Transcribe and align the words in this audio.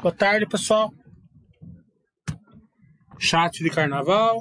Boa 0.00 0.14
tarde, 0.14 0.46
pessoal. 0.46 0.90
Chat 3.18 3.52
de 3.62 3.70
carnaval. 3.70 4.40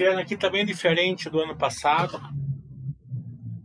Esse 0.00 0.08
ano 0.08 0.20
aqui 0.20 0.34
tá 0.34 0.48
bem 0.48 0.64
diferente 0.64 1.28
do 1.28 1.40
ano 1.40 1.54
passado. 1.54 2.18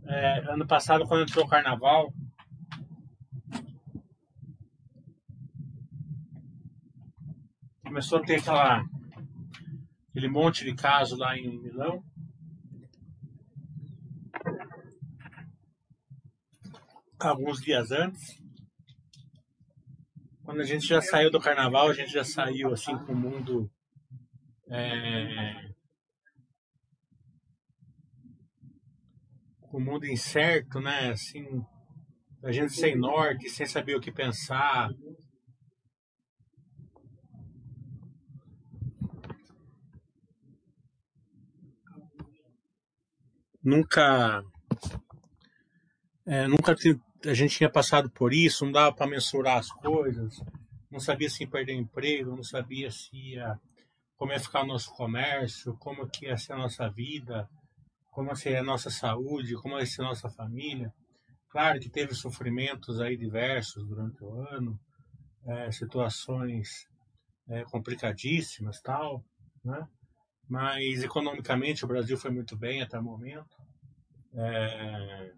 É, 0.04 0.52
ano 0.52 0.66
passado, 0.66 1.06
quando 1.06 1.22
entrou 1.22 1.46
o 1.46 1.48
carnaval, 1.48 2.12
começou 7.82 8.18
a 8.18 8.22
ter 8.22 8.40
aquela, 8.40 8.84
aquele 10.10 10.28
monte 10.28 10.62
de 10.62 10.74
casos 10.74 11.18
lá 11.18 11.38
em 11.38 11.58
Milão. 11.58 12.04
Alguns 17.18 17.62
dias 17.62 17.90
antes. 17.90 18.42
Quando 20.44 20.60
a 20.60 20.64
gente 20.64 20.86
já 20.86 21.00
saiu 21.00 21.30
do 21.30 21.40
carnaval, 21.40 21.88
a 21.88 21.94
gente 21.94 22.12
já 22.12 22.24
saiu 22.24 22.74
assim 22.74 22.94
com 23.06 23.12
o 23.14 23.16
mundo 23.16 23.70
é, 24.68 25.74
o 29.76 29.80
mundo 29.80 30.06
incerto, 30.06 30.80
né? 30.80 31.10
Assim, 31.10 31.62
a 32.42 32.50
gente 32.50 32.72
sem 32.72 32.96
norte, 32.96 33.50
sem 33.50 33.66
saber 33.66 33.94
o 33.94 34.00
que 34.00 34.10
pensar. 34.10 34.88
Nunca, 43.62 44.42
é, 46.24 46.46
nunca 46.46 46.74
a 47.26 47.34
gente 47.34 47.58
tinha 47.58 47.68
passado 47.68 48.08
por 48.08 48.32
isso, 48.32 48.64
não 48.64 48.72
dava 48.72 48.94
para 48.94 49.06
mensurar 49.06 49.58
as 49.58 49.70
coisas, 49.70 50.40
não 50.90 51.00
sabia 51.00 51.28
se 51.28 51.42
ia 51.42 51.50
perder 51.50 51.74
emprego, 51.74 52.34
não 52.34 52.44
sabia 52.44 52.90
se 52.90 53.14
ia, 53.14 53.60
como 54.16 54.32
ia 54.32 54.40
ficar 54.40 54.62
o 54.62 54.66
nosso 54.66 54.90
comércio, 54.94 55.76
como 55.78 56.08
que 56.08 56.26
ia 56.26 56.38
ser 56.38 56.54
a 56.54 56.58
nossa 56.58 56.88
vida, 56.88 57.46
como 58.16 58.34
seria 58.34 58.60
a 58.60 58.64
nossa 58.64 58.88
saúde, 58.88 59.56
como 59.56 59.78
ser 59.84 60.00
a 60.00 60.06
nossa 60.06 60.30
família. 60.30 60.90
Claro 61.50 61.78
que 61.78 61.90
teve 61.90 62.14
sofrimentos 62.14 62.98
aí 62.98 63.14
diversos 63.14 63.86
durante 63.86 64.24
o 64.24 64.40
ano, 64.40 64.80
é, 65.44 65.70
situações 65.70 66.88
é, 67.46 67.62
complicadíssimas 67.64 68.80
tal, 68.80 69.22
né? 69.62 69.86
Mas 70.48 71.04
economicamente 71.04 71.84
o 71.84 71.88
Brasil 71.88 72.16
foi 72.16 72.30
muito 72.30 72.56
bem 72.56 72.80
até 72.80 72.98
o 72.98 73.02
momento. 73.02 73.54
É, 74.32 75.32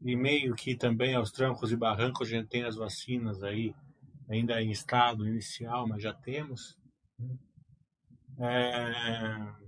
e 0.00 0.14
meio 0.14 0.54
que 0.54 0.76
também 0.76 1.16
aos 1.16 1.32
trancos 1.32 1.72
e 1.72 1.76
barrancos 1.76 2.28
a 2.28 2.36
gente 2.36 2.48
tem 2.48 2.62
as 2.62 2.76
vacinas 2.76 3.42
aí, 3.42 3.74
ainda 4.28 4.62
em 4.62 4.70
estado 4.70 5.26
inicial, 5.26 5.88
mas 5.88 6.00
já 6.00 6.14
temos. 6.14 6.78
Né? 7.18 7.36
É, 8.38 9.59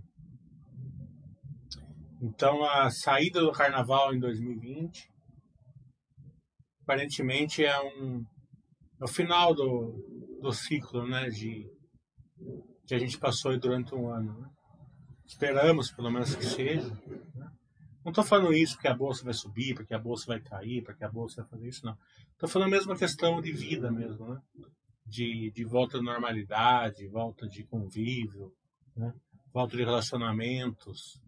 então, 2.22 2.64
a 2.64 2.88
saída 2.90 3.40
do 3.40 3.52
carnaval 3.52 4.14
em 4.14 4.20
2020 4.20 5.10
aparentemente 6.82 7.64
é 7.64 7.80
um 7.80 8.24
é 9.00 9.04
o 9.04 9.08
final 9.08 9.52
do, 9.52 10.38
do 10.40 10.52
ciclo 10.52 11.04
né, 11.08 11.28
de, 11.28 11.68
que 12.86 12.94
a 12.94 12.98
gente 12.98 13.18
passou 13.18 13.58
durante 13.58 13.92
um 13.96 14.08
ano. 14.08 14.38
Né? 14.38 14.48
Esperamos, 15.26 15.90
pelo 15.90 16.08
menos, 16.08 16.36
que 16.36 16.44
seja. 16.44 16.88
Né? 17.34 17.50
Não 18.04 18.10
estou 18.10 18.22
falando 18.22 18.52
isso 18.52 18.74
porque 18.74 18.86
a 18.86 18.94
bolsa 18.94 19.24
vai 19.24 19.34
subir, 19.34 19.74
porque 19.74 19.92
a 19.92 19.98
bolsa 19.98 20.26
vai 20.28 20.40
cair, 20.40 20.84
porque 20.84 21.02
a 21.02 21.10
bolsa 21.10 21.42
vai 21.42 21.50
fazer 21.50 21.68
isso, 21.68 21.84
não. 21.84 21.98
Estou 22.30 22.48
falando 22.48 22.70
mesmo 22.70 22.92
a 22.92 22.96
questão 22.96 23.40
de 23.40 23.50
vida 23.50 23.90
mesmo, 23.90 24.34
né? 24.34 24.40
De, 25.04 25.50
de 25.50 25.64
volta 25.64 25.98
à 25.98 26.02
normalidade, 26.02 27.08
volta 27.08 27.48
de 27.48 27.64
convívio, 27.64 28.52
né? 28.96 29.12
volta 29.52 29.76
de 29.76 29.82
relacionamentos, 29.82 31.20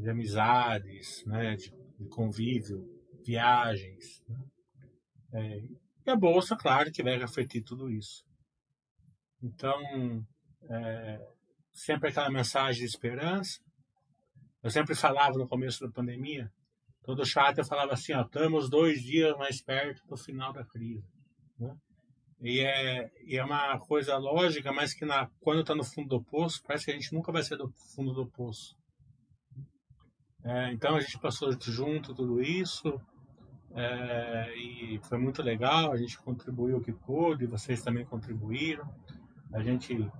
de 0.00 0.10
amizades, 0.10 1.24
né, 1.26 1.56
de, 1.56 1.72
de 1.98 2.08
convívio, 2.08 2.84
viagens. 3.24 4.22
Né? 4.28 4.38
É, 5.32 5.62
e 6.06 6.10
a 6.10 6.16
bolsa, 6.16 6.56
claro, 6.56 6.90
que 6.90 7.02
vai 7.02 7.18
refletir 7.18 7.62
tudo 7.62 7.90
isso. 7.90 8.24
Então, 9.42 10.26
é, 10.70 11.26
sempre 11.72 12.08
aquela 12.08 12.30
mensagem 12.30 12.80
de 12.80 12.86
esperança. 12.86 13.60
Eu 14.62 14.70
sempre 14.70 14.94
falava 14.94 15.38
no 15.38 15.48
começo 15.48 15.80
da 15.80 15.92
pandemia, 15.92 16.50
todo 17.02 17.24
chato 17.24 17.58
eu 17.58 17.64
falava 17.64 17.92
assim, 17.92 18.12
ó, 18.12 18.22
estamos 18.22 18.68
dois 18.68 19.02
dias 19.02 19.36
mais 19.36 19.62
perto 19.62 20.06
do 20.06 20.16
final 20.16 20.52
da 20.52 20.64
crise. 20.64 21.06
Né? 21.58 21.76
E 22.40 22.60
é, 22.60 23.10
e 23.24 23.36
é 23.36 23.44
uma 23.44 23.78
coisa 23.80 24.16
lógica, 24.16 24.72
mas 24.72 24.94
que 24.94 25.04
na, 25.04 25.28
quando 25.40 25.60
está 25.60 25.74
no 25.74 25.84
fundo 25.84 26.08
do 26.08 26.24
poço, 26.24 26.62
parece 26.62 26.84
que 26.84 26.90
a 26.92 26.94
gente 26.94 27.12
nunca 27.12 27.32
vai 27.32 27.42
ser 27.42 27.56
do 27.56 27.68
fundo 27.94 28.12
do 28.12 28.26
poço. 28.26 28.76
É, 30.44 30.72
então 30.72 30.96
a 30.96 31.00
gente 31.00 31.18
passou 31.18 31.52
junto 31.60 32.14
tudo 32.14 32.40
isso 32.40 33.00
é, 33.74 34.54
e 34.56 35.00
foi 35.04 35.18
muito 35.18 35.42
legal. 35.42 35.92
A 35.92 35.96
gente 35.96 36.18
contribuiu 36.18 36.78
o 36.78 36.80
que 36.80 36.92
pôde, 36.92 37.46
vocês 37.46 37.82
também 37.82 38.04
contribuíram. 38.04 38.88
A 39.52 39.62
gente 39.62 40.10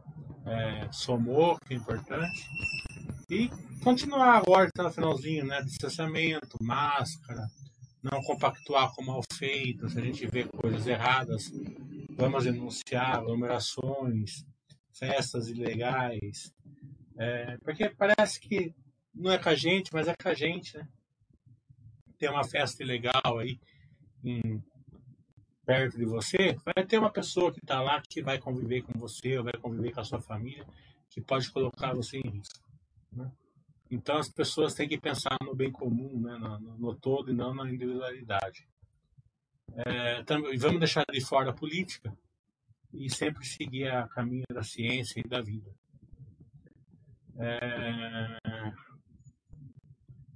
é, 0.46 0.88
somou, 0.90 1.58
que 1.58 1.74
é 1.74 1.76
importante. 1.76 2.46
E 3.30 3.50
continuar 3.82 4.36
agora, 4.36 4.68
até 4.68 4.82
no 4.82 4.90
finalzinho, 4.90 5.44
né? 5.44 5.62
Distanciamento, 5.62 6.56
máscara, 6.62 7.46
não 8.02 8.22
compactuar 8.22 8.92
com 8.94 9.04
mal 9.04 9.22
feito. 9.32 9.88
Se 9.88 9.98
a 9.98 10.02
gente 10.02 10.26
vê 10.26 10.44
coisas 10.44 10.86
erradas, 10.86 11.50
vamos 12.10 12.44
denunciar 12.44 13.16
aglomerações, 13.16 14.44
festas 14.92 15.48
ilegais. 15.48 16.52
É, 17.16 17.56
porque 17.58 17.90
parece 17.90 18.40
que 18.40 18.74
não 19.18 19.32
é 19.32 19.38
com 19.38 19.48
a 19.48 19.54
gente, 19.54 19.92
mas 19.92 20.08
é 20.08 20.14
com 20.14 20.28
a 20.28 20.34
gente, 20.34 20.76
né? 20.76 20.88
Tem 22.18 22.30
uma 22.30 22.44
festa 22.44 22.84
legal 22.84 23.38
aí 23.38 23.60
em, 24.24 24.62
perto 25.68 25.98
de 25.98 26.06
você, 26.06 26.56
vai 26.64 26.86
ter 26.86 26.98
uma 26.98 27.10
pessoa 27.10 27.52
que 27.52 27.60
está 27.60 27.82
lá 27.82 28.00
que 28.00 28.22
vai 28.22 28.38
conviver 28.38 28.80
com 28.80 28.98
você, 28.98 29.36
ou 29.36 29.44
vai 29.44 29.52
conviver 29.52 29.92
com 29.92 30.00
a 30.00 30.04
sua 30.04 30.18
família, 30.18 30.66
que 31.10 31.20
pode 31.20 31.50
colocar 31.50 31.92
você 31.92 32.16
em 32.16 32.30
risco. 32.30 32.66
Né? 33.12 33.30
Então 33.90 34.16
as 34.16 34.30
pessoas 34.30 34.72
têm 34.72 34.88
que 34.88 34.98
pensar 34.98 35.36
no 35.42 35.54
bem 35.54 35.70
comum, 35.70 36.22
né? 36.22 36.38
no, 36.38 36.78
no, 36.78 36.94
todo 36.94 37.30
e 37.30 37.34
não 37.34 37.54
na 37.54 37.70
individualidade. 37.70 38.66
É, 39.74 40.22
também, 40.22 40.56
vamos 40.56 40.78
deixar 40.78 41.04
de 41.12 41.20
fora 41.20 41.50
a 41.50 41.54
política 41.54 42.16
e 42.94 43.10
sempre 43.10 43.44
seguir 43.44 43.88
a 43.88 44.08
caminho 44.08 44.46
da 44.50 44.62
ciência 44.62 45.20
e 45.20 45.28
da 45.28 45.42
vida. 45.42 45.70
É, 47.36 48.38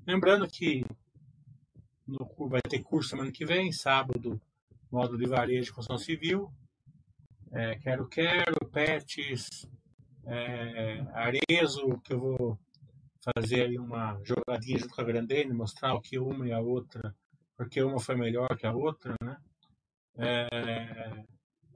Lembrando 0.06 0.48
que 0.48 0.84
no, 2.06 2.48
vai 2.48 2.60
ter 2.60 2.82
curso 2.82 3.10
semana 3.10 3.30
que 3.30 3.44
vem, 3.44 3.70
sábado, 3.72 4.40
módulo 4.90 5.18
de 5.18 5.26
varejo 5.26 5.66
de 5.66 5.72
construção 5.72 5.98
civil. 5.98 6.52
É, 7.52 7.76
quero, 7.76 8.08
quero, 8.08 8.56
PETs, 8.72 9.68
é, 10.24 11.04
Arezo, 11.12 12.00
que 12.00 12.14
eu 12.14 12.18
vou 12.18 12.58
fazer 13.36 13.62
aí 13.66 13.78
uma 13.78 14.18
jogadinha 14.24 14.78
junto 14.78 14.94
com 14.94 15.00
a 15.00 15.04
Grandene, 15.04 15.52
mostrar 15.52 15.94
o 15.94 16.00
que 16.00 16.18
uma 16.18 16.48
e 16.48 16.52
a 16.52 16.58
outra, 16.58 17.14
porque 17.56 17.82
uma 17.82 18.00
foi 18.00 18.16
melhor 18.16 18.56
que 18.56 18.66
a 18.66 18.72
outra, 18.72 19.14
né? 19.22 19.36
É, 20.16 21.24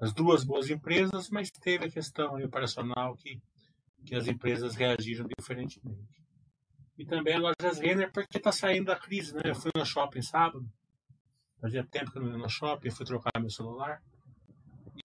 as 0.00 0.12
duas 0.12 0.44
boas 0.44 0.68
empresas, 0.68 1.30
mas 1.30 1.50
teve 1.50 1.86
a 1.86 1.90
questão 1.90 2.42
operacional 2.42 3.16
que, 3.16 3.40
que 4.04 4.14
as 4.14 4.26
empresas 4.26 4.74
reagiram 4.74 5.26
diferentemente. 5.38 6.25
E 6.98 7.04
também 7.04 7.34
a 7.34 7.38
lojas 7.38 7.78
Renner, 7.78 8.10
porque 8.12 8.38
está 8.38 8.50
saindo 8.50 8.86
da 8.86 8.96
crise, 8.96 9.34
né? 9.34 9.42
Eu 9.44 9.54
fui 9.54 9.70
no 9.76 9.84
shopping 9.84 10.22
sábado, 10.22 10.66
fazia 11.60 11.84
tempo 11.84 12.10
que 12.10 12.18
eu 12.18 12.22
não 12.22 12.32
ia 12.32 12.38
no 12.38 12.48
shopping, 12.48 12.90
fui 12.90 13.04
trocar 13.04 13.38
meu 13.38 13.50
celular, 13.50 14.02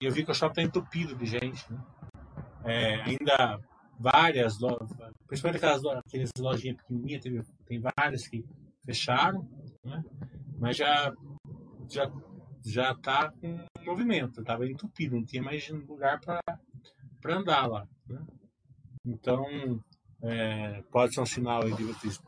e 0.00 0.06
eu 0.06 0.12
vi 0.12 0.24
que 0.24 0.30
o 0.30 0.34
shopping 0.34 0.62
está 0.62 0.62
entupido 0.62 1.14
de 1.14 1.26
gente, 1.26 1.70
né? 1.70 1.84
É, 2.64 3.02
ainda 3.02 3.60
várias 3.98 4.58
lojas, 4.58 4.90
principalmente 5.26 5.64
aquelas, 5.64 5.84
aquelas 5.84 6.30
lojinhas 6.38 6.76
pequenininhas, 6.76 7.22
tem, 7.22 7.42
tem 7.66 7.80
várias 7.80 8.26
que 8.26 8.44
fecharam, 8.84 9.48
né? 9.84 10.02
mas 10.58 10.76
já 10.76 11.12
já 11.88 12.10
já 12.64 12.92
está 12.92 13.30
com 13.32 13.64
movimento, 13.84 14.40
estava 14.40 14.66
entupido, 14.66 15.16
não 15.16 15.24
tinha 15.24 15.42
mais 15.42 15.68
lugar 15.68 16.20
para 16.20 17.36
andar 17.36 17.66
lá. 17.66 17.88
Né? 18.06 18.24
Então, 19.04 19.82
é, 20.22 20.82
pode 20.82 21.14
ser 21.14 21.20
um 21.20 21.26
sinal 21.26 21.62
de, 21.68 21.84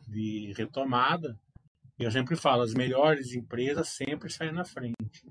de, 0.08 0.52
retomada. 0.56 1.38
Eu 1.98 2.10
sempre 2.10 2.34
falo, 2.34 2.62
as 2.62 2.74
melhores 2.74 3.32
empresas 3.32 3.88
sempre 3.90 4.28
saem 4.28 4.52
na 4.52 4.64
frente. 4.64 5.24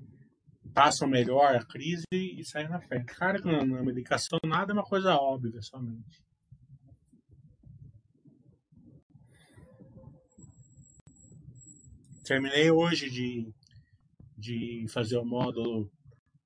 Passam 0.72 1.06
melhor 1.06 1.54
a 1.54 1.64
crise 1.64 2.04
e 2.10 2.42
saem 2.44 2.68
na 2.68 2.80
frente. 2.80 3.14
Claro 3.14 3.42
que 3.42 3.48
na 3.48 3.82
medicação 3.82 4.38
nada 4.44 4.72
é 4.72 4.74
uma 4.74 4.82
coisa 4.82 5.14
óbvia 5.14 5.60
somente. 5.60 6.24
Terminei 12.24 12.70
hoje 12.70 13.10
de, 13.10 13.52
de 14.38 14.86
fazer 14.88 15.18
o 15.18 15.26
módulo 15.26 15.92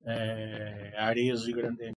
é, 0.05 0.95
Arezo 0.99 1.49
e 1.49 1.53
Grandene. 1.53 1.95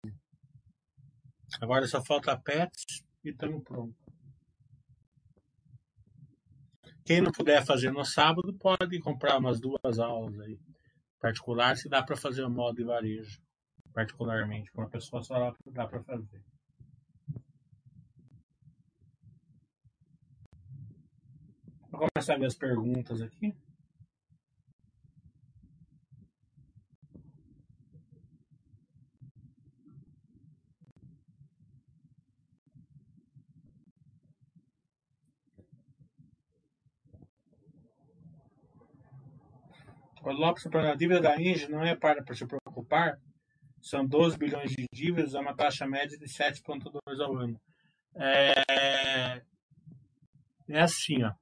Agora 1.59 1.88
só 1.88 2.03
falta 2.06 2.38
PETs 2.38 3.03
e 3.23 3.29
estamos 3.29 3.63
prontos. 3.63 4.00
Quem 7.12 7.19
não 7.19 7.30
puder 7.34 7.66
fazer 7.66 7.92
no 7.92 8.06
sábado 8.06 8.54
pode 8.54 8.98
comprar 9.02 9.38
umas 9.38 9.60
duas 9.60 10.00
aulas 10.00 10.40
aí 10.40 10.58
particulares 11.19 11.81
se 11.81 11.90
dá 11.90 12.02
para 12.02 12.16
fazer 12.16 12.42
o 12.42 12.50
modo 12.50 12.78
de 12.78 12.86
varejo 12.86 13.38
particularmente 13.94 14.72
com 14.72 14.80
uma 14.80 14.90
pessoa 14.90 15.22
só 15.22 15.54
dá 15.66 15.86
para 15.86 16.02
fazer. 16.04 16.42
Vou 21.92 22.08
começar 22.16 22.36
a 22.36 22.38
ver 22.38 22.46
as 22.46 22.56
perguntas 22.56 23.22
aqui. 23.22 23.54
O 40.23 40.31
Lopes, 40.31 40.68
a 40.68 40.95
dívida 40.95 41.19
da 41.19 41.41
Inge 41.41 41.68
não 41.68 41.81
é 41.81 41.95
para, 41.95 42.23
para 42.23 42.35
se 42.35 42.45
preocupar. 42.45 43.18
São 43.81 44.06
12 44.06 44.38
bilhões 44.38 44.71
de 44.71 44.85
dívidas, 44.94 45.33
é 45.33 45.39
uma 45.39 45.56
taxa 45.56 45.88
média 45.88 46.15
de 46.15 46.25
7,2 46.25 47.19
ao 47.19 47.35
ano. 47.35 47.59
É, 48.15 49.41
é 50.69 50.81
assim, 50.81 51.23
ó. 51.23 51.33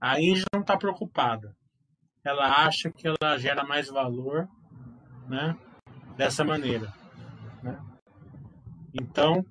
A 0.00 0.20
Inge 0.20 0.44
não 0.52 0.60
está 0.60 0.76
preocupada. 0.76 1.56
Ela 2.24 2.64
acha 2.64 2.92
que 2.92 3.08
ela 3.08 3.36
gera 3.38 3.64
mais 3.64 3.88
valor 3.88 4.48
né, 5.28 5.58
dessa 6.16 6.44
maneira. 6.44 6.92
Né? 7.60 7.76
Então, 8.94 9.44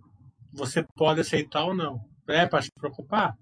você 0.54 0.82
pode 0.96 1.20
aceitar 1.20 1.66
ou 1.66 1.76
não. 1.76 2.00
É 2.30 2.48
para 2.48 2.62
se 2.62 2.72
preocupar? 2.72 3.36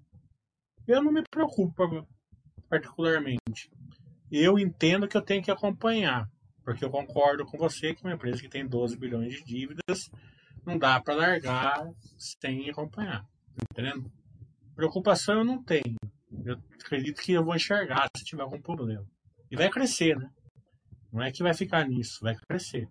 Eu 0.88 1.04
não 1.04 1.12
me 1.12 1.22
preocupo 1.30 2.04
particularmente 2.68 3.70
eu 4.30 4.58
entendo 4.58 5.08
que 5.08 5.16
eu 5.16 5.22
tenho 5.22 5.42
que 5.42 5.50
acompanhar, 5.50 6.28
porque 6.64 6.84
eu 6.84 6.90
concordo 6.90 7.44
com 7.44 7.58
você 7.58 7.94
que 7.94 8.04
uma 8.04 8.14
empresa 8.14 8.40
que 8.40 8.48
tem 8.48 8.66
12 8.66 8.96
bilhões 8.96 9.34
de 9.34 9.44
dívidas 9.44 10.10
não 10.64 10.78
dá 10.78 11.00
para 11.00 11.14
largar 11.14 11.88
sem 12.18 12.68
acompanhar, 12.70 13.22
tá 13.22 13.64
entendendo? 13.72 14.10
Preocupação 14.76 15.38
eu 15.38 15.44
não 15.44 15.62
tenho. 15.62 15.96
Eu 16.44 16.56
acredito 16.80 17.20
que 17.20 17.32
eu 17.32 17.44
vou 17.44 17.54
enxergar 17.54 18.08
se 18.16 18.24
tiver 18.24 18.42
algum 18.42 18.60
problema. 18.60 19.04
E 19.50 19.56
vai 19.56 19.68
crescer, 19.68 20.16
né? 20.16 20.30
Não 21.12 21.22
é 21.22 21.32
que 21.32 21.42
vai 21.42 21.52
ficar 21.52 21.86
nisso, 21.88 22.20
vai 22.22 22.36
crescer. 22.48 22.88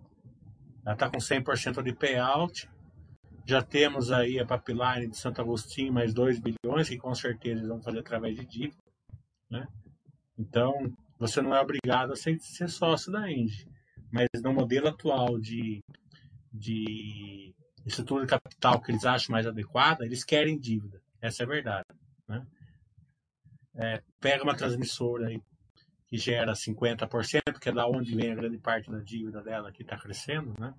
Ela 0.86 0.94
está 0.94 1.10
com 1.10 1.18
100% 1.18 1.82
de 1.82 1.94
payout. 1.94 2.70
Já 3.46 3.64
temos 3.64 4.12
aí 4.12 4.40
a 4.40 4.46
pipeline 4.46 5.08
de 5.10 5.18
Santo 5.18 5.42
Agostinho 5.42 5.94
mais 5.94 6.14
2 6.14 6.40
bilhões, 6.40 6.90
que 6.90 6.98
com 6.98 7.16
certeza 7.16 7.60
eles 7.60 7.70
vão 7.70 7.82
fazer 7.82 8.00
através 8.00 8.36
de 8.36 8.46
dívida. 8.46 8.78
Né? 9.50 9.66
Então, 10.38 10.74
você 11.20 11.42
não 11.42 11.54
é 11.54 11.62
obrigado 11.62 12.14
a 12.14 12.16
ser, 12.16 12.40
ser 12.40 12.70
sócio 12.70 13.12
da 13.12 13.30
Engie. 13.30 13.68
Mas 14.12 14.28
no 14.42 14.54
modelo 14.54 14.88
atual 14.88 15.38
de, 15.38 15.84
de 16.52 17.54
estrutura 17.86 18.26
de 18.26 18.30
capital 18.30 18.82
que 18.82 18.92
eles 18.92 19.06
acham 19.06 19.34
mais 19.34 19.46
adequada, 19.46 20.06
eles 20.06 20.24
querem 20.24 20.58
dívida. 20.58 21.02
Essa 21.22 21.44
é 21.44 21.46
a 21.46 21.50
verdade. 21.50 21.86
Né? 22.28 22.48
É, 23.76 24.04
pega 24.20 24.44
uma 24.44 24.56
transmissora 24.56 25.28
aí 25.28 25.42
que 26.08 26.18
gera 26.18 26.54
50%, 26.54 27.60
que 27.60 27.70
é 27.70 27.72
da 27.72 27.86
onde 27.86 28.16
vem 28.16 28.32
a 28.32 28.36
grande 28.36 28.58
parte 28.58 28.90
da 28.90 29.00
dívida 29.00 29.44
dela 29.44 29.72
que 29.72 29.84
está 29.84 29.96
crescendo, 29.96 30.56
né? 30.60 30.74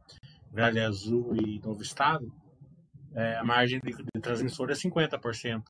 Gralha 0.50 0.88
Azul 0.88 1.36
e 1.36 1.60
Novo 1.60 1.82
Estado, 1.82 2.32
é, 3.14 3.36
a 3.36 3.44
margem 3.44 3.80
de, 3.80 3.92
de 3.92 4.20
transmissora 4.20 4.72
é 4.72 4.74
50%. 4.74 5.62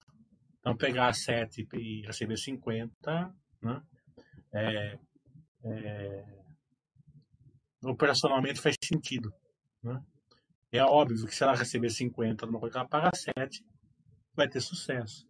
Então, 0.60 0.74
pegar 0.76 1.12
7 1.12 1.68
e 1.74 2.02
receber 2.06 2.38
50, 2.38 3.34
né? 3.60 3.82
É, 4.52 4.98
é, 5.64 6.24
operacionalmente 7.84 8.60
faz 8.60 8.76
sentido. 8.82 9.32
Né? 9.82 10.00
É 10.72 10.82
óbvio 10.82 11.26
que 11.26 11.34
se 11.34 11.42
ela 11.42 11.54
receber 11.54 11.90
50 11.90 12.46
numa 12.46 12.60
coisa 12.60 12.78
ela 12.78 12.88
paga 12.88 13.10
7, 13.14 13.64
vai 14.34 14.48
ter 14.48 14.60
sucesso. 14.60 15.26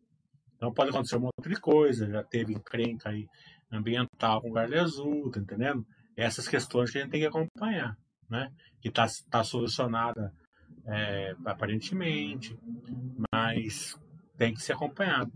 Então 0.56 0.72
pode 0.72 0.90
acontecer 0.90 1.16
um 1.16 1.20
monte 1.20 1.48
de 1.48 1.60
coisa, 1.60 2.10
já 2.10 2.22
teve 2.22 2.52
encrenca 2.52 3.08
aí 3.08 3.26
ambiental 3.72 4.42
com 4.42 4.52
galho 4.52 4.80
azul, 4.80 5.30
tá 5.30 5.40
entendendo? 5.40 5.86
Essas 6.16 6.46
questões 6.46 6.90
que 6.90 6.98
a 6.98 7.02
gente 7.02 7.10
tem 7.10 7.20
que 7.20 7.26
acompanhar, 7.26 7.96
né? 8.28 8.52
Que 8.80 8.88
está 8.88 9.06
tá 9.30 9.42
solucionada 9.42 10.32
é, 10.86 11.34
aparentemente, 11.46 12.58
mas 13.32 13.98
tem 14.36 14.52
que 14.52 14.62
ser 14.62 14.74
acompanhado. 14.74 15.32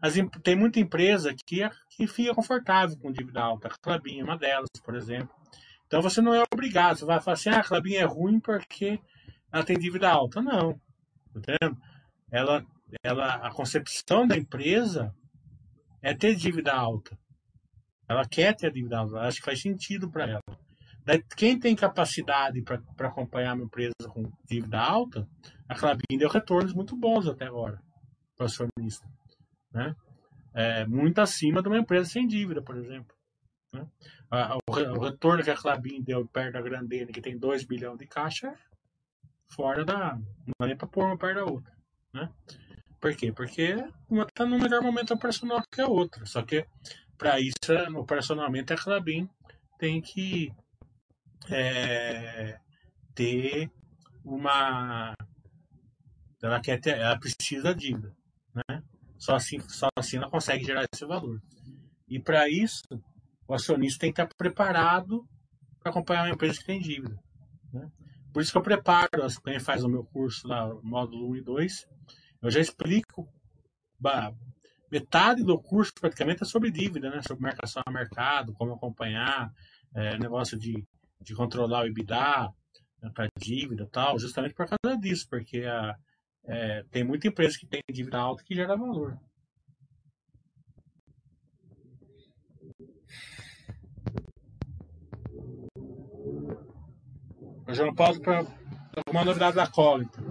As, 0.00 0.14
tem 0.42 0.54
muita 0.54 0.78
empresa 0.78 1.34
que, 1.34 1.68
que 1.90 2.06
fica 2.06 2.34
confortável 2.34 2.96
com 2.98 3.12
dívida 3.12 3.40
alta. 3.42 3.68
A 3.68 3.70
Clabin 3.70 4.20
é 4.20 4.24
uma 4.24 4.38
delas, 4.38 4.68
por 4.84 4.94
exemplo. 4.94 5.34
Então 5.86 6.00
você 6.00 6.20
não 6.20 6.34
é 6.34 6.44
obrigado. 6.52 6.98
Você 6.98 7.04
vai 7.04 7.20
falar 7.20 7.34
assim, 7.34 7.50
ah, 7.50 7.58
a 7.58 7.64
Clabin 7.64 7.94
é 7.94 8.04
ruim 8.04 8.38
porque 8.38 9.00
ela 9.52 9.64
tem 9.64 9.78
dívida 9.78 10.08
alta. 10.08 10.40
Não. 10.40 10.80
Entendendo? 11.34 11.76
Ela, 12.30 12.64
ela, 13.02 13.34
a 13.36 13.50
concepção 13.50 14.26
da 14.26 14.36
empresa 14.36 15.12
é 16.00 16.14
ter 16.14 16.36
dívida 16.36 16.72
alta. 16.72 17.18
Ela 18.08 18.24
quer 18.24 18.54
ter 18.54 18.72
dívida 18.72 18.98
alta. 18.98 19.18
Acha 19.20 19.38
que 19.38 19.44
faz 19.44 19.60
sentido 19.60 20.10
para 20.10 20.26
ela. 20.28 20.58
Daí, 21.04 21.24
quem 21.36 21.58
tem 21.58 21.74
capacidade 21.74 22.62
para 22.62 23.08
acompanhar 23.08 23.54
uma 23.54 23.64
empresa 23.64 23.94
com 24.08 24.30
dívida 24.44 24.78
alta, 24.78 25.26
a 25.68 25.74
Clabin 25.74 26.18
deu 26.18 26.28
retornos 26.28 26.72
muito 26.72 26.94
bons 26.94 27.26
até 27.26 27.46
agora 27.46 27.82
para 28.36 28.44
o 28.44 28.46
acionista 28.46 29.08
né? 29.72 29.94
É, 30.54 30.86
muito 30.86 31.20
acima 31.20 31.62
de 31.62 31.68
uma 31.68 31.78
empresa 31.78 32.08
sem 32.08 32.26
dívida, 32.26 32.62
por 32.62 32.76
exemplo. 32.76 33.16
Né? 33.72 33.86
O, 34.66 35.00
retorno 35.00 35.42
que 35.42 35.50
a 35.50 35.56
Clabin 35.56 36.02
deu 36.02 36.26
perto 36.26 36.54
da 36.54 36.62
Grandene, 36.62 37.12
que 37.12 37.20
tem 37.20 37.38
2 37.38 37.64
bilhões 37.64 37.98
de 37.98 38.06
caixa, 38.06 38.48
é 38.48 38.58
fora 39.54 39.84
da. 39.84 40.14
Não 40.14 40.64
é 40.64 40.66
nem 40.66 40.76
para 40.76 40.88
pôr 40.88 41.04
uma 41.04 41.18
perto 41.18 41.36
da 41.36 41.44
outra. 41.44 41.72
Né? 42.12 42.28
Por 43.00 43.14
quê? 43.14 43.32
Porque 43.32 43.76
uma 44.08 44.24
está 44.24 44.44
no 44.44 44.58
melhor 44.58 44.82
momento 44.82 45.14
operacional 45.14 45.62
que 45.70 45.80
a 45.80 45.86
outra. 45.86 46.26
Só 46.26 46.42
que 46.42 46.66
para 47.16 47.40
isso, 47.40 47.56
operacionalmente, 47.96 48.72
a 48.72 48.76
Clabin 48.76 49.28
tem 49.78 50.00
que 50.00 50.52
é, 51.50 52.58
ter 53.14 53.70
uma. 54.24 55.14
Ela 56.42 56.60
quer 56.60 56.80
ter, 56.80 56.98
ela 56.98 57.18
precisa 57.18 57.64
da 57.64 57.72
dívida. 57.72 58.14
Né? 58.54 58.82
Só 59.18 59.34
assim, 59.34 59.58
só 59.68 59.88
assim 59.96 60.16
ela 60.16 60.30
consegue 60.30 60.64
gerar 60.64 60.86
esse 60.92 61.04
valor. 61.04 61.40
E 62.08 62.20
para 62.20 62.48
isso, 62.48 62.84
o 63.46 63.54
acionista 63.54 64.00
tem 64.00 64.12
que 64.12 64.20
estar 64.20 64.34
preparado 64.34 65.26
para 65.80 65.90
acompanhar 65.90 66.24
uma 66.24 66.34
empresa 66.34 66.58
que 66.58 66.66
tem 66.66 66.80
dívida. 66.80 67.18
Né? 67.72 67.90
Por 68.32 68.42
isso 68.42 68.52
que 68.52 68.58
eu 68.58 68.62
preparo, 68.62 69.08
quem 69.44 69.58
faz 69.58 69.84
o 69.84 69.88
meu 69.88 70.04
curso 70.04 70.46
lá, 70.46 70.72
módulo 70.82 71.30
1 71.30 71.36
e 71.36 71.42
2, 71.42 71.86
eu 72.42 72.50
já 72.50 72.60
explico. 72.60 73.28
Bah, 74.00 74.32
metade 74.90 75.42
do 75.42 75.60
curso 75.60 75.92
praticamente 76.00 76.44
é 76.44 76.46
sobre 76.46 76.70
dívida, 76.70 77.10
né? 77.10 77.20
sobre 77.26 77.42
marcação 77.42 77.82
a 77.84 77.90
mercado, 77.90 78.52
como 78.54 78.72
acompanhar, 78.72 79.52
é, 79.94 80.16
negócio 80.18 80.58
de, 80.58 80.86
de 81.20 81.34
controlar 81.34 81.82
o 81.82 81.86
EBITDA 81.86 82.52
né, 83.02 83.10
para 83.12 83.28
dívida 83.38 83.88
tal, 83.90 84.18
justamente 84.18 84.54
por 84.54 84.66
causa 84.66 84.98
disso, 84.98 85.26
porque 85.28 85.64
a, 85.64 85.96
é, 86.48 86.82
tem 86.90 87.04
muita 87.04 87.28
empresa 87.28 87.58
que 87.58 87.66
tem 87.66 87.82
dívida 87.92 88.18
alta 88.18 88.42
que 88.42 88.54
gera 88.54 88.74
valor. 88.74 89.18
O 97.66 97.74
João 97.74 97.94
Paulo 97.94 98.18
para 98.22 98.46
alguma 98.96 99.26
novidade 99.26 99.56
da 99.56 99.66
Colita. 99.66 100.22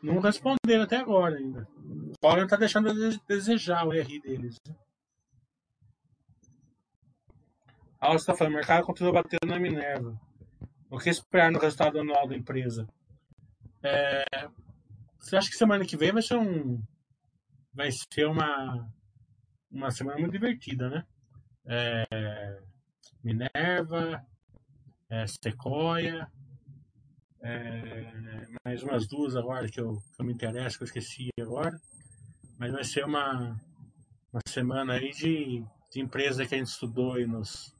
Não 0.00 0.20
responderam 0.20 0.84
até 0.84 0.98
agora 0.98 1.36
ainda. 1.36 1.66
O 1.74 2.18
Colita 2.20 2.44
está 2.44 2.56
deixando 2.56 2.88
a 2.88 3.18
desejar 3.26 3.84
o 3.84 3.90
RI 3.90 4.20
deles. 4.20 4.56
A 8.00 8.14
está 8.14 8.34
falando, 8.36 8.52
o 8.52 8.56
mercado 8.56 8.86
continua 8.86 9.12
batendo 9.12 9.50
na 9.50 9.58
Minerva. 9.58 10.18
O 10.88 10.96
que 10.96 11.10
esperar 11.10 11.50
no 11.50 11.58
resultado 11.58 11.98
anual 11.98 12.28
da 12.28 12.36
empresa? 12.36 12.88
É, 13.82 14.24
você 15.20 15.36
acha 15.36 15.50
que 15.50 15.56
semana 15.56 15.84
que 15.84 15.96
vem 15.96 16.12
vai 16.12 16.22
ser 16.22 16.36
um. 16.36 16.82
Vai 17.72 17.90
ser 17.92 18.26
uma. 18.26 18.88
Uma 19.70 19.90
semana 19.90 20.18
muito 20.18 20.32
divertida, 20.32 20.88
né? 20.88 21.06
É, 21.64 22.60
Minerva, 23.22 24.26
é, 25.08 25.24
Sequoia, 25.26 26.28
é, 27.40 28.46
mais 28.64 28.82
umas 28.82 29.06
duas 29.06 29.36
agora 29.36 29.68
que 29.68 29.80
eu, 29.80 29.96
que 29.96 30.22
eu 30.22 30.26
me 30.26 30.32
interesso, 30.32 30.78
que 30.78 30.84
eu 30.84 30.86
esqueci 30.86 31.28
agora. 31.40 31.80
Mas 32.58 32.72
vai 32.72 32.82
ser 32.82 33.04
uma, 33.04 33.60
uma 34.32 34.40
semana 34.48 34.94
aí 34.94 35.10
de, 35.12 35.64
de 35.92 36.00
empresa 36.00 36.44
que 36.44 36.54
a 36.54 36.58
gente 36.58 36.68
estudou 36.68 37.14
aí 37.14 37.26
nos, 37.26 37.72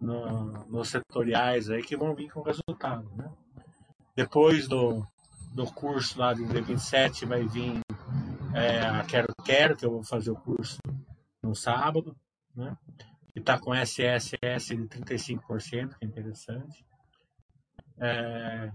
no, 0.00 0.66
nos 0.68 0.90
setoriais 0.90 1.70
aí 1.70 1.82
que 1.82 1.96
vão 1.96 2.14
vir 2.14 2.30
com 2.30 2.42
resultado. 2.42 3.08
Né? 3.16 3.32
Depois 4.14 4.68
do, 4.68 5.06
do 5.54 5.64
curso 5.72 6.18
lá 6.18 6.34
de 6.34 6.44
27 6.44 7.24
vai 7.24 7.46
vir 7.46 7.80
é, 8.52 8.80
a 8.80 9.04
Quero 9.04 9.32
Quero, 9.44 9.76
que 9.76 9.86
eu 9.86 9.90
vou 9.92 10.02
fazer 10.02 10.32
o 10.32 10.36
curso 10.36 10.78
no 11.40 11.54
sábado, 11.54 12.16
né? 12.54 12.76
E 13.36 13.40
tá 13.40 13.58
com 13.58 13.72
SSS 13.72 14.76
de 14.76 14.88
35%, 14.88 15.96
que 15.96 16.04
é 16.04 16.08
interessante. 16.08 16.84
É, 17.98 18.72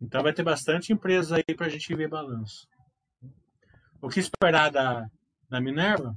então 0.00 0.22
vai 0.22 0.32
ter 0.32 0.44
bastante 0.44 0.92
empresa 0.92 1.36
aí 1.36 1.56
para 1.56 1.66
a 1.66 1.68
gente 1.68 1.94
ver 1.94 2.08
balanço. 2.08 2.68
O 4.00 4.08
que 4.08 4.20
esperar 4.20 4.70
da, 4.70 5.10
da 5.48 5.60
Minerva? 5.60 6.16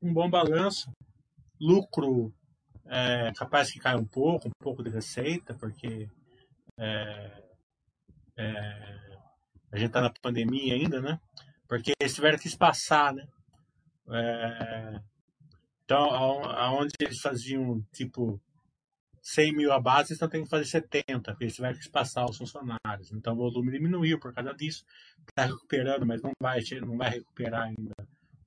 Um 0.00 0.12
bom 0.12 0.28
balanço, 0.28 0.92
lucro 1.58 2.34
é, 2.86 3.32
capaz 3.34 3.70
que 3.70 3.78
caia 3.78 3.96
um 3.96 4.04
pouco, 4.04 4.48
um 4.48 4.62
pouco 4.62 4.82
de 4.82 4.90
receita, 4.90 5.54
porque 5.54 6.08
é, 6.78 7.51
é, 8.42 9.18
a 9.72 9.76
gente 9.76 9.88
está 9.88 10.00
na 10.00 10.10
pandemia 10.10 10.74
ainda, 10.74 11.00
né? 11.00 11.20
Porque 11.68 11.92
eles 12.00 12.14
tiveram 12.14 12.38
que 12.38 12.48
espaçar, 12.48 13.14
né? 13.14 13.26
É, 14.10 15.00
então, 15.84 16.10
aonde 16.10 16.92
eles 17.00 17.20
faziam 17.20 17.82
tipo 17.92 18.40
100 19.22 19.52
mil 19.52 19.72
a 19.72 19.80
base, 19.80 20.14
então 20.14 20.28
tem 20.28 20.42
que 20.42 20.50
fazer 20.50 20.64
70, 20.64 21.32
porque 21.32 21.44
eles 21.44 21.54
tiveram 21.54 21.74
que 21.74 21.82
espaçar 21.82 22.24
os 22.28 22.36
funcionários. 22.36 23.12
Então 23.12 23.34
o 23.34 23.36
volume 23.36 23.70
diminuiu 23.70 24.18
por 24.18 24.34
causa 24.34 24.52
disso. 24.52 24.84
Está 25.28 25.44
recuperando, 25.46 26.04
mas 26.04 26.20
não 26.20 26.32
vai, 26.40 26.60
não 26.80 26.96
vai 26.96 27.10
recuperar 27.10 27.62
ainda 27.62 27.94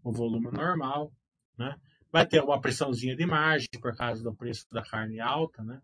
o 0.03 0.11
volume 0.11 0.51
normal. 0.51 1.11
Né? 1.57 1.75
Vai 2.11 2.27
ter 2.27 2.41
uma 2.41 2.59
pressãozinha 2.59 3.15
de 3.15 3.25
margem 3.25 3.69
por 3.81 3.95
causa 3.95 4.21
do 4.21 4.35
preço 4.35 4.65
da 4.71 4.83
carne 4.83 5.19
alta. 5.19 5.63
Né? 5.63 5.81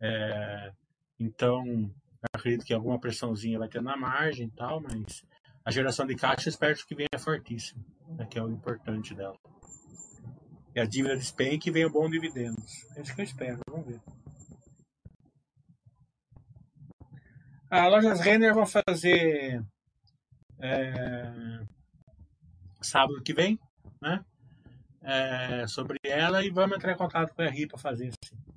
É, 0.00 0.72
então, 1.18 1.90
acredito 2.32 2.64
que 2.64 2.74
alguma 2.74 2.98
pressãozinha 2.98 3.58
vai 3.58 3.68
ter 3.68 3.82
na 3.82 3.96
margem 3.96 4.46
e 4.46 4.50
tal, 4.50 4.80
mas 4.80 5.22
a 5.64 5.70
geração 5.70 6.06
de 6.06 6.14
caixa 6.14 6.48
espero 6.48 6.76
que 6.86 6.94
venha 6.94 7.08
fortíssima, 7.18 7.84
né? 8.16 8.26
que 8.26 8.38
é 8.38 8.42
o 8.42 8.50
importante 8.50 9.14
dela. 9.14 9.36
E 10.74 10.80
a 10.80 10.84
dívida 10.84 11.16
despenque 11.16 11.58
que 11.58 11.70
venha 11.70 11.88
bom 11.88 12.08
dividendos. 12.08 12.86
É 12.96 13.02
isso 13.02 13.14
que 13.14 13.20
eu 13.20 13.24
espero, 13.24 13.58
vamos 13.68 13.86
ver. 13.86 14.00
A 17.70 17.86
Lojas 17.86 18.20
Renner 18.20 18.54
vão 18.54 18.64
fazer 18.64 19.62
é, 20.58 21.60
sábado 22.80 23.22
que 23.22 23.34
vem, 23.34 23.58
né? 24.00 24.24
É, 25.02 25.66
sobre 25.66 25.98
ela 26.02 26.44
e 26.44 26.50
vamos 26.50 26.76
entrar 26.76 26.92
em 26.92 26.96
contato 26.96 27.34
com 27.34 27.42
a 27.42 27.48
RI 27.48 27.66
para 27.66 27.78
fazer 27.78 28.08
isso. 28.08 28.47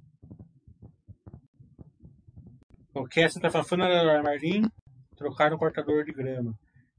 O 2.94 3.06
Kessler 3.06 3.46
está 3.46 3.64
falando 3.64 3.90
da 3.90 4.22
Marlim, 4.22 4.64
trocaram 5.16 5.56
o 5.56 5.60
cortador 5.60 6.04
de 6.04 6.12
grama. 6.12 6.54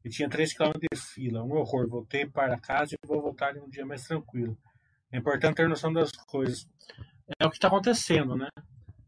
E 0.05 0.09
tinha 0.09 0.29
3 0.29 0.55
km 0.55 0.73
de 0.81 0.99
fila, 0.99 1.45
um 1.45 1.53
horror. 1.53 1.89
Voltei 1.89 2.27
para 2.27 2.59
casa 2.59 2.95
e 2.95 3.07
vou 3.07 3.21
voltar 3.21 3.57
em 3.57 3.61
um 3.61 3.69
dia 3.69 3.87
mais 3.87 4.03
tranquilo. 4.03 4.57
É 5.13 5.19
importante 5.19 5.57
ter 5.57 5.69
noção 5.69 5.93
das 5.93 6.11
coisas. 6.13 6.67
É 7.39 7.47
o 7.47 7.51
que 7.51 7.57
está 7.57 7.69
acontecendo, 7.69 8.35
né? 8.35 8.49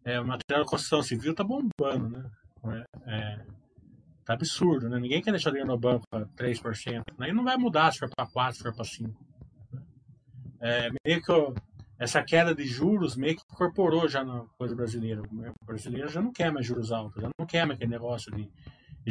É, 0.05 0.21
o 0.21 0.27
material 0.27 0.65
da 0.65 0.71
construção 0.71 1.03
civil 1.03 1.33
está 1.33 1.43
bombando, 1.43 2.11
né? 2.11 2.31
É, 2.67 2.85
é, 3.07 3.47
tá 4.25 4.35
absurdo, 4.35 4.89
né? 4.89 4.99
Ninguém 5.01 5.23
quer 5.23 5.31
deixar 5.31 5.51
dinheiro 5.51 5.71
no 5.71 5.79
banco 5.79 6.05
a 6.13 6.21
3%. 6.21 7.03
Aí 7.19 7.33
não 7.33 7.45
vai 7.45 7.57
mudar 7.57 7.93
se 7.93 7.99
for 7.99 8.11
para 8.15 8.27
4, 8.27 8.57
se 8.57 8.63
for 8.63 8.75
para 8.75 8.85
5. 8.85 9.27
É, 10.61 10.91
meio 11.05 11.23
que 11.23 11.33
essa 12.05 12.23
queda 12.23 12.55
de 12.55 12.65
juros 12.67 13.17
meio 13.17 13.37
que 13.37 13.43
incorporou 13.51 14.09
já 14.09 14.23
na 14.25 14.45
coisa 14.59 14.75
brasileira. 14.75 15.23
O 15.23 15.65
brasileiro 15.65 16.09
já 16.09 16.21
não 16.21 16.33
quer 16.33 16.53
mais 16.53 16.67
juros 16.67 16.93
altos, 16.93 17.23
já 17.23 17.29
não 17.39 17.47
quer 17.47 17.67
mais 17.67 17.77
aquele 17.77 17.91
negócio 17.91 18.31
de. 18.31 18.49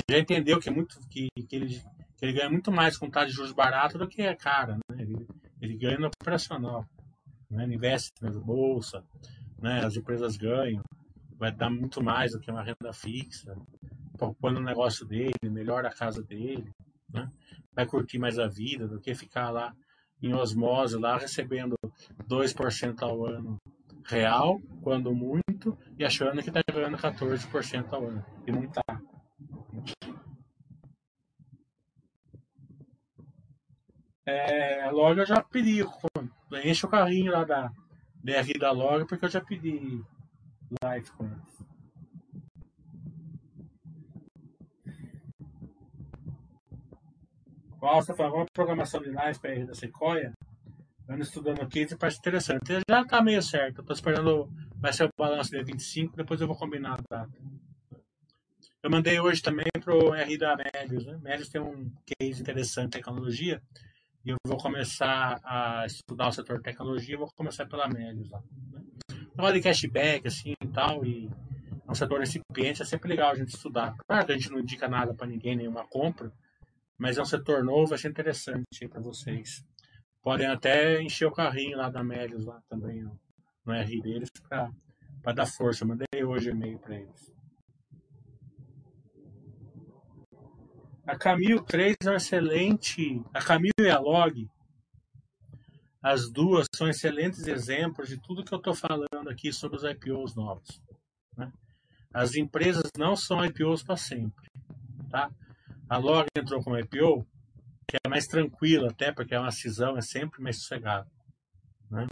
Já 0.09 0.17
entendeu 0.17 0.59
que, 0.59 0.69
é 0.69 0.71
muito, 0.71 0.99
que, 1.09 1.27
que, 1.47 1.55
ele, 1.55 1.67
que 2.17 2.25
ele 2.25 2.33
ganha 2.33 2.49
muito 2.49 2.71
mais 2.71 2.97
com 2.97 3.09
taxa 3.09 3.27
de 3.27 3.33
juros 3.33 3.51
barato 3.51 3.97
do 3.97 4.07
que 4.07 4.21
é 4.21 4.35
cara. 4.35 4.75
Né? 4.89 5.01
Ele, 5.01 5.27
ele 5.61 5.77
ganha 5.77 5.99
no 5.99 6.07
operacional. 6.07 6.85
Né? 7.49 7.63
Ele 7.63 7.75
investe 7.75 8.11
na 8.21 8.31
bolsa, 8.31 9.03
né? 9.59 9.83
as 9.85 9.95
empresas 9.95 10.37
ganham 10.37 10.81
vai 11.43 11.51
dar 11.51 11.69
muito 11.69 12.01
mais 12.01 12.31
do 12.31 12.39
que 12.39 12.49
uma 12.49 12.63
renda 12.63 12.93
fixa, 12.93 13.53
poupando 14.17 14.59
o 14.59 14.63
negócio 14.63 15.05
dele, 15.05 15.33
melhora 15.43 15.89
a 15.89 15.93
casa 15.93 16.23
dele, 16.23 16.71
né? 17.11 17.29
vai 17.75 17.85
curtir 17.85 18.17
mais 18.17 18.39
a 18.39 18.47
vida 18.47 18.87
do 18.87 18.99
que 18.99 19.13
ficar 19.13 19.49
lá 19.49 19.75
em 20.23 20.33
osmose, 20.33 20.97
lá 20.97 21.17
recebendo 21.17 21.75
2% 22.27 23.03
ao 23.03 23.25
ano 23.25 23.57
real, 24.05 24.61
quando 24.81 25.13
muito, 25.13 25.77
e 25.97 26.05
achando 26.05 26.41
que 26.41 26.49
está 26.49 26.61
ganhando 26.73 26.97
14% 26.97 27.93
ao 27.93 28.07
ano. 28.07 28.25
E 28.47 28.51
não 28.51 28.63
está. 28.63 28.81
É, 34.25 34.89
logo 34.91 35.19
eu 35.19 35.25
já 35.25 35.43
pedi, 35.43 35.81
enche 36.63 36.85
o 36.85 36.89
carrinho 36.89 37.33
lá 37.33 37.43
da 37.43 37.69
BR 38.15 38.57
da 38.57 38.71
loja, 38.71 39.05
porque 39.05 39.25
eu 39.25 39.29
já 39.29 39.41
pedi 39.41 40.01
live 40.81 41.11
com. 41.11 41.29
Qual 47.83 48.01
você 48.01 48.13
falou, 48.15 48.37
uma 48.37 48.45
programação 48.45 49.01
de 49.01 49.09
live 49.09 49.37
para 49.39 49.51
R 49.51 49.65
da 49.65 49.73
Sequoia? 49.73 50.31
Ando 51.09 51.21
estudando 51.21 51.61
aqui 51.61 51.81
e 51.81 51.97
parece 51.97 52.17
interessante. 52.17 52.79
Já 52.89 53.01
está 53.01 53.21
meio 53.21 53.43
certo. 53.43 53.81
Estou 53.81 53.93
esperando, 53.93 54.49
vai 54.77 54.93
ser 54.93 55.03
o 55.03 55.09
balanço 55.17 55.49
dia 55.49 55.65
25, 55.65 56.15
depois 56.15 56.39
eu 56.39 56.47
vou 56.47 56.55
combinar 56.55 56.93
a 56.93 57.01
data. 57.17 57.37
Eu 58.81 58.89
mandei 58.89 59.19
hoje 59.19 59.41
também 59.41 59.65
para 59.83 59.93
o 59.93 60.15
R 60.15 60.37
da 60.37 60.55
Médios. 60.55 61.05
Né? 61.05 61.19
Médios 61.21 61.49
tem 61.49 61.59
um 61.59 61.91
case 62.05 62.41
interessante 62.41 62.85
em 62.85 62.89
tecnologia. 62.89 63.61
E 64.23 64.29
eu 64.29 64.37
vou 64.47 64.57
começar 64.57 65.41
a 65.43 65.85
estudar 65.85 66.29
o 66.29 66.31
setor 66.31 66.59
de 66.59 66.63
tecnologia, 66.63 67.17
vou 67.17 67.29
começar 67.35 67.65
pela 67.65 67.89
Médios 67.89 68.29
lá. 68.29 68.41
Né? 68.71 68.81
Negócio 69.35 69.55
de 69.55 69.61
cashback, 69.61 70.25
assim 70.25 70.53
e 70.63 70.67
tal, 70.69 71.03
e 71.03 71.29
é 71.85 71.91
um 71.91 71.95
setor 71.95 72.21
recipiente, 72.21 72.81
é 72.81 72.85
sempre 72.85 73.09
legal 73.09 73.31
a 73.31 73.35
gente 73.35 73.53
estudar. 73.53 73.93
Claro 74.07 74.25
que 74.25 74.31
a 74.31 74.37
gente 74.37 74.49
não 74.49 74.59
indica 74.59 74.87
nada 74.87 75.13
para 75.13 75.27
ninguém, 75.27 75.57
nenhuma 75.57 75.85
compra, 75.85 76.31
mas 77.03 77.17
é 77.17 77.21
um 77.21 77.25
setor 77.25 77.65
novo, 77.65 77.97
ser 77.97 78.09
interessante 78.09 78.87
para 78.87 79.01
vocês. 79.01 79.61
Podem 80.21 80.47
até 80.47 81.01
encher 81.01 81.25
o 81.25 81.33
carrinho 81.33 81.77
lá 81.77 81.89
da 81.89 82.01
Médios 82.01 82.45
lá 82.45 82.61
também, 82.69 83.03
no, 83.03 83.19
no 83.65 83.73
R 83.73 84.01
deles, 84.01 84.29
para 84.47 85.33
dar 85.33 85.45
força. 85.45 85.83
mandei 85.83 86.23
hoje 86.23 86.51
e-mail 86.51 86.79
para 86.79 86.95
eles. 86.95 87.35
A 91.05 91.17
Camil 91.17 91.61
3 91.61 91.93
é 92.05 92.11
um 92.11 92.15
excelente. 92.15 93.21
A 93.33 93.41
Camil 93.41 93.73
e 93.81 93.89
a 93.89 93.99
Log 93.99 94.49
as 96.01 96.31
duas 96.31 96.67
são 96.73 96.87
excelentes 96.87 97.47
exemplos 97.47 98.07
de 98.07 98.17
tudo 98.17 98.45
que 98.45 98.53
eu 98.53 98.59
estou 98.59 98.73
falando 98.73 99.29
aqui 99.29 99.51
sobre 99.51 99.75
os 99.75 99.83
IPOs 99.83 100.35
novos. 100.35 100.81
Né? 101.35 101.51
As 102.13 102.35
empresas 102.35 102.89
não 102.97 103.17
são 103.17 103.43
IPOs 103.43 103.83
para 103.83 103.97
sempre. 103.97 104.49
Tá? 105.09 105.29
A 105.93 105.97
Log 105.97 106.25
entrou 106.35 106.59
como 106.63 106.75
IPO, 106.75 107.23
que 107.87 107.97
é 108.03 108.09
mais 108.09 108.25
tranquila 108.25 108.89
até, 108.89 109.11
porque 109.11 109.35
é 109.35 109.39
uma 109.39 109.51
cisão, 109.51 109.95
é 109.95 110.01
sempre 110.01 110.41
mais 110.41 110.57
sossegado. 110.57 111.07
Né? 111.91 112.07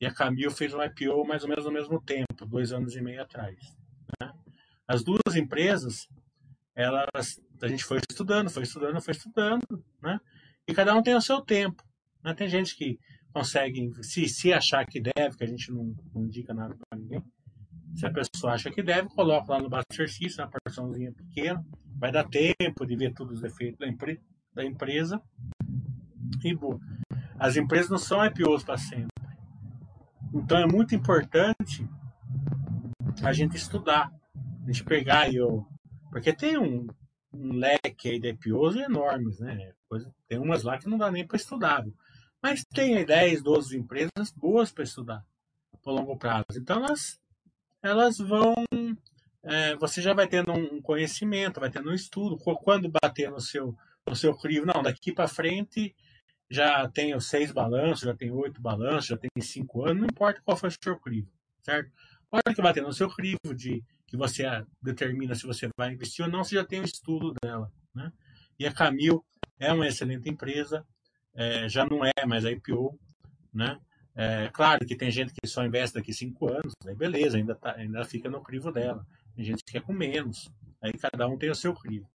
E 0.00 0.06
a 0.06 0.14
Camil 0.14 0.50
fez 0.50 0.72
um 0.72 0.82
IPO 0.82 1.26
mais 1.26 1.42
ou 1.42 1.48
menos 1.50 1.66
no 1.66 1.70
mesmo 1.70 2.00
tempo, 2.00 2.46
dois 2.46 2.72
anos 2.72 2.96
e 2.96 3.02
meio 3.02 3.20
atrás. 3.20 3.54
Né? 4.18 4.32
As 4.86 5.04
duas 5.04 5.36
empresas, 5.36 6.08
elas, 6.74 7.38
a 7.60 7.68
gente 7.68 7.84
foi 7.84 7.98
estudando, 8.10 8.48
foi 8.48 8.62
estudando, 8.62 8.98
foi 9.02 9.12
estudando, 9.12 9.84
né? 10.00 10.18
E 10.66 10.72
cada 10.72 10.94
um 10.94 11.02
tem 11.02 11.14
o 11.14 11.20
seu 11.20 11.42
tempo. 11.42 11.84
Né? 12.24 12.32
Tem 12.32 12.48
gente 12.48 12.74
que 12.74 12.98
consegue, 13.30 13.92
se, 14.02 14.26
se 14.26 14.54
achar 14.54 14.86
que 14.86 15.02
deve, 15.02 15.36
que 15.36 15.44
a 15.44 15.48
gente 15.48 15.70
não, 15.70 15.94
não 16.14 16.24
indica 16.24 16.54
nada 16.54 16.74
para 16.74 16.98
ninguém, 16.98 17.22
se 17.98 18.06
a 18.06 18.12
pessoa 18.12 18.52
acha 18.52 18.70
que 18.70 18.80
deve, 18.80 19.08
coloca 19.08 19.52
lá 19.52 19.58
no 19.58 19.68
exercício, 19.90 20.40
uma 20.40 20.50
porçãozinha 20.50 21.12
pequena, 21.12 21.64
vai 21.96 22.12
dar 22.12 22.28
tempo 22.28 22.86
de 22.86 22.94
ver 22.94 23.12
todos 23.12 23.38
os 23.38 23.44
efeitos 23.44 23.76
da, 23.80 23.88
empre, 23.88 24.22
da 24.54 24.64
empresa. 24.64 25.20
E 26.44 26.54
boa. 26.54 26.78
As 27.36 27.56
empresas 27.56 27.90
não 27.90 27.98
são 27.98 28.24
IPOs 28.24 28.62
para 28.62 28.78
sempre. 28.78 29.08
Então 30.32 30.58
é 30.58 30.66
muito 30.66 30.94
importante 30.94 31.88
a 33.24 33.32
gente 33.32 33.56
estudar, 33.56 34.12
a 34.36 34.66
gente 34.66 34.84
pegar 34.84 35.22
aí 35.22 35.40
o. 35.40 35.66
Porque 36.10 36.32
tem 36.32 36.56
um, 36.56 36.86
um 37.32 37.52
leque 37.54 38.10
aí 38.10 38.20
de 38.20 38.28
IPOs 38.28 38.76
enormes, 38.76 39.40
né? 39.40 39.72
Tem 40.28 40.38
umas 40.38 40.62
lá 40.62 40.78
que 40.78 40.88
não 40.88 40.98
dá 40.98 41.10
nem 41.10 41.26
para 41.26 41.36
estudar. 41.36 41.84
Mas 42.40 42.64
tem 42.72 42.96
aí 42.96 43.04
10, 43.04 43.42
12 43.42 43.76
empresas 43.76 44.30
boas 44.36 44.70
para 44.70 44.84
estudar 44.84 45.24
por 45.82 45.92
longo 45.92 46.16
prazo. 46.16 46.44
Então 46.56 46.84
elas, 46.84 47.18
elas 47.82 48.18
vão. 48.18 48.54
É, 49.42 49.76
você 49.76 50.02
já 50.02 50.12
vai 50.12 50.26
tendo 50.26 50.52
um 50.52 50.80
conhecimento, 50.82 51.60
vai 51.60 51.70
tendo 51.70 51.90
um 51.90 51.94
estudo. 51.94 52.36
Quando 52.36 52.90
bater 52.90 53.30
no 53.30 53.40
seu, 53.40 53.76
no 54.06 54.16
seu 54.16 54.36
crivo, 54.36 54.66
não, 54.66 54.82
daqui 54.82 55.12
para 55.12 55.28
frente 55.28 55.94
já 56.50 56.88
tenho 56.88 57.20
seis 57.20 57.52
balanços, 57.52 58.00
já 58.00 58.14
tenho 58.14 58.34
oito 58.36 58.60
balanços, 58.60 59.06
já 59.06 59.16
tenho 59.16 59.30
cinco 59.42 59.84
anos, 59.84 59.98
não 59.98 60.06
importa 60.06 60.40
qual 60.42 60.56
foi 60.56 60.70
o 60.70 60.72
seu 60.82 60.98
crivo, 60.98 61.30
certo? 61.62 61.90
A 62.32 62.36
hora 62.36 62.54
que 62.54 62.62
bater 62.62 62.82
no 62.82 62.92
seu 62.92 63.08
crivo 63.08 63.54
de 63.54 63.82
que 64.06 64.16
você 64.16 64.44
determina 64.80 65.34
se 65.34 65.46
você 65.46 65.68
vai 65.76 65.92
investir 65.92 66.24
ou 66.24 66.30
não, 66.30 66.42
você 66.42 66.54
já 66.54 66.64
tem 66.64 66.80
o 66.80 66.84
estudo 66.84 67.34
dela, 67.42 67.70
né? 67.94 68.10
E 68.58 68.66
a 68.66 68.72
Camil 68.72 69.24
é 69.58 69.72
uma 69.72 69.86
excelente 69.86 70.28
empresa, 70.28 70.86
é, 71.34 71.68
já 71.68 71.84
não 71.84 72.00
é 72.04 72.26
mais 72.26 72.44
a 72.44 72.50
IPO, 72.50 72.98
né? 73.52 73.78
É, 74.20 74.50
claro 74.52 74.84
que 74.84 74.96
tem 74.96 75.12
gente 75.12 75.32
que 75.32 75.46
só 75.46 75.64
investe 75.64 75.94
daqui 75.94 76.12
cinco 76.12 76.50
anos, 76.50 76.72
aí 76.84 76.92
beleza, 76.92 77.36
ainda, 77.36 77.54
tá, 77.54 77.76
ainda 77.76 78.04
fica 78.04 78.28
no 78.28 78.42
crivo 78.42 78.72
dela. 78.72 79.06
Tem 79.36 79.44
gente 79.44 79.62
que 79.62 79.70
quer 79.70 79.80
com 79.80 79.92
menos, 79.92 80.50
aí 80.82 80.92
cada 80.94 81.28
um 81.28 81.38
tem 81.38 81.48
o 81.48 81.54
seu 81.54 81.72
crivo. 81.72 82.10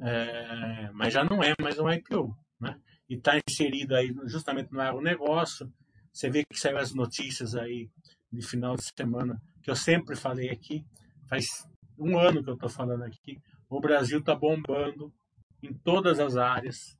É, 0.00 0.88
mas 0.92 1.12
já 1.12 1.24
não 1.24 1.42
é 1.42 1.54
mais 1.60 1.76
um 1.80 1.90
IPO, 1.90 2.38
né? 2.60 2.80
E 3.08 3.16
está 3.16 3.32
inserido 3.36 3.96
aí 3.96 4.14
justamente 4.26 4.72
no 4.72 4.80
agronegócio. 4.80 5.68
Você 6.12 6.30
vê 6.30 6.44
que 6.44 6.56
saiu 6.56 6.78
as 6.78 6.94
notícias 6.94 7.56
aí 7.56 7.90
de 8.32 8.46
final 8.46 8.76
de 8.76 8.84
semana, 8.96 9.42
que 9.60 9.72
eu 9.72 9.74
sempre 9.74 10.14
falei 10.14 10.50
aqui, 10.50 10.86
faz 11.28 11.66
um 11.98 12.16
ano 12.16 12.44
que 12.44 12.50
eu 12.50 12.54
estou 12.54 12.68
falando 12.68 13.02
aqui, 13.02 13.40
o 13.68 13.80
Brasil 13.80 14.20
está 14.20 14.36
bombando 14.36 15.12
em 15.60 15.74
todas 15.74 16.20
as 16.20 16.36
áreas, 16.36 16.96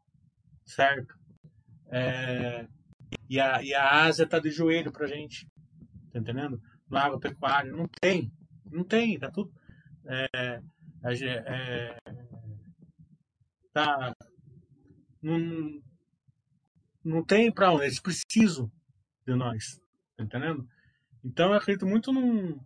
certo? 0.64 1.16
É, 1.86 2.66
e, 3.28 3.40
a, 3.40 3.62
e 3.62 3.74
a 3.74 4.04
Ásia 4.04 4.24
está 4.24 4.38
de 4.38 4.50
joelho 4.50 4.92
para 4.92 5.06
gente, 5.06 5.46
tá 6.12 6.18
entendendo? 6.18 6.60
No 6.88 6.96
agropecuário, 6.96 7.76
não 7.76 7.86
tem, 8.00 8.32
não 8.70 8.84
tem, 8.84 9.18
tá 9.18 9.30
tudo. 9.30 9.52
É, 10.06 10.60
é, 11.04 11.98
tá, 13.72 14.14
não, 15.22 15.80
não 17.04 17.24
tem 17.24 17.52
para 17.52 17.72
onde, 17.72 17.84
eles 17.84 18.00
precisam 18.00 18.70
de 19.26 19.34
nós, 19.34 19.80
tá 20.16 20.24
entendendo? 20.24 20.66
Então 21.24 21.50
eu 21.50 21.54
acredito 21.54 21.86
muito 21.86 22.12
num, 22.12 22.58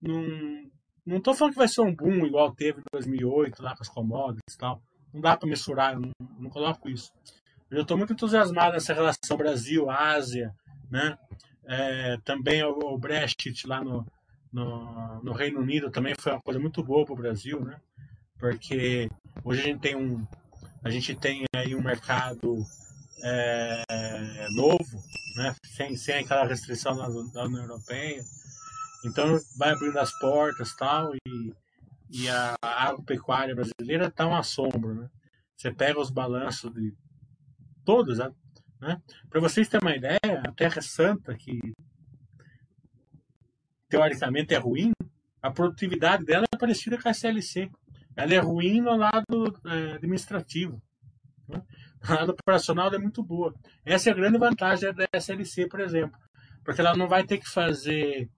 num 0.00 0.70
não 1.08 1.16
estou 1.16 1.34
falando 1.34 1.54
que 1.54 1.58
vai 1.58 1.68
ser 1.68 1.80
um 1.80 1.94
boom 1.94 2.26
igual 2.26 2.54
teve 2.54 2.80
em 2.80 2.84
2008 2.92 3.62
lá 3.62 3.74
com 3.74 3.82
as 3.82 3.88
commodities 3.88 4.54
e 4.54 4.58
tal. 4.58 4.82
Não 5.10 5.22
dá 5.22 5.34
para 5.34 5.48
mensurar, 5.48 5.94
eu 5.94 6.00
não, 6.00 6.10
não 6.38 6.50
coloco 6.50 6.86
isso. 6.86 7.10
Eu 7.70 7.82
estou 7.82 7.98
muito 7.98 8.14
entusiasmado 8.14 8.72
nessa 8.72 8.94
relação 8.94 9.36
Brasil-Ásia, 9.36 10.54
né? 10.90 11.18
É, 11.66 12.16
também 12.24 12.62
o, 12.62 12.70
o, 12.70 12.98
Brexit 12.98 13.66
lá 13.66 13.84
no, 13.84 14.06
no, 14.50 15.22
no, 15.22 15.32
Reino 15.32 15.60
Unido 15.60 15.90
também 15.90 16.14
foi 16.18 16.32
uma 16.32 16.40
coisa 16.40 16.58
muito 16.58 16.82
boa 16.82 17.04
para 17.04 17.12
o 17.12 17.16
Brasil, 17.16 17.60
né? 17.60 17.78
Porque 18.38 19.10
hoje 19.44 19.60
a 19.60 19.64
gente 19.64 19.80
tem 19.80 19.94
um, 19.94 20.26
a 20.82 20.88
gente 20.88 21.14
tem 21.14 21.44
aí 21.54 21.74
um 21.74 21.82
mercado 21.82 22.64
é, 23.22 24.46
novo, 24.56 24.98
né? 25.36 25.54
Sem, 25.76 25.94
sem 25.94 26.20
aquela 26.20 26.46
restrição 26.46 26.96
da, 26.96 27.06
da 27.06 27.44
União 27.44 27.64
Europeia. 27.64 28.22
Então 29.04 29.38
vai 29.58 29.72
abrindo 29.72 29.98
as 29.98 30.18
portas 30.18 30.74
tal 30.74 31.14
e, 31.14 31.54
e 32.10 32.30
a 32.30 32.56
agropecuária 32.62 33.54
brasileira 33.54 34.06
está 34.06 34.26
um 34.26 34.34
assombro, 34.34 34.94
né? 34.94 35.10
Você 35.54 35.70
pega 35.70 36.00
os 36.00 36.10
balanços 36.10 36.72
de 36.72 36.94
todos, 37.88 38.18
né? 38.18 39.00
Para 39.30 39.40
vocês 39.40 39.66
terem 39.66 39.88
uma 39.88 39.96
ideia, 39.96 40.42
a 40.46 40.52
Terra 40.52 40.82
Santa, 40.82 41.34
que 41.34 41.58
teoricamente 43.88 44.52
é 44.52 44.58
ruim, 44.58 44.92
a 45.40 45.50
produtividade 45.50 46.22
dela 46.22 46.44
é 46.52 46.58
parecida 46.58 47.00
com 47.00 47.08
a 47.08 47.12
SLC. 47.12 47.70
Ela 48.14 48.34
é 48.34 48.38
ruim 48.38 48.82
no 48.82 48.94
lado 48.94 49.58
é, 49.64 49.92
administrativo. 49.94 50.82
Né? 51.48 51.62
No 52.06 52.14
lado 52.14 52.32
operacional 52.32 52.88
ela 52.88 52.96
é 52.96 52.98
muito 52.98 53.24
boa. 53.24 53.54
Essa 53.86 54.10
é 54.10 54.12
a 54.12 54.16
grande 54.16 54.36
vantagem 54.36 54.92
da 54.92 55.06
SLC, 55.14 55.66
por 55.66 55.80
exemplo. 55.80 56.20
Porque 56.62 56.82
ela 56.82 56.94
não 56.94 57.08
vai 57.08 57.24
ter 57.24 57.38
que 57.38 57.48
fazer. 57.48 58.28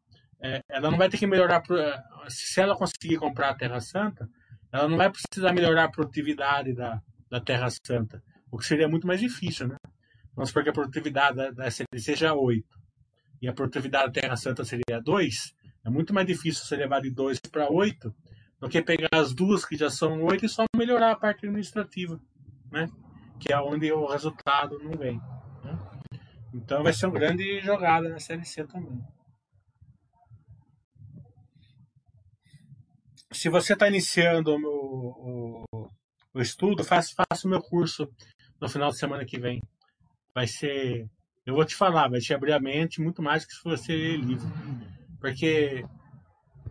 É, 0.40 0.62
ela 0.68 0.92
não 0.92 0.96
vai 0.96 1.08
ter 1.08 1.18
que 1.18 1.26
melhorar. 1.26 1.60
Se 2.28 2.60
ela 2.60 2.76
conseguir 2.76 3.16
comprar 3.16 3.50
a 3.50 3.56
Terra 3.56 3.80
Santa, 3.80 4.28
ela 4.72 4.88
não 4.88 4.96
vai 4.96 5.10
precisar 5.10 5.52
melhorar 5.52 5.84
a 5.84 5.90
produtividade 5.90 6.72
da, 6.72 7.02
da 7.28 7.40
Terra 7.40 7.68
Santa 7.68 8.22
o 8.50 8.58
que 8.58 8.66
seria 8.66 8.88
muito 8.88 9.06
mais 9.06 9.20
difícil, 9.20 9.68
né? 9.68 9.76
Vamos 10.34 10.50
supor 10.50 10.62
que 10.62 10.70
a 10.70 10.72
produtividade 10.72 11.54
da, 11.54 11.66
SLC 11.66 11.98
seja 11.98 12.34
8 12.34 12.64
e 13.42 13.48
a 13.48 13.52
produtividade 13.52 14.12
da 14.12 14.20
Terra 14.20 14.36
Santa 14.36 14.64
seria 14.64 15.00
2, 15.02 15.54
é 15.84 15.90
muito 15.90 16.12
mais 16.12 16.26
difícil 16.26 16.64
você 16.64 16.76
levar 16.76 17.00
de 17.00 17.10
2 17.10 17.40
para 17.50 17.70
8 17.70 18.14
do 18.60 18.68
que 18.68 18.82
pegar 18.82 19.08
as 19.12 19.32
duas 19.32 19.64
que 19.64 19.76
já 19.76 19.88
são 19.88 20.22
8 20.22 20.44
e 20.44 20.48
só 20.48 20.64
melhorar 20.76 21.12
a 21.12 21.16
parte 21.16 21.46
administrativa, 21.46 22.20
né? 22.70 22.88
Que 23.38 23.52
é 23.52 23.58
onde 23.58 23.90
o 23.90 24.06
resultado 24.06 24.78
não 24.78 24.92
vem. 24.92 25.18
Né? 25.64 25.78
Então 26.52 26.82
vai 26.82 26.92
ser 26.92 27.06
uma 27.06 27.18
grande 27.18 27.60
jogada 27.60 28.08
na 28.08 28.16
SLC 28.16 28.64
também. 28.64 29.02
Se 33.32 33.48
você 33.48 33.72
está 33.72 33.88
iniciando 33.88 34.50
o, 34.50 35.64
o, 35.72 35.90
o, 36.34 36.40
estudo, 36.40 36.84
faça 36.84 37.14
o 37.44 37.48
meu 37.48 37.62
curso 37.62 38.10
no 38.60 38.68
final 38.68 38.90
de 38.90 38.98
semana 38.98 39.24
que 39.24 39.38
vem. 39.38 39.62
Vai 40.34 40.46
ser. 40.46 41.08
Eu 41.46 41.54
vou 41.54 41.64
te 41.64 41.74
falar, 41.74 42.08
vai 42.08 42.20
te 42.20 42.34
abrir 42.34 42.52
a 42.52 42.60
mente 42.60 43.00
muito 43.00 43.22
mais 43.22 43.44
que 43.44 43.52
se 43.52 43.64
você 43.64 43.92
ler 43.92 44.18
livro. 44.18 44.46
Porque 45.18 45.84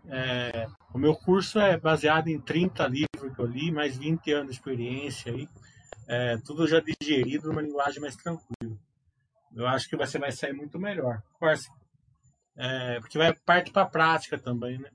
é, 0.07 0.67
o 0.93 0.97
meu 0.97 1.15
curso 1.15 1.59
é 1.59 1.77
baseado 1.77 2.27
em 2.27 2.39
30 2.39 2.87
livros 2.87 3.35
que 3.35 3.39
eu 3.39 3.45
li, 3.45 3.71
mais 3.71 3.97
20 3.97 4.31
anos 4.31 4.47
de 4.47 4.53
experiência 4.53 5.31
aí. 5.31 5.47
É, 6.07 6.37
tudo 6.37 6.67
já 6.67 6.79
digerido 6.79 7.49
numa 7.49 7.61
linguagem 7.61 8.01
mais 8.01 8.15
tranquila. 8.15 8.77
Eu 9.55 9.67
acho 9.67 9.89
que 9.89 9.97
você 9.97 10.17
vai 10.17 10.31
sair 10.31 10.53
muito 10.53 10.79
melhor. 10.79 11.21
É, 12.55 12.99
porque 12.99 13.17
vai 13.17 13.33
parte 13.33 13.71
para 13.71 13.83
a 13.83 13.89
prática 13.89 14.37
também, 14.37 14.77
né? 14.77 14.89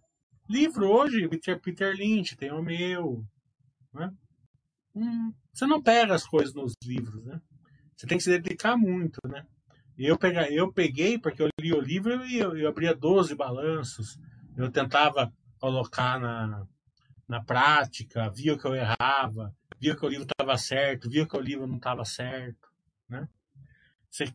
Livro 0.48 0.86
hoje, 0.88 1.26
Peter, 1.28 1.58
Peter 1.60 1.94
Lynch, 1.96 2.36
tem 2.36 2.52
o 2.52 2.62
meu. 2.62 3.24
Né? 3.92 4.12
Hum, 4.94 5.32
você 5.54 5.66
não 5.66 5.80
pega 5.80 6.14
as 6.14 6.26
coisas 6.26 6.52
nos 6.52 6.74
livros, 6.84 7.24
né? 7.24 7.40
Você 7.96 8.06
tem 8.06 8.18
que 8.18 8.24
se 8.24 8.30
dedicar 8.30 8.76
muito, 8.76 9.20
né? 9.28 9.46
Eu, 9.96 10.18
pega, 10.18 10.50
eu 10.52 10.72
peguei, 10.72 11.16
porque 11.16 11.40
eu 11.40 11.48
li 11.60 11.72
o 11.72 11.80
livro 11.80 12.26
e 12.26 12.38
eu, 12.38 12.56
eu 12.56 12.68
abria 12.68 12.92
12 12.92 13.36
balanços. 13.36 14.18
Eu 14.56 14.68
tentava 14.70 15.32
colocar 15.60 16.18
na, 16.18 16.66
na 17.28 17.42
prática, 17.42 18.28
via 18.30 18.58
que 18.58 18.66
eu 18.66 18.74
errava, 18.74 19.54
via 19.80 19.94
que 19.94 20.04
o 20.04 20.08
livro 20.08 20.26
estava 20.26 20.58
certo, 20.58 21.08
via 21.08 21.26
que 21.26 21.36
o 21.36 21.40
livro 21.40 21.68
não 21.68 21.76
estava 21.76 22.04
certo, 22.04 22.68
né? 23.08 23.28
Você, 24.10 24.34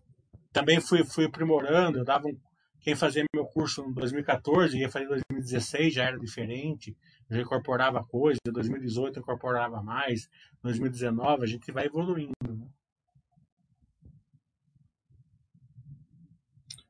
também 0.53 0.79
fui, 0.79 1.03
fui 1.03 1.25
aprimorando, 1.25 1.99
eu 1.99 2.05
dava 2.05 2.27
um, 2.27 2.39
quem 2.79 2.95
fazia 2.95 3.25
meu 3.33 3.45
curso 3.45 3.83
em 3.83 3.93
2014 3.93 4.77
ia 4.77 4.89
fazer 4.89 5.05
em 5.05 5.09
2016, 5.09 5.93
já 5.93 6.05
era 6.05 6.17
diferente 6.17 6.95
já 7.29 7.41
incorporava 7.41 8.03
coisa, 8.03 8.39
em 8.45 8.51
2018 8.51 9.19
incorporava 9.19 9.81
mais, 9.83 10.25
em 10.25 10.63
2019 10.63 11.43
a 11.43 11.47
gente 11.47 11.71
vai 11.71 11.85
evoluindo. 11.85 12.33
Né? 12.43 12.67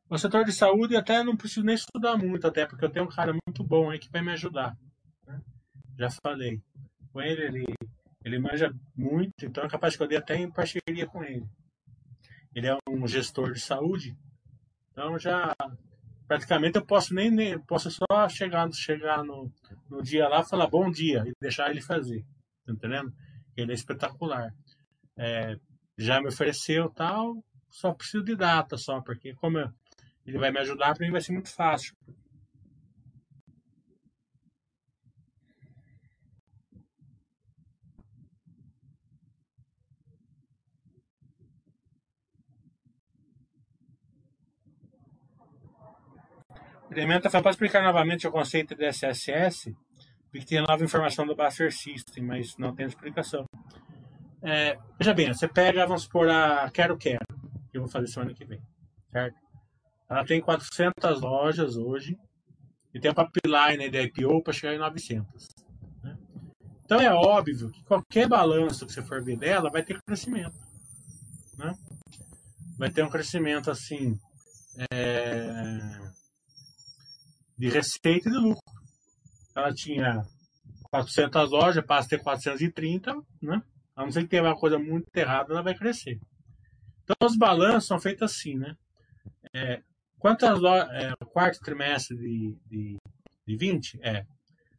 O 0.10 0.17
setor 0.17 0.43
de 0.43 0.54
saúde 0.54 0.95
até 0.95 1.23
não 1.23 1.38
preciso 1.38 1.63
nem 1.63 1.75
estudar 1.75 2.17
muito, 2.17 2.47
até 2.47 2.65
porque 2.65 2.84
eu 2.84 2.89
tenho 2.89 3.06
um 3.06 3.10
cara 3.10 3.32
muito 3.32 3.63
bom 3.63 3.89
aí 3.89 3.99
que 3.99 4.10
vai 4.10 4.21
me 4.21 4.32
ajudar. 4.32 4.75
Né? 5.28 5.41
Já 5.97 6.10
falei. 6.10 6.62
Com 7.12 7.21
ele, 7.21 7.41
ele, 7.43 7.65
ele 8.23 8.39
manja 8.39 8.73
muito, 8.95 9.43
então 9.43 9.63
é 9.63 9.69
capaz 9.69 9.95
que 9.95 10.04
eu 10.04 10.08
dê 10.08 10.15
até 10.15 10.36
em 10.36 10.49
parceria 10.49 11.06
com 11.08 11.23
ele. 11.23 11.45
Ele 12.56 12.67
é 12.67 12.78
um 12.88 13.08
gestor 13.08 13.52
de 13.52 13.60
saúde, 13.60 14.15
então 14.91 15.17
já 15.19 15.56
praticamente 16.30 16.78
eu 16.78 16.86
posso 16.86 17.12
nem, 17.12 17.32
nem 17.32 17.60
posso 17.60 17.89
só 17.89 18.30
chegar, 18.30 18.72
chegar 18.72 19.24
no, 19.24 19.52
no 19.89 20.00
dia 20.00 20.30
lá, 20.30 20.44
falar 20.44 20.68
bom 20.68 20.89
dia 20.92 21.24
e 21.26 21.34
deixar 21.42 21.72
ele 21.72 21.82
fazer, 21.82 22.24
tá 22.63 22.72
entendendo? 22.72 23.12
Ele 23.58 23.72
é 23.72 23.74
espetacular. 23.74 24.54
É, 25.18 25.58
já 25.98 26.22
me 26.22 26.28
ofereceu 26.28 26.88
tal, 26.92 27.44
só 27.68 27.92
preciso 27.94 28.24
de 28.24 28.36
data 28.36 28.78
só, 28.78 29.02
porque 29.02 29.34
como 29.34 29.58
eu, 29.58 29.70
ele 30.24 30.38
vai 30.38 30.52
me 30.52 30.60
ajudar, 30.60 30.94
para 30.94 31.04
mim 31.04 31.12
vai 31.12 31.20
ser 31.20 31.32
muito 31.32 31.50
fácil. 31.50 31.96
Elementa 46.91 47.30
pode 47.30 47.49
explicar 47.49 47.84
novamente 47.84 48.28
o 48.28 48.32
conceito 48.32 48.75
de 48.75 48.86
SSS, 48.86 49.75
porque 50.32 50.45
tem 50.45 50.62
nova 50.62 50.84
informação 50.84 51.25
do 51.25 51.36
Buster 51.36 51.71
System, 51.71 52.23
mas 52.23 52.58
não 52.58 52.73
tem 52.73 52.86
explicação. 52.86 53.45
É, 54.41 54.78
veja 54.97 55.13
bem, 55.13 55.32
você 55.32 55.47
pega, 55.47 55.86
vamos 55.86 56.04
supor, 56.04 56.30
a 56.30 56.69
Quero 56.71 56.97
Quero, 56.97 57.25
que 57.69 57.78
eu 57.78 57.82
vou 57.82 57.91
fazer 57.91 58.08
semana 58.08 58.34
que 58.34 58.45
vem, 58.45 58.62
certo? 59.12 59.38
Ela 60.10 60.25
tem 60.25 60.41
400 60.41 61.21
lojas 61.21 61.78
hoje 61.78 62.17
e 62.93 62.99
tem 62.99 63.12
uma 63.12 63.30
pipeline 63.30 63.89
de 63.89 64.02
IPO 64.02 64.41
para 64.41 64.54
chegar 64.54 64.73
em 64.73 64.80
900. 64.80 65.47
Né? 66.02 66.17
Então 66.84 66.99
é 66.99 67.13
óbvio 67.13 67.69
que 67.69 67.84
qualquer 67.84 68.28
balanço 68.28 68.88
que 68.88 68.93
você 68.93 69.04
for 69.04 69.23
ver 69.23 69.38
dela 69.38 69.69
vai 69.69 69.84
ter 69.84 70.02
crescimento. 70.02 70.58
Né? 71.58 71.75
Vai 72.80 72.89
ter 72.89 73.04
um 73.04 73.10
crescimento 73.10 73.69
assim 73.69 74.19
é, 74.91 76.09
de 77.60 77.69
receita 77.69 78.30
e 78.30 78.32
de 78.32 78.38
lucro. 78.38 78.63
Ela 79.56 79.74
tinha 79.74 80.24
400 80.89 81.52
lojas, 81.52 81.86
passa 81.86 82.08
a 82.08 82.10
ter 82.10 82.24
430, 82.24 83.13
né? 83.41 83.62
A 83.95 84.04
não 84.04 84.12
ser 84.12 84.24
que 84.24 84.30
tenha 84.30 84.43
uma 84.43 84.56
coisa 84.56 84.80
muito 84.80 85.13
errada, 85.15 85.54
ela 85.54 85.62
vai 85.62 85.76
crescer. 85.76 86.17
Então 87.04 87.15
os 87.28 87.38
balanços 87.38 87.88
são 87.88 88.00
feitos 88.00 88.24
assim, 88.24 88.56
né? 88.56 88.74
É, 89.54 89.82
Quantas 90.19 90.60
lojas. 90.60 90.89
É, 90.91 91.13
quarto 91.26 91.60
trimestre 91.62 92.17
de, 92.17 92.58
de, 92.69 92.98
de 93.48 93.58
20? 93.58 94.00
É. 94.04 94.26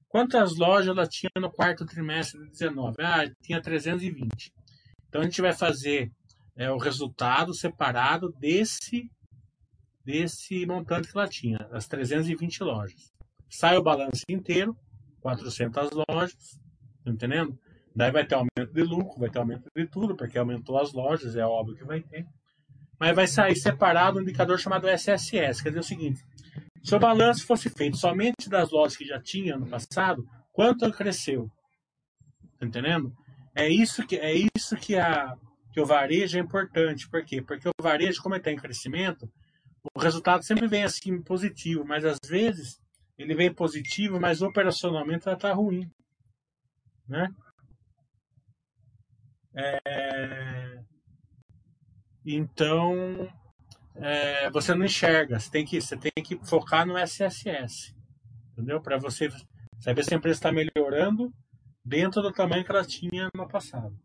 Quantas 0.07 0.57
lojas 0.57 0.89
ela 0.89 1.07
tinha 1.07 1.31
no 1.37 1.51
quarto 1.51 1.87
trimestre 1.87 2.39
de 2.45 2.51
19? 2.51 2.97
Ah, 3.01 3.25
tinha 3.43 3.61
320. 3.61 4.53
Então 5.09 5.23
a 5.23 5.25
gente 5.25 5.41
vai 5.41 5.55
fazer 5.55 6.11
é, 6.57 6.71
o 6.71 6.77
resultado 6.77 7.55
separado 7.55 8.31
desse, 8.39 9.11
desse 10.05 10.65
montante 10.67 11.11
que 11.11 11.19
ela 11.19 11.29
tinha, 11.29 11.59
as 11.73 11.87
320 11.87 12.63
lojas. 12.63 13.13
Sai 13.49 13.77
o 13.77 13.83
balanço 13.83 14.25
inteiro, 14.29 14.77
400 15.21 15.91
lojas, 16.09 16.33
tá 17.05 17.11
entendendo? 17.11 17.59
Daí 17.95 18.11
vai 18.11 18.25
ter 18.25 18.37
aumento 18.37 18.73
de 18.73 18.83
lucro, 18.83 19.19
vai 19.19 19.31
ter 19.31 19.39
aumento 19.39 19.69
de 19.75 19.87
tudo, 19.87 20.17
porque 20.17 20.39
aumentou 20.39 20.79
as 20.79 20.93
lojas, 20.93 21.37
é 21.37 21.45
óbvio 21.45 21.77
que 21.77 21.85
vai 21.85 22.01
ter 22.01 22.27
mas 23.01 23.17
vai 23.17 23.27
sair 23.27 23.57
separado 23.57 24.19
um 24.19 24.23
indicador 24.23 24.59
chamado 24.59 24.87
SSS. 24.87 25.63
Quer 25.63 25.71
dizer 25.71 25.81
o 25.81 25.83
seguinte: 25.83 26.23
se 26.85 26.95
o 26.95 26.99
balanço 26.99 27.47
fosse 27.47 27.71
feito 27.71 27.97
somente 27.97 28.51
das 28.51 28.71
lojas 28.71 28.95
que 28.95 29.07
já 29.07 29.19
tinha 29.19 29.57
no 29.57 29.67
passado, 29.67 30.23
quanto 30.53 30.93
cresceu? 30.93 31.51
Tá 32.59 32.67
entendendo? 32.67 33.11
É 33.55 33.67
isso 33.67 34.07
que 34.07 34.17
é 34.17 34.35
isso 34.55 34.77
que 34.77 34.97
a 34.97 35.35
que 35.73 35.81
o 35.81 35.87
varejo 35.87 36.37
é 36.37 36.41
importante. 36.41 37.09
Por 37.09 37.25
quê? 37.25 37.41
Porque 37.41 37.69
o 37.69 37.83
varejo, 37.83 38.21
como 38.23 38.35
ele 38.35 38.41
está 38.41 38.51
em 38.53 38.57
crescimento, 38.57 39.31
o 39.95 39.99
resultado 39.99 40.45
sempre 40.45 40.67
vem 40.67 40.83
assim 40.83 41.21
positivo, 41.23 41.85
mas 41.85 42.05
às 42.05 42.19
vezes 42.27 42.81
ele 43.19 43.35
vem 43.35 43.53
positivo, 43.53 44.21
mas 44.21 44.43
operacionalmente 44.43 45.27
ela 45.27 45.37
está 45.37 45.53
ruim, 45.53 45.91
né? 47.07 47.29
É... 49.55 50.83
Então, 52.25 53.29
é, 53.97 54.51
você 54.51 54.75
não 54.75 54.85
enxerga. 54.85 55.39
Você 55.39 55.51
tem 55.51 55.65
que, 55.65 55.81
você 55.81 55.97
tem 55.97 56.13
que 56.23 56.39
focar 56.47 56.87
no 56.87 56.97
SSS. 56.97 57.95
Entendeu? 58.53 58.81
Para 58.81 58.99
você 58.99 59.29
saber 59.79 60.05
se 60.05 60.15
a 60.15 60.17
empresa 60.17 60.39
está 60.39 60.53
melhorando 60.53 61.33
dentro 61.85 62.23
do 62.23 62.33
tamanho 62.33 62.65
que 62.65 62.71
ela 62.71 62.85
tinha 62.85 63.29
no 63.35 63.49
passado. 63.49 63.97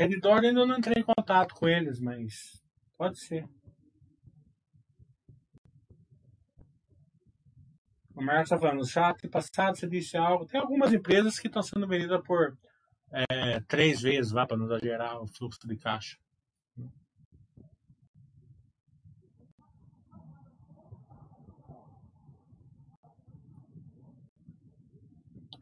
Redditor 0.00 0.42
ainda 0.42 0.64
não 0.64 0.78
entrei 0.78 1.02
em 1.02 1.04
contato 1.04 1.54
com 1.54 1.68
eles, 1.68 2.00
mas 2.00 2.62
pode 2.96 3.20
ser. 3.20 3.46
O 8.14 8.22
Marcos 8.22 8.50
está 8.50 8.58
falando, 8.58 8.86
chato 8.86 9.26
e 9.26 9.28
passado 9.28 9.76
você 9.76 9.86
disse 9.86 10.16
algo. 10.16 10.46
Tem 10.46 10.58
algumas 10.58 10.90
empresas 10.92 11.38
que 11.38 11.48
estão 11.48 11.62
sendo 11.62 11.86
vendidas 11.86 12.22
por 12.24 12.56
é, 13.12 13.60
três 13.60 14.00
vezes, 14.00 14.32
vá 14.32 14.46
para 14.46 14.56
não 14.56 14.64
exagerar 14.64 15.20
o 15.20 15.26
fluxo 15.26 15.58
de 15.66 15.76
caixa. 15.76 16.16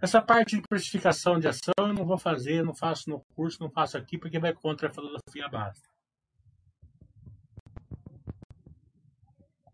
Essa 0.01 0.23
parte 0.23 0.55
de 0.55 0.63
precificação 0.63 1.41
de 1.41 1.49
ação 1.49 1.75
eu 1.77 1.93
não 1.93 2.07
vou 2.07 2.17
fazer, 2.17 2.63
não 2.63 2.75
faço 2.75 3.11
no 3.11 3.21
curso, 3.35 3.61
não 3.61 3.69
faço 3.69 3.99
aqui, 3.99 4.17
porque 4.17 4.39
vai 4.39 4.55
contra 4.55 4.89
a 4.89 4.93
filosofia 4.93 5.49
básica. 5.49 5.89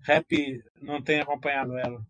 Rap 0.01 0.63
não 0.81 1.03
tem 1.03 1.21
acompanhado 1.21 1.77
ela. 1.77 2.03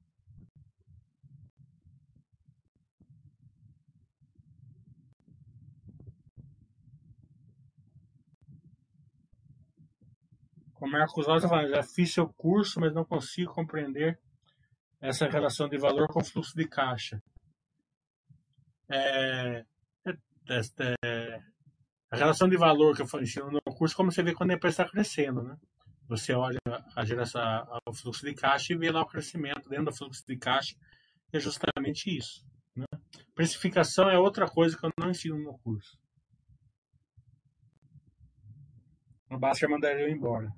O 10.81 10.87
Marcos 10.87 11.27
Rosa 11.27 11.48
fala, 11.48 11.66
já 11.66 11.83
fiz 11.83 12.12
seu 12.12 12.29
curso, 12.29 12.79
mas 12.79 12.92
não 12.92 13.05
consigo 13.05 13.55
compreender 13.55 14.20
essa 15.00 15.27
relação 15.27 15.68
de 15.68 15.79
valor 15.79 16.09
com 16.09 16.22
fluxo 16.22 16.55
de 16.55 16.68
caixa. 16.68 17.22
É, 18.96 19.64
é, 20.07 20.61
é, 21.04 21.40
a 22.11 22.16
relação 22.16 22.48
de 22.48 22.57
valor 22.57 22.94
que 22.94 23.02
eu 23.02 23.20
ensino 23.20 23.50
no 23.50 23.61
curso, 23.61 23.96
como 23.96 24.12
você 24.12 24.22
vê 24.22 24.33
quando 24.33 24.52
a 24.52 24.54
empresa 24.54 24.83
está 24.83 24.92
crescendo, 24.92 25.42
né? 25.42 25.57
Você 26.09 26.33
olha 26.33 26.61
a 26.94 27.04
geração, 27.04 27.42
o 27.87 27.92
fluxo 27.92 28.24
de 28.24 28.35
caixa 28.35 28.72
e 28.72 28.76
vê 28.76 28.90
lá 28.90 29.02
o 29.02 29.07
crescimento 29.07 29.68
dentro 29.68 29.87
do 29.87 29.96
fluxo 29.96 30.22
de 30.26 30.37
caixa, 30.37 30.76
é 31.33 31.40
justamente 31.40 32.14
isso. 32.16 32.46
Né? 32.76 32.85
Precificação 33.35 34.09
é 34.09 34.18
outra 34.18 34.46
coisa 34.46 34.76
que 34.76 34.85
eu 34.85 34.92
não 34.98 35.11
ensino 35.11 35.38
no 35.38 35.59
curso. 35.59 35.98
O 39.30 39.38
Baster 39.38 39.68
mandaria 39.68 40.02
eu 40.02 40.11
embora. 40.11 40.52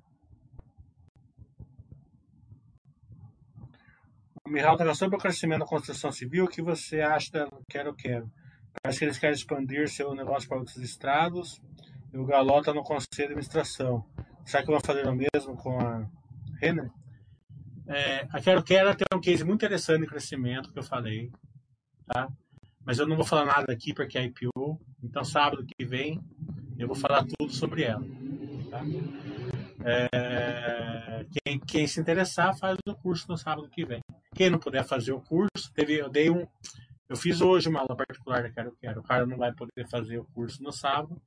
Mihal 4.47 4.75
está 4.75 4.93
sobre 4.93 5.17
o 5.17 5.19
crescimento 5.19 5.59
da 5.59 5.65
construção 5.65 6.11
civil. 6.11 6.45
O 6.45 6.47
que 6.47 6.61
você 6.61 7.01
acha 7.01 7.31
da 7.31 7.47
Quero 7.69 7.93
Quero? 7.93 8.31
Parece 8.81 8.99
que 8.99 9.05
eles 9.05 9.17
querem 9.17 9.35
expandir 9.35 9.89
seu 9.89 10.13
negócio 10.13 10.47
para 10.47 10.57
outros 10.57 10.77
estados 10.77 11.61
e 12.13 12.17
o 12.17 12.25
Galó 12.25 12.59
está 12.59 12.73
no 12.73 12.83
conselho 12.83 13.07
de 13.15 13.23
administração. 13.23 14.05
Será 14.45 14.63
que 14.63 14.71
vão 14.71 14.79
fazer 14.79 15.07
o 15.07 15.15
mesmo 15.15 15.55
com 15.57 15.79
a 15.79 16.07
Renner? 16.61 16.89
É, 17.87 18.27
a 18.31 18.41
Quero 18.41 18.63
Quero 18.63 18.95
tem 18.95 19.05
um 19.13 19.21
case 19.21 19.43
muito 19.43 19.63
interessante 19.63 20.01
de 20.01 20.07
crescimento 20.07 20.71
que 20.71 20.79
eu 20.79 20.83
falei, 20.83 21.31
tá? 22.05 22.27
Mas 22.85 22.99
eu 22.99 23.07
não 23.07 23.15
vou 23.15 23.25
falar 23.25 23.45
nada 23.45 23.73
aqui 23.73 23.93
porque 23.93 24.17
é 24.17 24.23
IPO. 24.23 24.79
Então, 25.03 25.23
sábado 25.23 25.65
que 25.65 25.85
vem, 25.85 26.21
eu 26.77 26.87
vou 26.87 26.95
falar 26.95 27.25
tudo 27.37 27.51
sobre 27.51 27.83
ela. 27.83 28.03
Tá? 28.71 28.81
É, 29.83 31.25
quem, 31.43 31.59
quem, 31.59 31.87
se 31.87 31.99
interessar, 31.99 32.57
faz 32.57 32.77
o 32.87 32.95
curso 32.95 33.25
no 33.29 33.37
sábado 33.37 33.69
que 33.69 33.85
vem. 33.85 33.99
Quem 34.37 34.51
não 34.51 34.59
puder 34.59 34.85
fazer 34.85 35.13
o 35.13 35.19
curso, 35.19 35.73
teve, 35.73 35.95
eu 35.95 36.09
dei 36.09 36.29
um. 36.29 36.45
Eu 37.09 37.17
fiz 37.17 37.41
hoje 37.41 37.67
uma 37.67 37.79
aula 37.79 37.95
particular 37.95 38.43
da 38.43 38.51
Quero 38.51 38.71
Quero. 38.79 38.99
O 38.99 39.03
cara 39.03 39.25
não 39.25 39.35
vai 39.35 39.51
poder 39.51 39.89
fazer 39.89 40.19
o 40.19 40.25
curso 40.25 40.61
no 40.61 40.71
sábado. 40.71 41.19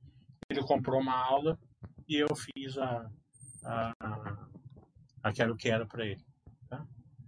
Ele 0.49 0.61
comprou 0.61 1.01
uma 1.01 1.13
aula 1.13 1.59
e 2.07 2.15
eu 2.15 2.33
fiz 2.33 2.77
a, 2.77 3.11
a, 3.65 3.93
a, 5.21 5.33
Quero 5.33 5.57
Quero 5.57 5.85
para 5.87 6.05
ele. 6.05 6.23
Tá? 6.69 6.85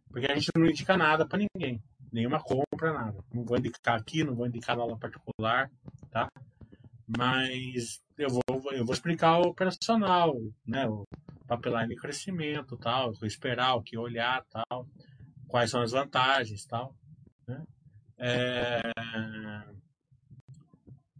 Porque 0.09 0.31
a 0.31 0.35
gente 0.35 0.49
não 0.55 0.65
indica 0.65 0.95
nada 0.95 1.27
para 1.27 1.39
ninguém, 1.53 1.83
nenhuma 2.13 2.41
compra, 2.41 2.93
nada. 2.93 3.21
Não 3.33 3.43
vou 3.43 3.57
indicar 3.57 3.99
aqui, 3.99 4.23
não 4.23 4.35
vou 4.35 4.47
indicar 4.47 4.79
aula 4.79 4.97
particular, 4.97 5.69
tá? 6.09 6.29
Mas 7.05 8.01
eu 8.17 8.29
vou, 8.29 8.71
eu 8.71 8.85
vou 8.85 8.93
explicar 8.93 9.39
o 9.39 9.49
operacional, 9.49 10.33
né? 10.65 10.87
O 10.87 11.05
pipeline 11.45 11.89
de 11.89 11.97
crescimento, 11.97 12.77
tal, 12.77 13.11
esperar, 13.23 13.75
o 13.75 13.83
que 13.83 13.97
olhar, 13.97 14.45
tal, 14.45 14.87
quais 15.53 15.69
são 15.69 15.83
as 15.83 15.91
vantagens, 15.91 16.65
tal, 16.65 16.97
né? 17.47 17.63
É... 18.17 18.81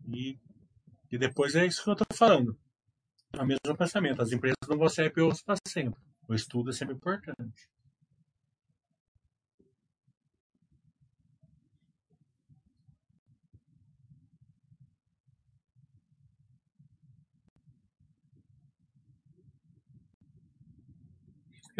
E, 0.08 0.40
e 1.12 1.18
depois 1.20 1.54
é 1.54 1.68
isso 1.68 1.84
que 1.84 1.90
eu 1.90 1.94
estou 1.94 2.08
falando. 2.18 2.58
É 3.32 3.44
o 3.44 3.46
mesmo 3.46 3.78
pensamento. 3.78 4.24
As 4.24 4.32
empresas 4.32 4.58
não 4.68 4.76
vão 4.76 4.90
ser 4.90 5.06
IPOs 5.06 5.44
para 5.44 5.56
sempre. 5.68 6.02
O 6.28 6.34
estudo 6.34 6.72
é 6.72 6.74
sempre 6.74 6.96
importante. 6.96 7.70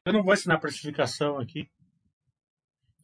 Eu 0.06 0.14
não 0.14 0.22
vou 0.22 0.36
ensinar 0.36 0.60
precificação 0.60 1.40
aqui. 1.40 1.68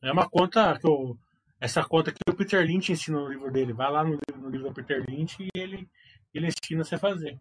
É 0.01 0.11
uma 0.11 0.29
conta 0.29 0.77
que 0.79 0.87
eu, 0.87 1.17
essa 1.59 1.83
conta 1.83 2.11
que 2.11 2.19
o 2.29 2.35
Peter 2.35 2.65
Lynch 2.65 2.91
ensina 2.91 3.19
no 3.19 3.27
livro 3.27 3.51
dele. 3.51 3.73
Vai 3.73 3.91
lá 3.91 4.03
no, 4.03 4.17
no 4.37 4.49
livro 4.49 4.69
do 4.69 4.73
Peter 4.73 5.03
Lynch 5.07 5.41
e 5.41 5.49
ele, 5.53 5.89
ele 6.33 6.47
ensina 6.47 6.83
você 6.83 6.95
a 6.95 6.99
fazer. 6.99 7.39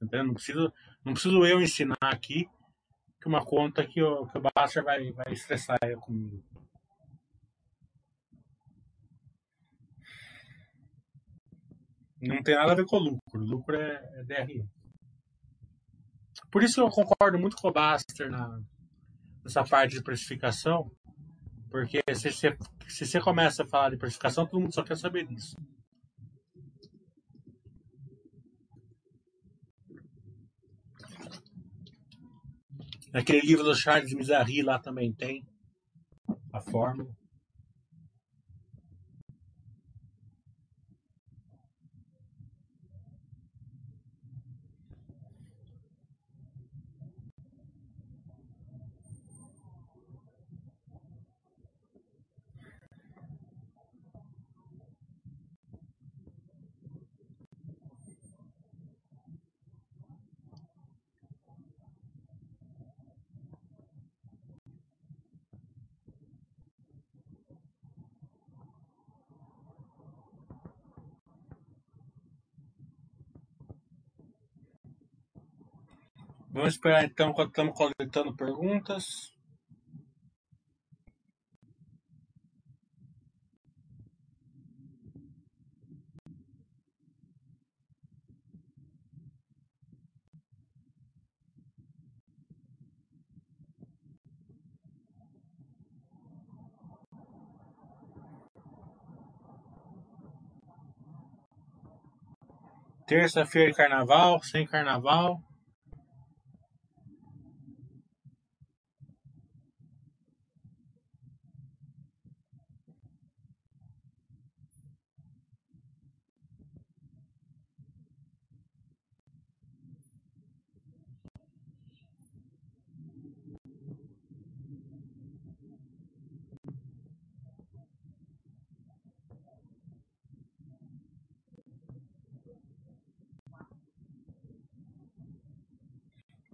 Entendeu? 0.00 0.24
Não 0.24 0.34
preciso, 0.34 0.72
não 1.04 1.12
preciso 1.12 1.44
eu 1.44 1.60
ensinar 1.60 1.96
aqui 2.00 2.48
que 3.20 3.28
uma 3.28 3.44
conta 3.44 3.86
que 3.86 4.02
o, 4.02 4.26
que 4.26 4.38
o 4.38 4.40
Basser 4.40 4.82
vai, 4.82 5.12
vai 5.12 5.32
estressar 5.32 5.78
comigo. 6.00 6.42
Não 12.22 12.42
tem 12.42 12.54
nada 12.54 12.72
a 12.72 12.74
ver 12.74 12.86
com 12.86 12.98
lucro. 12.98 13.44
Lucro 13.44 13.76
é, 13.76 14.20
é 14.20 14.24
DRE. 14.24 14.64
Por 16.50 16.62
isso 16.62 16.80
eu 16.80 16.88
concordo 16.88 17.38
muito 17.38 17.56
com 17.56 17.68
o 17.68 17.72
Baster 17.72 18.30
na, 18.30 18.60
nessa 19.44 19.64
parte 19.64 19.96
de 19.96 20.02
precificação, 20.02 20.90
porque 21.70 22.02
se 22.14 22.32
você, 22.32 22.58
se 22.88 23.06
você 23.06 23.20
começa 23.20 23.62
a 23.62 23.66
falar 23.66 23.90
de 23.90 23.96
precificação, 23.96 24.46
todo 24.46 24.60
mundo 24.60 24.74
só 24.74 24.82
quer 24.82 24.96
saber 24.96 25.26
disso. 25.26 25.56
Naquele 33.12 33.40
livro 33.40 33.64
do 33.64 33.74
Charles 33.74 34.12
Mizarri 34.12 34.62
lá 34.62 34.78
também 34.78 35.12
tem 35.12 35.44
a 36.52 36.60
fórmula. 36.60 37.10
Vamos 76.52 76.74
esperar 76.74 77.04
então 77.04 77.30
enquanto 77.30 77.50
estamos 77.50 77.76
coletando 77.76 78.34
perguntas. 78.34 79.32
Terça-feira 103.06 103.72
carnaval, 103.74 104.42
sem 104.42 104.66
carnaval. 104.66 105.40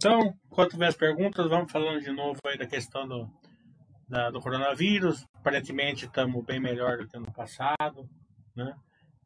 Então, 0.06 0.34
enquanto 0.66 0.72
tiver 0.72 0.86
as 0.86 0.96
perguntas, 0.96 1.48
vamos 1.48 1.70
falando 1.70 2.00
de 2.00 2.10
novo 2.10 2.40
aí 2.44 2.58
da 2.58 2.66
questão 2.66 3.06
do, 3.06 3.30
da, 4.08 4.30
do 4.30 4.40
coronavírus. 4.40 5.26
Aparentemente 5.34 6.06
estamos 6.06 6.44
bem 6.44 6.60
melhor 6.60 6.98
do 6.98 7.08
que 7.08 7.16
ano 7.16 7.32
passado, 7.32 8.08
né? 8.54 8.74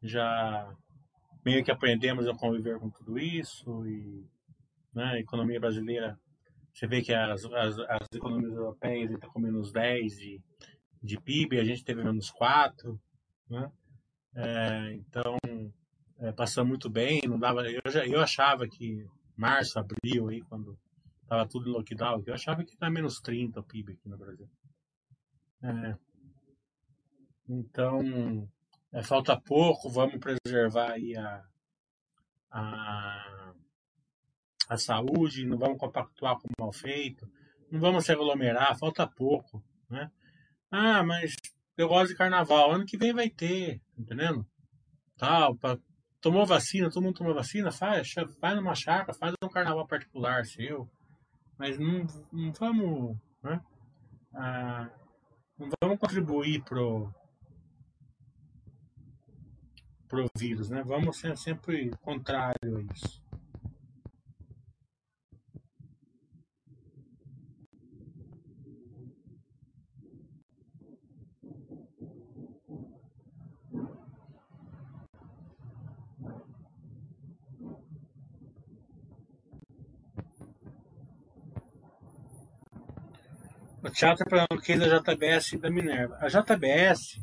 Já 0.03 0.71
meio 1.43 1.63
que 1.63 1.71
aprendemos 1.71 2.27
a 2.27 2.35
conviver 2.35 2.79
com 2.79 2.89
tudo 2.89 3.17
isso 3.17 3.85
e 3.87 4.23
né, 4.93 5.05
a 5.05 5.19
economia 5.19 5.59
brasileira, 5.59 6.19
você 6.71 6.85
vê 6.85 7.01
que 7.01 7.13
as, 7.13 7.43
as, 7.45 7.79
as 7.79 8.07
economias 8.13 8.53
europeias 8.53 9.11
estão 9.11 9.29
com 9.31 9.39
menos 9.39 9.71
10 9.71 10.17
de, 10.17 10.41
de 11.01 11.19
PIB, 11.19 11.59
a 11.59 11.63
gente 11.63 11.83
teve 11.83 12.03
menos 12.03 12.29
4, 12.29 12.99
né? 13.49 13.71
É, 14.35 14.93
então, 14.93 15.37
é, 16.19 16.63
muito 16.63 16.89
bem, 16.89 17.21
não 17.27 17.39
dava, 17.39 17.63
eu, 17.69 17.81
já, 17.91 18.05
eu 18.05 18.21
achava 18.21 18.67
que 18.67 19.05
março, 19.35 19.79
abril, 19.79 20.29
aí, 20.29 20.41
quando 20.43 20.77
tava 21.31 21.47
tudo 21.47 21.69
em 21.69 21.71
lockdown, 21.71 22.21
eu 22.27 22.33
achava 22.33 22.61
que 22.61 22.75
era 22.75 22.91
menos 22.91 23.21
30 23.21 23.61
o 23.61 23.63
PIB 23.63 23.93
aqui 23.93 24.09
no 24.09 24.17
Brasil. 24.17 24.49
É. 25.63 25.97
Então, 27.47 28.49
é, 28.91 29.01
falta 29.01 29.39
pouco, 29.39 29.89
vamos 29.89 30.19
preservar 30.19 30.91
aí 30.91 31.15
a, 31.15 31.45
a, 32.51 33.53
a 34.67 34.77
saúde, 34.77 35.45
não 35.45 35.57
vamos 35.57 35.77
compactuar 35.77 36.35
com 36.35 36.49
o 36.49 36.61
mal 36.61 36.73
feito, 36.73 37.25
não 37.71 37.79
vamos 37.79 38.03
se 38.03 38.11
aglomerar, 38.11 38.77
falta 38.77 39.07
pouco, 39.07 39.63
né? 39.89 40.11
Ah, 40.69 41.01
mas 41.01 41.33
eu 41.77 41.87
gosto 41.87 42.09
de 42.09 42.17
carnaval, 42.17 42.73
ano 42.73 42.85
que 42.85 42.97
vem 42.97 43.13
vai 43.13 43.29
ter, 43.29 43.81
entendendo? 43.97 44.45
Tal, 45.17 45.55
pra, 45.55 45.77
tomou 46.19 46.45
vacina, 46.45 46.89
todo 46.89 47.01
mundo 47.01 47.15
tomou 47.15 47.33
vacina, 47.33 47.71
faz, 47.71 48.11
faz 48.37 48.55
numa 48.57 48.75
chácara, 48.75 49.17
faz 49.17 49.33
um 49.41 49.47
carnaval 49.47 49.87
particular 49.87 50.45
seu. 50.45 50.91
Mas 51.61 51.77
não, 51.77 52.07
não 52.33 52.51
vamos, 52.53 53.17
né? 53.43 53.61
Ah, 54.33 54.89
não 55.59 55.69
vamos 55.79 55.99
contribuir 55.99 56.63
pro 56.63 57.13
pro 60.07 60.27
vírus, 60.35 60.71
né? 60.71 60.81
Vamos 60.81 61.19
ser 61.19 61.37
sempre 61.37 61.91
contrário 62.01 62.77
a 62.79 62.81
isso. 62.91 63.20
O 84.01 84.03
Thiago 84.03 84.23
está 84.23 84.29
falando 84.31 84.63
que 84.63 84.71
é 84.71 84.77
da 84.79 84.97
JBS 84.97 85.53
e 85.53 85.57
da 85.59 85.69
Minerva. 85.69 86.17
A 86.19 86.27
JBS 86.27 87.21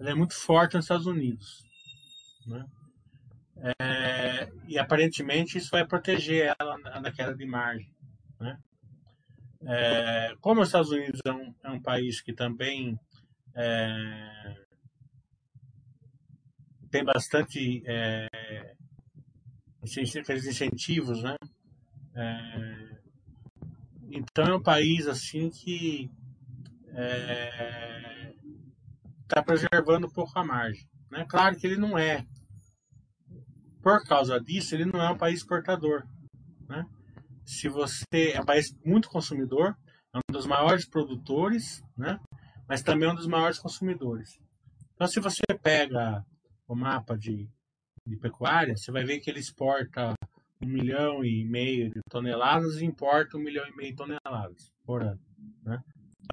ela 0.00 0.10
é 0.10 0.14
muito 0.14 0.34
forte 0.34 0.74
nos 0.74 0.86
Estados 0.86 1.04
Unidos. 1.04 1.62
Né? 2.46 2.64
É, 3.78 4.50
e 4.66 4.78
aparentemente 4.78 5.58
isso 5.58 5.70
vai 5.70 5.86
proteger 5.86 6.56
ela 6.58 6.78
da 6.98 7.12
queda 7.12 7.34
de 7.34 7.44
margem. 7.44 7.92
Né? 8.40 8.58
É, 9.66 10.34
como 10.40 10.62
os 10.62 10.68
Estados 10.68 10.90
Unidos 10.90 11.20
é 11.26 11.30
um, 11.30 11.54
é 11.62 11.70
um 11.72 11.82
país 11.82 12.22
que 12.22 12.32
também 12.32 12.98
é, 13.54 14.64
tem 16.90 17.04
bastante 17.04 17.82
é, 17.84 18.74
incentivos, 19.82 21.22
né? 21.22 21.36
Então 24.16 24.44
é 24.44 24.54
um 24.54 24.62
país 24.62 25.08
assim 25.08 25.50
que 25.50 26.08
está 29.22 29.40
é, 29.40 29.42
preservando 29.42 30.06
um 30.06 30.10
pouco 30.10 30.38
a 30.38 30.44
margem. 30.44 30.88
Né? 31.10 31.26
Claro 31.28 31.56
que 31.56 31.66
ele 31.66 31.76
não 31.76 31.98
é, 31.98 32.24
por 33.82 34.04
causa 34.04 34.40
disso, 34.40 34.72
ele 34.72 34.84
não 34.84 35.02
é 35.02 35.10
um 35.10 35.18
país 35.18 35.40
exportador. 35.40 36.06
Né? 36.68 36.86
Se 37.44 37.68
você 37.68 38.30
é 38.32 38.40
um 38.40 38.44
país 38.44 38.72
muito 38.84 39.08
consumidor, 39.08 39.76
é 40.14 40.18
um 40.18 40.32
dos 40.32 40.46
maiores 40.46 40.88
produtores, 40.88 41.82
né? 41.96 42.20
mas 42.68 42.82
também 42.82 43.08
é 43.08 43.12
um 43.12 43.16
dos 43.16 43.26
maiores 43.26 43.58
consumidores. 43.58 44.38
Então, 44.94 45.08
se 45.08 45.18
você 45.18 45.42
pega 45.60 46.24
o 46.68 46.76
mapa 46.76 47.18
de, 47.18 47.50
de 48.06 48.16
pecuária, 48.16 48.76
você 48.76 48.92
vai 48.92 49.04
ver 49.04 49.18
que 49.18 49.28
ele 49.28 49.40
exporta 49.40 50.14
um 50.64 50.68
milhão 50.68 51.24
e 51.24 51.44
meio 51.44 51.90
de 51.90 52.00
toneladas 52.08 52.76
e 52.76 52.84
importa 52.84 53.36
um 53.36 53.40
milhão 53.40 53.66
e 53.66 53.76
meio 53.76 53.90
de 53.90 53.96
toneladas 53.96 54.72
por 54.84 55.02
ano. 55.02 55.20
Né? 55.62 55.78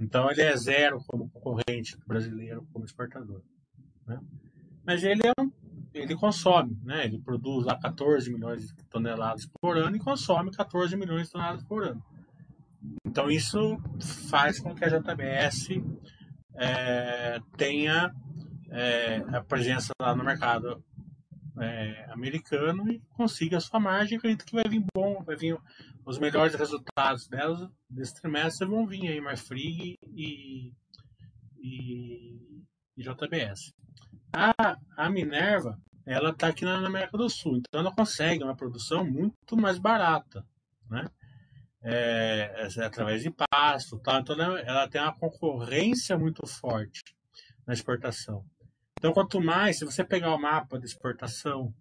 Então 0.02 0.30
ele 0.30 0.42
é 0.42 0.56
zero 0.56 1.00
como 1.08 1.30
concorrente 1.30 1.98
brasileiro 2.06 2.68
como 2.72 2.86
exportador. 2.86 3.42
Né? 4.08 4.20
Mas 4.86 5.04
ele 5.04 5.22
é 5.26 5.42
um, 5.42 5.52
ele 5.94 6.16
consome, 6.16 6.78
né? 6.84 7.06
ele 7.06 7.20
produz 7.20 7.66
lá 7.66 7.78
14 7.78 8.32
milhões 8.32 8.68
de 8.68 8.86
toneladas 8.90 9.46
por 9.60 9.78
ano 9.78 9.96
e 9.96 10.00
consome 10.00 10.52
14 10.52 10.96
milhões 10.96 11.28
de 11.28 11.34
toneladas 11.34 11.64
por 11.64 11.84
ano. 11.84 12.04
Então 13.06 13.30
isso 13.30 13.78
faz 14.30 14.60
com 14.60 14.74
que 14.74 14.84
a 14.84 14.90
JBS 14.90 15.70
é, 16.56 17.40
tenha 17.58 18.12
é, 18.70 19.18
a 19.34 19.44
presença 19.44 19.92
lá 20.02 20.16
no 20.16 20.24
mercado 20.24 20.84
é, 21.62 22.06
americano 22.12 22.92
e 22.92 23.00
consiga 23.12 23.58
a 23.58 23.62
sua 23.62 23.80
margem. 23.80 24.18
Acredito 24.18 24.46
que 24.46 24.56
vai 24.56 24.64
vir 24.68 24.84
bom, 24.96 25.24
vai 25.24 25.36
vir 25.36 25.58
os 26.06 26.18
melhores 26.18 26.56
resultados 26.56 27.28
delas 27.28 27.70
desse 27.90 28.20
trimestre 28.20 28.68
vão 28.68 28.88
vir 28.88 29.08
aí 29.08 29.22
Marfrig 29.22 29.96
e, 30.04 30.74
e, 31.60 32.64
e 32.98 33.04
JBS. 33.04 33.74
A, 34.34 34.78
a 34.98 35.10
Minerva, 35.10 35.78
ela 36.06 36.32
está 36.32 36.48
aqui 36.48 36.66
na, 36.66 36.86
América 36.86 37.18
do 37.18 37.30
Sul, 37.30 37.58
então 37.58 37.82
ela 37.82 37.94
consegue 37.94 38.44
uma 38.44 38.56
produção 38.56 39.06
muito 39.06 39.56
mais 39.56 39.78
barata, 39.78 40.44
né? 40.90 41.06
É, 41.84 42.68
é 42.78 42.84
através 42.84 43.24
de 43.24 43.32
pasto, 43.32 44.00
tá? 44.00 44.20
então 44.20 44.40
ela, 44.40 44.60
ela 44.60 44.88
tem 44.88 45.02
uma 45.02 45.16
concorrência 45.16 46.18
muito 46.18 46.46
forte 46.46 47.02
na 47.66 47.74
exportação. 47.74 48.46
Então, 49.02 49.14
quanto 49.14 49.42
mais, 49.42 49.80
se 49.80 49.84
você 49.84 50.04
pegar 50.04 50.32
o 50.36 50.40
mapa 50.40 50.78
de 50.78 50.86
exportação, 50.86 51.74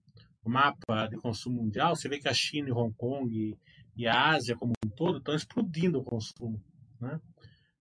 o 0.42 0.48
mapa 0.48 1.06
de 1.06 1.18
consumo 1.18 1.62
mundial, 1.62 1.94
você 1.94 2.09
vê 2.09 2.18
que 2.18 2.26
a 2.26 2.33
China 2.33 2.70
e 2.70 2.72
Hong 2.72 2.94
Kong 2.96 3.59
e 3.94 4.06
a 4.06 4.30
Ásia 4.30 4.56
como 4.56 4.72
um 4.83 4.88
todo 4.88 5.18
estão 5.18 5.35
explodindo 5.35 5.98
o 5.98 6.02
consumo. 6.02 6.59
Né? 6.98 7.20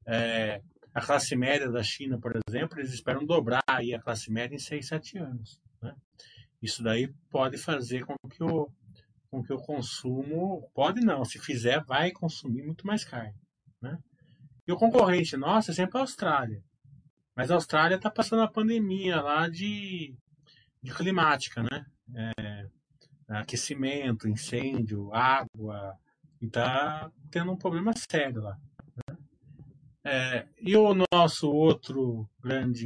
É, 0.06 0.62
a 0.94 1.00
classe 1.00 1.38
média 1.38 1.72
da 1.72 1.82
China, 1.82 2.20
por 2.20 2.34
exemplo, 2.50 2.78
eles 2.78 2.92
esperam 2.92 3.26
dobrar 3.26 3.64
aí 3.66 3.94
a 3.94 4.02
classe 4.02 4.30
média 4.30 4.54
em 4.54 4.60
6, 4.60 4.86
7 4.86 5.18
anos. 5.20 5.62
Né? 5.82 5.96
Isso 6.62 6.84
daí 6.84 7.08
pode 7.30 7.58
fazer 7.58 8.06
com 8.06 8.16
que 8.30 8.44
o, 8.44 8.70
com 9.32 9.42
que 9.42 9.54
o 9.54 9.62
consumo, 9.62 10.70
pode 10.74 11.00
não, 11.00 11.24
se 11.24 11.40
fizer, 11.40 11.82
vai 11.86 12.12
consumir 12.12 12.64
muito 12.64 12.86
mais 12.86 13.06
carne. 13.06 13.40
Né? 13.82 13.98
E 14.68 14.72
o 14.74 14.76
concorrente 14.76 15.38
nosso 15.38 15.72
é 15.72 15.74
sempre 15.74 15.98
a 15.98 16.02
Austrália. 16.02 16.62
Mas 17.40 17.50
a 17.50 17.56
Austrália 17.56 17.96
está 17.96 18.12
passando 18.12 18.42
a 18.42 18.52
pandemia 18.52 19.22
lá 19.22 19.48
de, 19.48 20.14
de 20.84 20.94
climática, 20.94 21.64
né? 21.64 21.86
É, 22.14 22.66
aquecimento, 23.30 24.28
incêndio, 24.28 25.10
água, 25.14 25.96
e 26.42 26.48
está 26.48 27.10
tendo 27.32 27.54
um 27.54 27.58
problema 27.58 27.94
sério 27.96 28.42
lá. 28.42 28.58
Né? 28.94 29.18
É, 30.04 30.48
e 30.60 30.76
o 30.76 30.94
nosso 31.14 31.50
outro 31.50 32.30
grande 32.44 32.86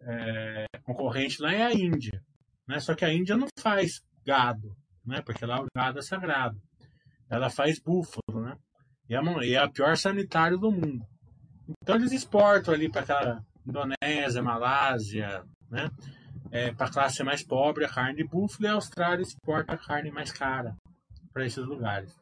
é, 0.00 0.64
concorrente 0.82 1.42
lá 1.42 1.52
é 1.52 1.62
a 1.62 1.74
Índia. 1.74 2.24
Né? 2.66 2.80
Só 2.80 2.94
que 2.94 3.04
a 3.04 3.12
Índia 3.12 3.36
não 3.36 3.48
faz 3.58 4.00
gado, 4.24 4.74
né? 5.04 5.20
porque 5.20 5.44
lá 5.44 5.60
o 5.60 5.66
gado 5.76 5.98
é 5.98 6.02
sagrado. 6.02 6.58
Ela 7.28 7.50
faz 7.50 7.78
búfalo, 7.78 8.40
né? 8.40 8.56
E 9.06 9.14
é, 9.14 9.20
e 9.44 9.52
é 9.52 9.58
a 9.58 9.68
pior 9.68 9.98
sanitário 9.98 10.56
do 10.56 10.72
mundo. 10.72 11.04
Então 11.82 11.96
eles 11.96 12.10
exportam 12.10 12.72
ali 12.72 12.90
para 12.90 13.02
aquela 13.02 13.49
Indonésia, 13.66 14.42
Malásia, 14.42 15.44
né? 15.70 15.90
É, 16.50 16.72
para 16.72 16.86
a 16.86 16.90
classe 16.90 17.22
mais 17.22 17.44
pobre, 17.44 17.84
a 17.84 17.88
carne 17.88 18.16
de 18.16 18.24
búfalo, 18.24 18.64
e 18.64 18.68
a 18.68 18.72
Austrália 18.72 19.22
exporta 19.22 19.72
a 19.72 19.78
carne 19.78 20.10
mais 20.10 20.32
cara 20.32 20.74
para 21.32 21.46
esses 21.46 21.64
lugares. 21.64 22.12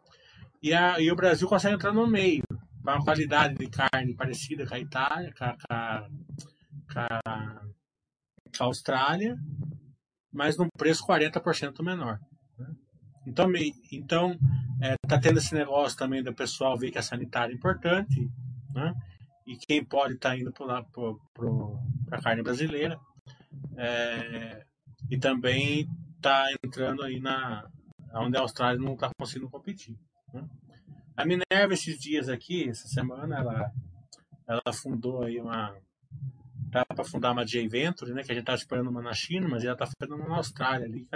E, 0.62 0.74
a, 0.74 1.00
e 1.00 1.10
o 1.10 1.16
Brasil 1.16 1.48
consegue 1.48 1.76
entrar 1.76 1.92
no 1.92 2.06
meio, 2.06 2.42
com 2.48 2.90
uma 2.90 3.02
qualidade 3.02 3.54
de 3.54 3.68
carne 3.68 4.14
parecida 4.14 4.66
com 4.66 4.74
a 4.74 4.78
Itália, 4.78 5.32
com 5.32 5.44
a, 5.44 5.56
com 5.56 7.00
a, 7.00 7.62
com 8.56 8.64
a 8.64 8.66
Austrália, 8.66 9.36
mas 10.32 10.58
num 10.58 10.68
preço 10.76 11.06
40% 11.06 11.82
menor. 11.82 12.18
Né? 12.58 12.66
Então, 13.26 13.50
então 13.90 14.38
é, 14.80 14.94
tá 15.06 15.18
tendo 15.18 15.38
esse 15.38 15.54
negócio 15.54 15.96
também 15.96 16.22
do 16.22 16.34
pessoal 16.34 16.76
ver 16.76 16.90
que 16.90 16.98
a 16.98 17.02
sanitária 17.02 17.52
é 17.52 17.56
importante, 17.56 18.28
né? 18.74 18.94
E 19.48 19.56
quem 19.56 19.82
pode 19.82 20.14
estar 20.14 20.30
tá 20.30 20.36
indo 20.36 20.52
para 20.52 20.84
a 22.12 22.22
carne 22.22 22.42
brasileira. 22.42 23.00
É, 23.76 24.62
e 25.10 25.18
também 25.18 25.88
está 26.16 26.46
entrando 26.62 27.02
aí 27.02 27.18
na 27.18 27.66
onde 28.14 28.36
a 28.36 28.40
Austrália 28.40 28.80
não 28.80 28.92
está 28.94 29.10
conseguindo 29.18 29.50
competir. 29.50 29.96
Né? 30.34 30.46
A 31.16 31.24
Minerva 31.24 31.72
esses 31.72 31.98
dias 31.98 32.28
aqui, 32.28 32.68
essa 32.68 32.86
semana, 32.88 33.38
ela, 33.38 33.72
ela 34.46 34.72
fundou 34.72 35.22
aí 35.22 35.40
uma 35.40 35.74
tá 36.70 36.84
para 36.84 37.04
fundar 37.04 37.32
uma 37.32 37.46
J 37.46 37.66
Venture, 37.66 38.12
né, 38.12 38.22
que 38.22 38.30
a 38.30 38.34
gente 38.34 38.42
está 38.42 38.54
esperando 38.54 38.90
uma 38.90 39.00
na 39.00 39.14
China, 39.14 39.48
mas 39.48 39.64
ela 39.64 39.72
está 39.72 39.86
fazendo 39.86 40.18
uma 40.18 40.28
na 40.28 40.36
Austrália 40.36 40.86
ali 40.86 41.06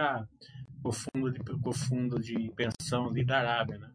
com, 0.82 0.88
o 0.88 0.92
fundo 0.92 1.30
de 1.30 1.40
com 1.40 1.68
o 1.68 1.74
fundo 1.74 2.18
de 2.18 2.50
pensão 2.52 3.08
ali 3.08 3.22
da 3.22 3.38
Arábia, 3.38 3.78
né? 3.78 3.90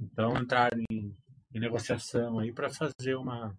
Então 0.00 0.34
entraram 0.40 0.82
em 0.90 1.14
em 1.54 1.60
negociação 1.60 2.40
aí 2.40 2.52
para 2.52 2.68
fazer 2.68 3.14
uma, 3.14 3.56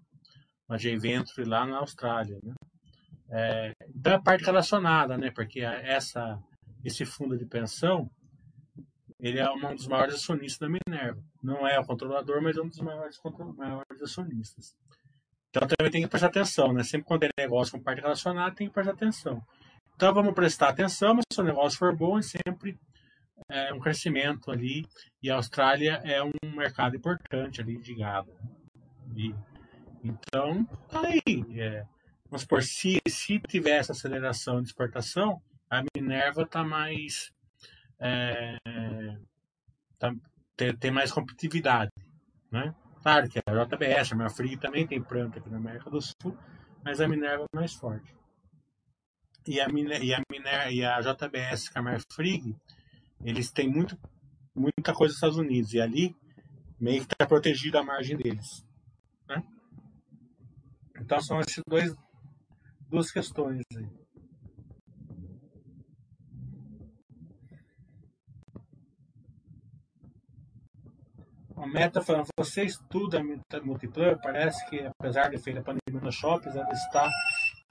uma 0.67 0.77
J-Venture 0.77 1.47
lá 1.47 1.65
na 1.65 1.77
Austrália, 1.77 2.37
né? 2.43 2.53
É, 3.29 3.71
então 3.89 4.13
é 4.13 4.21
parte 4.21 4.43
relacionada, 4.43 5.17
né? 5.17 5.31
Porque 5.31 5.61
essa, 5.61 6.37
esse 6.83 7.05
fundo 7.05 7.37
de 7.37 7.45
pensão, 7.45 8.09
ele 9.19 9.39
é 9.39 9.49
um 9.49 9.73
dos 9.73 9.87
maiores 9.87 10.15
acionistas 10.15 10.59
da 10.59 10.67
Minerva. 10.67 11.23
Não 11.41 11.65
é 11.67 11.79
o 11.79 11.85
controlador, 11.85 12.41
mas 12.41 12.57
é 12.57 12.61
um 12.61 12.67
dos 12.67 12.79
maiores, 12.79 13.19
maiores 13.57 14.01
acionistas. 14.01 14.75
Então 15.49 15.67
também 15.67 15.91
tem 15.91 16.01
que 16.03 16.09
prestar 16.09 16.27
atenção, 16.27 16.73
né? 16.73 16.83
Sempre 16.83 17.07
quando 17.07 17.21
tem 17.21 17.29
negócio 17.37 17.77
com 17.77 17.83
parte 17.83 18.01
relacionada, 18.01 18.53
tem 18.53 18.67
que 18.67 18.73
prestar 18.73 18.91
atenção. 18.91 19.41
Então 19.95 20.13
vamos 20.13 20.33
prestar 20.33 20.69
atenção, 20.69 21.15
mas 21.15 21.23
se 21.31 21.39
o 21.39 21.43
negócio 21.43 21.79
for 21.79 21.95
bom, 21.95 22.19
é 22.19 22.21
sempre 22.21 22.77
é, 23.49 23.73
um 23.73 23.79
crescimento 23.79 24.51
ali 24.51 24.85
e 25.21 25.29
a 25.29 25.35
Austrália 25.35 26.01
é 26.03 26.23
um 26.23 26.31
mercado 26.55 26.95
importante 26.95 27.61
ali 27.61 27.77
de 27.77 27.95
gado. 27.95 28.31
E, 29.15 29.33
então, 30.03 30.65
tá 30.89 31.01
aí. 31.01 31.59
É, 31.59 31.85
vamos 32.29 32.41
supor, 32.41 32.63
se, 32.63 32.99
se 33.07 33.39
tiver 33.39 33.77
essa 33.77 33.91
aceleração 33.91 34.61
de 34.61 34.67
exportação, 34.67 35.41
a 35.69 35.83
Minerva 35.95 36.43
está 36.43 36.63
mais. 36.63 37.31
É, 37.99 38.57
tá, 39.97 40.13
tem, 40.55 40.75
tem, 40.75 40.91
mais 40.91 41.11
competitividade. 41.11 41.91
Né? 42.51 42.73
Claro 43.01 43.29
que 43.29 43.39
a 43.39 43.65
JBS, 43.65 44.11
a 44.11 44.15
Marfrig 44.15 44.57
também 44.57 44.87
tem 44.87 45.01
planta 45.01 45.39
aqui 45.39 45.49
na 45.49 45.57
América 45.57 45.89
do 45.89 46.01
Sul, 46.01 46.37
mas 46.83 46.99
a 46.99 47.07
Minerva 47.07 47.45
é 47.53 47.57
mais 47.57 47.73
forte. 47.73 48.13
E 49.47 49.61
a, 49.61 49.67
e 50.01 50.13
a, 50.13 50.21
Miner, 50.31 50.71
e 50.71 50.83
a 50.83 50.99
JBS 51.01 51.69
com 51.69 51.79
a 51.79 51.81
Marfrig 51.83 52.55
eles 53.23 53.51
têm 53.51 53.69
muito, 53.69 53.97
muita 54.55 54.93
coisa 54.93 55.11
nos 55.11 55.15
Estados 55.15 55.37
Unidos 55.37 55.73
e 55.73 55.81
ali 55.81 56.15
meio 56.79 57.05
que 57.05 57.13
está 57.13 57.25
protegida 57.25 57.79
a 57.79 57.83
margem 57.83 58.17
deles. 58.17 58.65
Né? 59.27 59.43
Então 60.99 61.19
são 61.21 61.39
essas 61.39 61.63
dois, 61.67 61.93
duas 62.89 63.11
questões 63.11 63.61
aí. 63.75 64.05
A 71.57 71.67
meta 71.67 72.01
falando, 72.01 72.27
você 72.37 72.65
estuda 72.65 73.23
multiplayer, 73.63 74.19
parece 74.21 74.69
que 74.69 74.81
apesar 74.81 75.29
de 75.29 75.41
feita 75.41 75.61
a 75.61 75.63
pandemia 75.63 76.01
nos 76.03 76.13
shoppings, 76.13 76.55
ela 76.55 76.69
está 76.71 77.09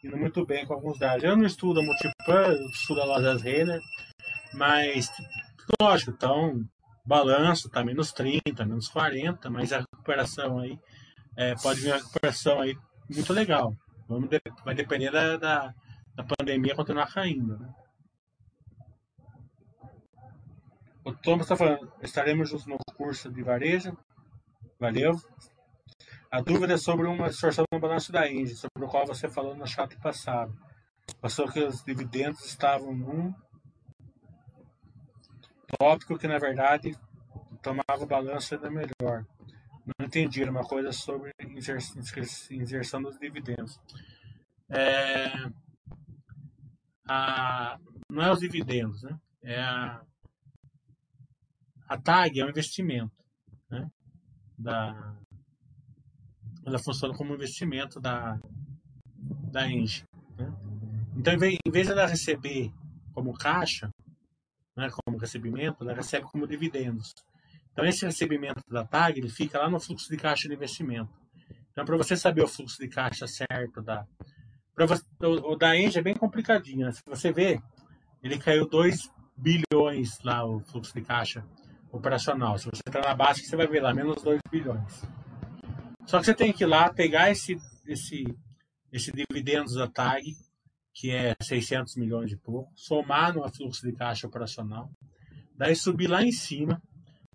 indo 0.02 0.16
muito 0.16 0.44
bem 0.44 0.66
com 0.66 0.74
alguns 0.74 0.98
dados. 0.98 1.22
Eu 1.22 1.36
não 1.36 1.44
estudo 1.44 1.82
multiplayer, 1.82 2.56
eu 2.56 2.68
estudo 2.70 3.02
a 3.02 3.04
lojas 3.04 3.42
Renner, 3.42 3.80
mas, 4.54 5.10
lógico, 5.80 6.12
então, 6.12 6.64
balanço 7.04 7.68
tá 7.68 7.84
menos 7.84 8.12
30, 8.12 8.64
menos 8.64 8.88
40, 8.88 9.50
mas 9.50 9.72
a 9.72 9.80
recuperação 9.80 10.58
aí. 10.58 10.78
É, 11.36 11.54
pode 11.56 11.80
vir 11.80 11.88
uma 11.88 11.96
recuperação 11.96 12.60
aí 12.60 12.76
muito 13.12 13.32
legal. 13.32 13.74
Vamos 14.08 14.28
de, 14.28 14.40
vai 14.64 14.74
depender 14.74 15.10
da, 15.10 15.36
da, 15.36 15.74
da, 16.14 16.24
pandemia 16.24 16.76
continuar 16.76 17.12
caindo. 17.12 17.58
Né? 17.58 17.74
O 21.04 21.12
Thomas 21.12 21.46
está 21.46 21.56
falando, 21.56 21.92
estaremos 22.02 22.48
juntos 22.48 22.66
no 22.66 22.78
curso 22.96 23.32
de 23.32 23.42
varejo. 23.42 23.96
Valeu. 24.78 25.20
A 26.30 26.40
dúvida 26.40 26.74
é 26.74 26.78
sobre 26.78 27.06
uma 27.06 27.28
distorção 27.28 27.64
no 27.72 27.80
balanço 27.80 28.12
da 28.12 28.30
Indy, 28.30 28.54
sobre 28.54 28.84
o 28.84 28.88
qual 28.88 29.06
você 29.06 29.28
falou 29.28 29.56
no 29.56 29.66
chat 29.66 29.96
passado. 29.98 30.56
Passou 31.20 31.48
que 31.48 31.60
os 31.60 31.82
dividendos 31.82 32.44
estavam 32.44 32.94
num 32.94 33.34
tópico 35.78 36.18
que, 36.18 36.28
na 36.28 36.38
verdade, 36.38 36.96
tomava 37.62 38.02
o 38.02 38.06
balanço 38.06 38.54
ainda 38.54 38.70
melhor. 38.70 39.24
Não 39.86 40.06
entendi, 40.06 40.42
era 40.42 40.50
uma 40.50 40.64
coisa 40.64 40.92
sobre 40.92 41.32
inserção 41.40 43.02
dos 43.02 43.18
dividendos. 43.18 43.78
É, 44.68 45.26
a, 47.06 47.78
não 48.10 48.22
é 48.22 48.32
os 48.32 48.40
dividendos, 48.40 49.02
né? 49.02 49.18
É 49.42 49.60
a, 49.60 50.02
a 51.86 51.98
TAG 51.98 52.40
é 52.40 52.44
um 52.44 52.48
investimento, 52.48 53.12
né? 53.70 53.90
Da, 54.58 55.14
ela 56.64 56.78
funciona 56.78 57.14
como 57.14 57.34
investimento 57.34 58.00
da, 58.00 58.38
da 59.52 59.68
Engie. 59.68 60.04
Né? 60.36 60.52
Então, 61.16 61.34
em 61.34 61.38
vez, 61.38 61.86
de 61.86 61.92
ela 61.92 62.06
receber 62.06 62.72
como 63.12 63.34
caixa, 63.34 63.90
né, 64.76 64.90
como 64.90 65.18
recebimento, 65.18 65.82
ela 65.82 65.94
recebe 65.94 66.26
como 66.26 66.46
dividendos. 66.46 67.14
Então, 67.72 67.84
esse 67.84 68.06
recebimento 68.06 68.62
da 68.68 68.84
TAG 68.84 69.18
ele 69.18 69.28
fica 69.28 69.58
lá 69.58 69.68
no 69.68 69.80
fluxo 69.80 70.08
de 70.08 70.16
caixa 70.16 70.48
de 70.48 70.54
investimento. 70.54 71.10
Então, 71.72 71.84
para 71.84 71.96
você 71.96 72.16
saber 72.16 72.42
o 72.42 72.48
fluxo 72.48 72.78
de 72.78 72.88
caixa 72.88 73.26
certo 73.26 73.82
da. 73.82 74.06
Você, 74.78 75.02
o, 75.20 75.52
o 75.52 75.56
da 75.56 75.76
Engie 75.76 75.98
é 75.98 76.02
bem 76.02 76.14
complicadinho. 76.14 76.86
Né? 76.86 76.92
Se 76.92 77.02
você 77.06 77.32
ver, 77.32 77.60
ele 78.22 78.38
caiu 78.38 78.68
2 78.68 79.10
bilhões 79.36 80.20
lá, 80.22 80.44
o 80.44 80.60
fluxo 80.60 80.94
de 80.94 81.02
caixa 81.02 81.44
operacional. 81.90 82.58
Se 82.58 82.66
você 82.66 82.80
entrar 82.86 83.02
na 83.02 83.14
base, 83.14 83.44
você 83.44 83.56
vai 83.56 83.66
ver 83.66 83.80
lá, 83.80 83.92
menos 83.92 84.22
2 84.22 84.40
bilhões. 84.50 85.02
Só 86.06 86.18
que 86.20 86.26
você 86.26 86.34
tem 86.34 86.52
que 86.52 86.64
ir 86.64 86.66
lá, 86.66 86.92
pegar 86.92 87.30
esse, 87.30 87.56
esse, 87.86 88.24
esse 88.92 89.10
dividendos 89.12 89.74
da 89.74 89.88
TAG, 89.88 90.36
que 90.94 91.10
é 91.10 91.34
600 91.42 91.96
milhões 91.96 92.30
de 92.30 92.36
pouco, 92.36 92.72
somar 92.76 93.34
no 93.34 93.46
fluxo 93.52 93.84
de 93.84 93.92
caixa 93.92 94.28
operacional, 94.28 94.88
daí 95.56 95.74
subir 95.74 96.06
lá 96.06 96.22
em 96.22 96.30
cima, 96.30 96.80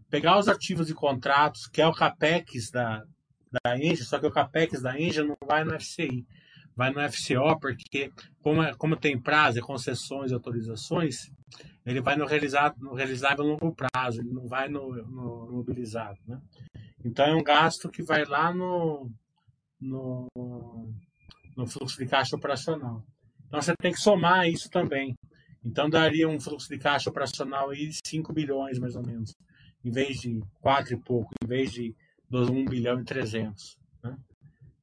pegar 0.10 0.39
os 0.39 0.47
ativos 0.47 0.88
de 0.88 0.93
contratos, 0.93 1.68
que 1.68 1.82
é 1.82 1.88
o 1.88 1.93
CAPEX 1.93 2.72
da, 2.72 3.03
da 3.51 3.78
Engie, 3.78 4.05
só 4.05 4.18
que 4.18 4.26
o 4.26 4.32
CAPEX 4.32 4.82
da 4.82 4.99
Engie 4.99 5.24
não 5.24 5.38
vai 5.45 5.66
no 5.66 5.78
FCI, 5.80 6.26
vai 6.76 6.91
no 6.91 7.01
FCO, 7.12 7.60
porque 7.60 8.12
como, 8.41 8.64
é, 8.64 8.74
como 8.76 8.95
tem 8.95 9.20
prazo, 9.20 9.60
concessões 9.60 10.32
e 10.32 10.34
autorizações, 10.34 11.30
ele 11.86 12.01
vai 12.01 12.16
no, 12.16 12.26
realizado, 12.26 12.76
no 12.80 12.93
realizável 12.93 13.43
longo 13.43 13.76
prazo, 13.76 14.22
ele 14.22 14.32
não 14.32 14.47
vai 14.47 14.70
no, 14.70 14.95
no 15.05 15.51
mobilizado. 15.51 16.18
Né? 16.26 16.39
Então 17.03 17.26
é 17.26 17.36
um 17.36 17.43
gasto 17.43 17.89
que 17.89 18.01
vai 18.01 18.24
lá 18.24 18.53
no, 18.53 19.12
no, 19.80 20.28
no 21.57 21.68
fluxo 21.68 21.97
de 21.97 22.05
caixa 22.05 22.38
operacional. 22.38 23.03
Então 23.50 23.62
você 23.62 23.74
tem 23.76 23.91
que 23.91 24.00
somar 24.00 24.47
isso 24.47 24.70
também. 24.70 25.14
Então 25.66 25.89
daria 25.89 26.30
um 26.30 26.39
fluxo 26.39 26.70
de 26.70 26.78
caixa 26.78 27.10
operacional 27.10 27.72
aí 27.72 27.89
de 27.89 28.00
5 28.06 28.32
bilhões 28.32 28.80
mais 28.80 28.95
ou 28.95 29.06
menos 29.06 29.36
em 29.84 29.91
vez 29.91 30.18
de 30.18 30.41
4 30.62 30.93
e 30.93 30.97
pouco, 30.97 31.34
em 31.43 31.47
vez 31.47 31.72
de 31.72 31.95
1 32.32 32.66
bilhão 32.66 33.00
e 33.00 33.06
300. 33.06 33.78
Né? 34.04 34.18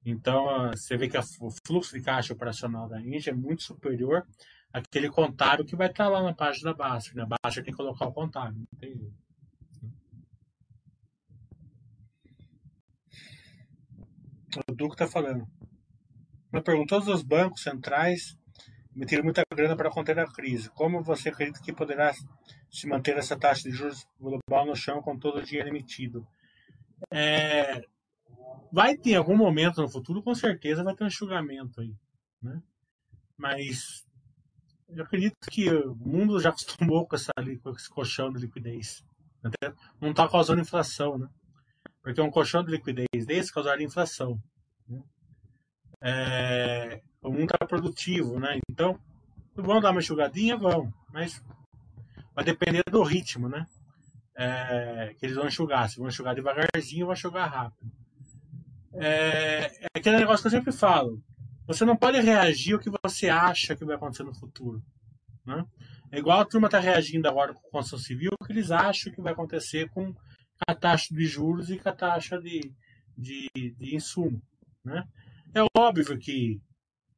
Então, 0.05 0.71
você 0.71 0.97
vê 0.97 1.09
que 1.09 1.19
o 1.19 1.51
fluxo 1.64 1.95
de 1.95 2.03
caixa 2.03 2.33
operacional 2.33 2.89
da 2.89 3.01
Índia 3.01 3.31
é 3.31 3.35
muito 3.35 3.62
superior 3.62 4.27
àquele 4.73 5.11
contábil 5.11 5.64
que 5.64 5.77
vai 5.77 5.89
estar 5.89 6.09
lá 6.09 6.23
na 6.23 6.35
página 6.35 6.73
da 6.73 6.77
Baixa. 6.77 7.12
Na 7.14 7.27
né? 7.27 7.37
Baixa 7.43 7.62
tem 7.62 7.73
que 7.73 7.77
colocar 7.77 8.07
o 8.07 8.12
contábil. 8.12 8.59
Não 8.59 8.79
tem 8.79 8.97
jeito. 8.97 9.27
O 14.69 14.73
Duque 14.73 14.95
está 14.95 15.07
falando. 15.07 15.47
Uma 16.51 16.62
pergunta: 16.62 16.95
todos 16.95 17.09
os 17.09 17.23
bancos 17.23 17.62
centrais 17.62 18.39
emitir 18.97 19.22
muita 19.22 19.42
grana 19.53 19.76
para 19.76 19.90
conter 19.90 20.18
a 20.18 20.26
crise. 20.26 20.70
Como 20.70 21.03
você 21.03 21.28
acredita 21.28 21.61
que 21.61 21.72
poderá 21.72 22.14
se 22.70 22.86
manter 22.88 23.16
essa 23.18 23.38
taxa 23.38 23.68
de 23.68 23.76
juros 23.76 24.07
global 24.18 24.64
no 24.66 24.74
chão 24.74 25.03
com 25.03 25.18
todo 25.18 25.38
o 25.38 25.42
dinheiro 25.42 25.68
emitido? 25.68 26.26
É, 27.12 27.84
vai 28.72 28.97
ter 28.97 29.14
algum 29.14 29.36
momento 29.36 29.82
no 29.82 29.88
futuro, 29.88 30.22
com 30.22 30.34
certeza 30.34 30.82
vai 30.82 30.94
ter 30.94 31.05
um 31.05 31.09
enxugamento 31.09 31.80
aí, 31.80 31.94
né? 32.42 32.62
Mas 33.36 34.07
eu 34.88 35.05
acredito 35.05 35.36
que 35.51 35.68
o 35.68 35.94
mundo 35.94 36.40
já 36.40 36.49
acostumou 36.49 37.07
com, 37.07 37.16
essa, 37.16 37.32
com 37.62 37.70
esse 37.70 37.90
colchão 37.90 38.32
de 38.32 38.40
liquidez. 38.40 39.05
Não 40.01 40.11
está 40.11 40.26
causando 40.26 40.62
inflação, 40.62 41.18
né? 41.18 41.28
Porque 42.03 42.20
um 42.20 42.30
colchão 42.30 42.64
de 42.64 42.70
liquidez 42.70 43.26
desse 43.26 43.53
causaria 43.53 43.84
inflação. 43.84 44.40
Né? 44.88 45.03
É, 46.01 47.03
o 47.27 47.33
mundo 47.33 47.53
está 47.53 47.66
produtivo, 47.66 48.39
né? 48.39 48.59
Então, 48.70 48.99
vão 49.55 49.81
dar 49.81 49.91
uma 49.91 50.01
enxugadinha? 50.01 50.57
Vão, 50.57 50.93
mas 51.12 51.43
vai 52.35 52.45
depender 52.45 52.85
do 52.91 53.03
ritmo, 53.03 53.49
né? 53.49 53.66
É, 54.37 55.14
que 55.18 55.27
eles 55.27 55.37
vão 55.37 55.47
enxugar. 55.47 55.91
Se 55.91 55.99
vão 55.99 56.09
enxugar 56.09 56.35
devagarzinho, 56.35 57.07
vão 57.07 57.14
enxugar 57.14 57.51
rápido. 57.51 57.91
É, 58.95 59.85
é 59.85 59.87
aquele 59.95 60.18
negócio 60.18 60.43
que 60.43 60.47
eu 60.47 60.59
sempre 60.59 60.72
falo. 60.72 61.20
Você 61.66 61.85
não 61.85 61.97
pode 61.97 62.20
reagir 62.20 62.74
ao 62.74 62.79
que 62.79 62.91
você 63.03 63.29
acha 63.29 63.74
que 63.74 63.85
vai 63.85 63.97
acontecer 63.97 64.22
no 64.22 64.35
futuro. 64.35 64.81
Né? 65.45 65.64
É 66.12 66.18
igual 66.18 66.41
a 66.41 66.45
turma 66.45 66.68
está 66.68 66.79
reagindo 66.79 67.29
agora 67.29 67.53
com 67.53 67.66
a 67.66 67.70
construção 67.70 67.99
civil, 67.99 68.31
que 68.47 68.53
eles 68.53 68.70
acham 68.70 69.12
que 69.12 69.20
vai 69.20 69.33
acontecer 69.33 69.91
com 69.91 70.14
a 70.66 70.74
taxa 70.74 71.12
de 71.12 71.27
juros 71.27 71.70
e 71.70 71.79
com 71.79 71.89
a 71.89 71.93
taxa 71.93 72.41
de, 72.41 72.72
de, 73.18 73.49
de 73.55 73.97
insumo. 73.97 74.41
Né? 74.85 75.03
É 75.53 75.61
óbvio 75.77 76.16
que 76.18 76.61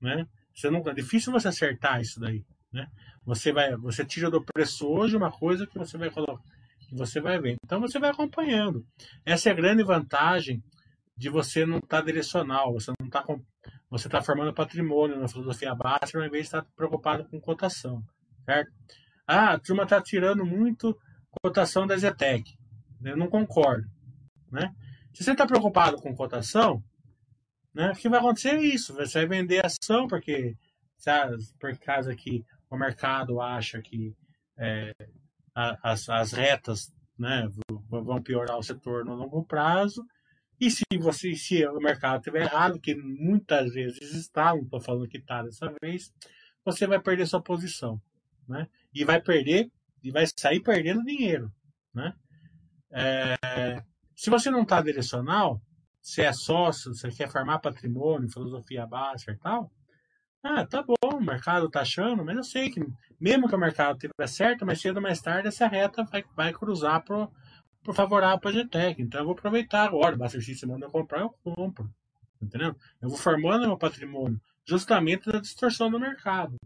né? 0.00 0.26
Você 0.54 0.70
não, 0.70 0.80
é 0.88 0.94
difícil 0.94 1.32
você 1.32 1.48
acertar 1.48 2.00
isso 2.00 2.18
daí, 2.18 2.44
né? 2.72 2.88
Você 3.24 3.52
vai, 3.52 3.76
você 3.76 4.04
tira 4.04 4.30
do 4.30 4.42
preço 4.42 4.88
hoje 4.88 5.16
uma 5.16 5.30
coisa 5.30 5.66
que 5.66 5.78
você 5.78 5.96
vai 5.96 6.10
colocar, 6.10 6.42
que 6.80 6.94
você 6.94 7.20
vai 7.20 7.38
ver. 7.38 7.56
Então 7.64 7.80
você 7.80 7.98
vai 7.98 8.10
acompanhando. 8.10 8.84
Essa 9.24 9.50
é 9.50 9.52
a 9.52 9.54
grande 9.54 9.82
vantagem 9.84 10.62
de 11.16 11.28
você 11.28 11.66
não 11.66 11.78
estar 11.78 11.98
tá 11.98 12.04
direcional, 12.04 12.72
você 12.72 12.92
não 12.98 13.06
está 13.06 13.24
você 13.90 14.06
está 14.06 14.20
formando 14.20 14.52
patrimônio 14.52 15.18
na 15.18 15.28
filosofia 15.28 15.74
básica, 15.74 16.18
ao 16.18 16.24
invés 16.24 16.42
de 16.42 16.48
estar 16.48 16.64
preocupado 16.76 17.24
com 17.24 17.40
cotação, 17.40 18.02
certo? 18.44 18.70
Ah, 19.26 19.52
a 19.54 19.58
turma 19.58 19.84
está 19.84 20.00
tirando 20.00 20.44
muito 20.44 20.98
cotação 21.42 21.86
da 21.86 21.96
Zetec. 21.96 22.44
Eu 23.02 23.16
não 23.16 23.28
concordo, 23.28 23.88
né? 24.50 24.74
Se 25.12 25.24
você 25.24 25.32
está 25.32 25.46
preocupado 25.46 25.96
com 25.96 26.14
cotação, 26.14 26.82
né? 27.78 27.92
O 27.92 27.94
que 27.94 28.08
vai 28.08 28.18
acontecer 28.18 28.56
é 28.56 28.60
isso, 28.60 28.92
você 28.92 29.24
vai 29.24 29.38
vender 29.38 29.64
ação 29.64 30.08
porque 30.08 30.56
sabe, 30.96 31.36
por 31.60 31.78
causa 31.78 32.12
que 32.16 32.44
o 32.68 32.76
mercado 32.76 33.40
acha 33.40 33.80
que 33.80 34.16
é, 34.58 34.92
as, 35.54 36.08
as 36.08 36.32
retas 36.32 36.92
né, 37.16 37.48
vão 37.88 38.20
piorar 38.20 38.58
o 38.58 38.62
setor 38.64 39.04
no 39.04 39.14
longo 39.14 39.44
prazo. 39.44 40.04
E 40.60 40.72
se 40.72 40.82
você, 40.98 41.36
se 41.36 41.64
o 41.68 41.78
mercado 41.78 42.18
estiver 42.18 42.42
errado, 42.42 42.80
que 42.80 42.96
muitas 42.96 43.72
vezes 43.72 44.12
está, 44.12 44.52
não 44.52 44.62
estou 44.62 44.80
falando 44.80 45.08
que 45.08 45.18
está 45.18 45.44
dessa 45.44 45.72
vez, 45.80 46.12
você 46.64 46.84
vai 46.84 46.98
perder 47.00 47.28
sua 47.28 47.40
posição, 47.40 48.02
né? 48.48 48.68
E 48.92 49.04
vai 49.04 49.22
perder 49.22 49.70
e 50.02 50.10
vai 50.10 50.24
sair 50.36 50.60
perdendo 50.60 51.04
dinheiro, 51.04 51.52
né? 51.94 52.12
É, 52.90 53.84
se 54.16 54.30
você 54.30 54.50
não 54.50 54.62
está 54.62 54.82
direcional, 54.82 55.62
se 56.00 56.22
é 56.22 56.32
sócio, 56.32 56.94
você 56.94 57.10
quer 57.10 57.30
formar 57.30 57.58
patrimônio, 57.58 58.30
filosofia 58.30 58.86
básica 58.86 59.32
e 59.32 59.38
tal, 59.38 59.70
ah, 60.42 60.64
tá 60.64 60.82
bom, 60.82 60.94
o 61.02 61.20
mercado 61.20 61.68
tá 61.68 61.80
achando, 61.80 62.24
mas 62.24 62.36
eu 62.36 62.44
sei 62.44 62.70
que 62.70 62.80
mesmo 63.20 63.48
que 63.48 63.54
o 63.54 63.58
mercado 63.58 63.96
estiver 63.96 64.28
certo, 64.28 64.64
mais 64.64 64.80
cedo 64.80 64.96
ou 64.96 65.02
mais 65.02 65.20
tarde 65.20 65.48
essa 65.48 65.66
reta 65.66 66.04
vai, 66.04 66.24
vai 66.34 66.52
cruzar 66.52 67.04
pro, 67.04 67.30
pro 67.82 67.92
favorável 67.92 68.38
para 68.38 68.50
a 68.50 68.52
GTEC. 68.52 69.02
Então 69.02 69.20
eu 69.20 69.24
vou 69.26 69.34
aproveitar 69.34 69.84
agora, 69.84 70.14
o 70.14 70.18
Baster 70.18 70.40
X 70.40 70.62
manda 70.62 70.86
eu 70.86 70.90
comprar, 70.90 71.20
eu 71.20 71.34
compro. 71.42 71.90
Entendeu? 72.40 72.76
Eu 73.02 73.08
vou 73.08 73.18
formando 73.18 73.66
meu 73.66 73.76
patrimônio 73.76 74.40
justamente 74.64 75.30
da 75.30 75.40
distorção 75.40 75.90
do 75.90 75.98
mercado. 75.98 76.56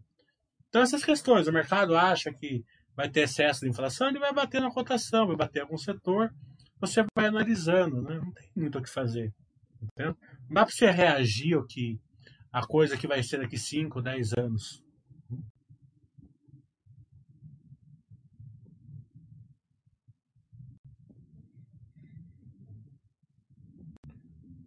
Então 0.69 0.83
essas 0.83 1.05
questões, 1.05 1.47
o 1.47 1.53
mercado 1.53 1.97
acha 1.97 2.33
que 2.33 2.63
vai 2.95 3.09
ter 3.09 3.23
excesso 3.23 3.61
de 3.61 3.71
inflação, 3.71 4.09
ele 4.09 4.19
vai 4.19 4.35
bater 4.35 4.61
na 4.61 4.71
cotação, 4.71 5.27
vai 5.27 5.37
bater 5.37 5.61
algum 5.61 5.79
setor, 5.79 6.33
você 6.83 7.05
vai 7.17 7.27
analisando, 7.27 8.03
né? 8.03 8.17
Não 8.17 8.33
tem 8.33 8.51
muito 8.57 8.79
o 8.79 8.83
que 8.83 8.91
fazer. 8.91 9.33
Entendeu? 9.81 10.17
Não 10.49 10.55
dá 10.55 10.67
para 10.67 10.75
você 10.75 10.91
reagir 10.91 11.55
ao 11.55 11.65
que 11.65 12.01
a 12.53 12.67
coisa 12.67 12.97
que 12.97 13.07
vai 13.07 13.23
ser 13.23 13.39
daqui 13.39 13.57
5, 13.57 14.03
10 14.03 14.33
anos. 14.37 14.83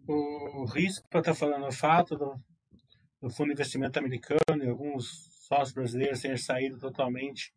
o 0.08 0.64
risco 0.66 1.04
para 1.10 1.18
estar 1.18 1.32
tá 1.32 1.36
falando 1.36 1.66
o 1.66 1.72
fato 1.72 2.16
do, 2.16 2.40
do 3.20 3.28
fundo 3.28 3.48
de 3.48 3.54
investimento 3.54 3.98
americano 3.98 4.62
e 4.62 4.68
alguns 4.68 5.28
sócios 5.48 5.72
brasileiros 5.72 6.20
terem 6.20 6.36
saído 6.36 6.78
totalmente 6.78 7.52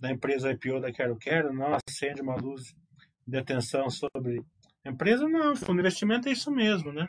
da 0.00 0.10
empresa 0.10 0.50
IPO 0.50 0.80
da 0.80 0.90
Quero 0.90 1.18
Quero 1.18 1.52
não 1.52 1.76
acende 1.86 2.22
uma 2.22 2.36
luz 2.36 2.74
de 3.26 3.38
atenção 3.38 3.88
sobre 3.90 4.44
empresa, 4.84 5.28
não. 5.28 5.56
Fundo 5.56 5.74
de 5.74 5.80
investimento 5.80 6.28
é 6.28 6.32
isso 6.32 6.50
mesmo, 6.50 6.92
né? 6.92 7.08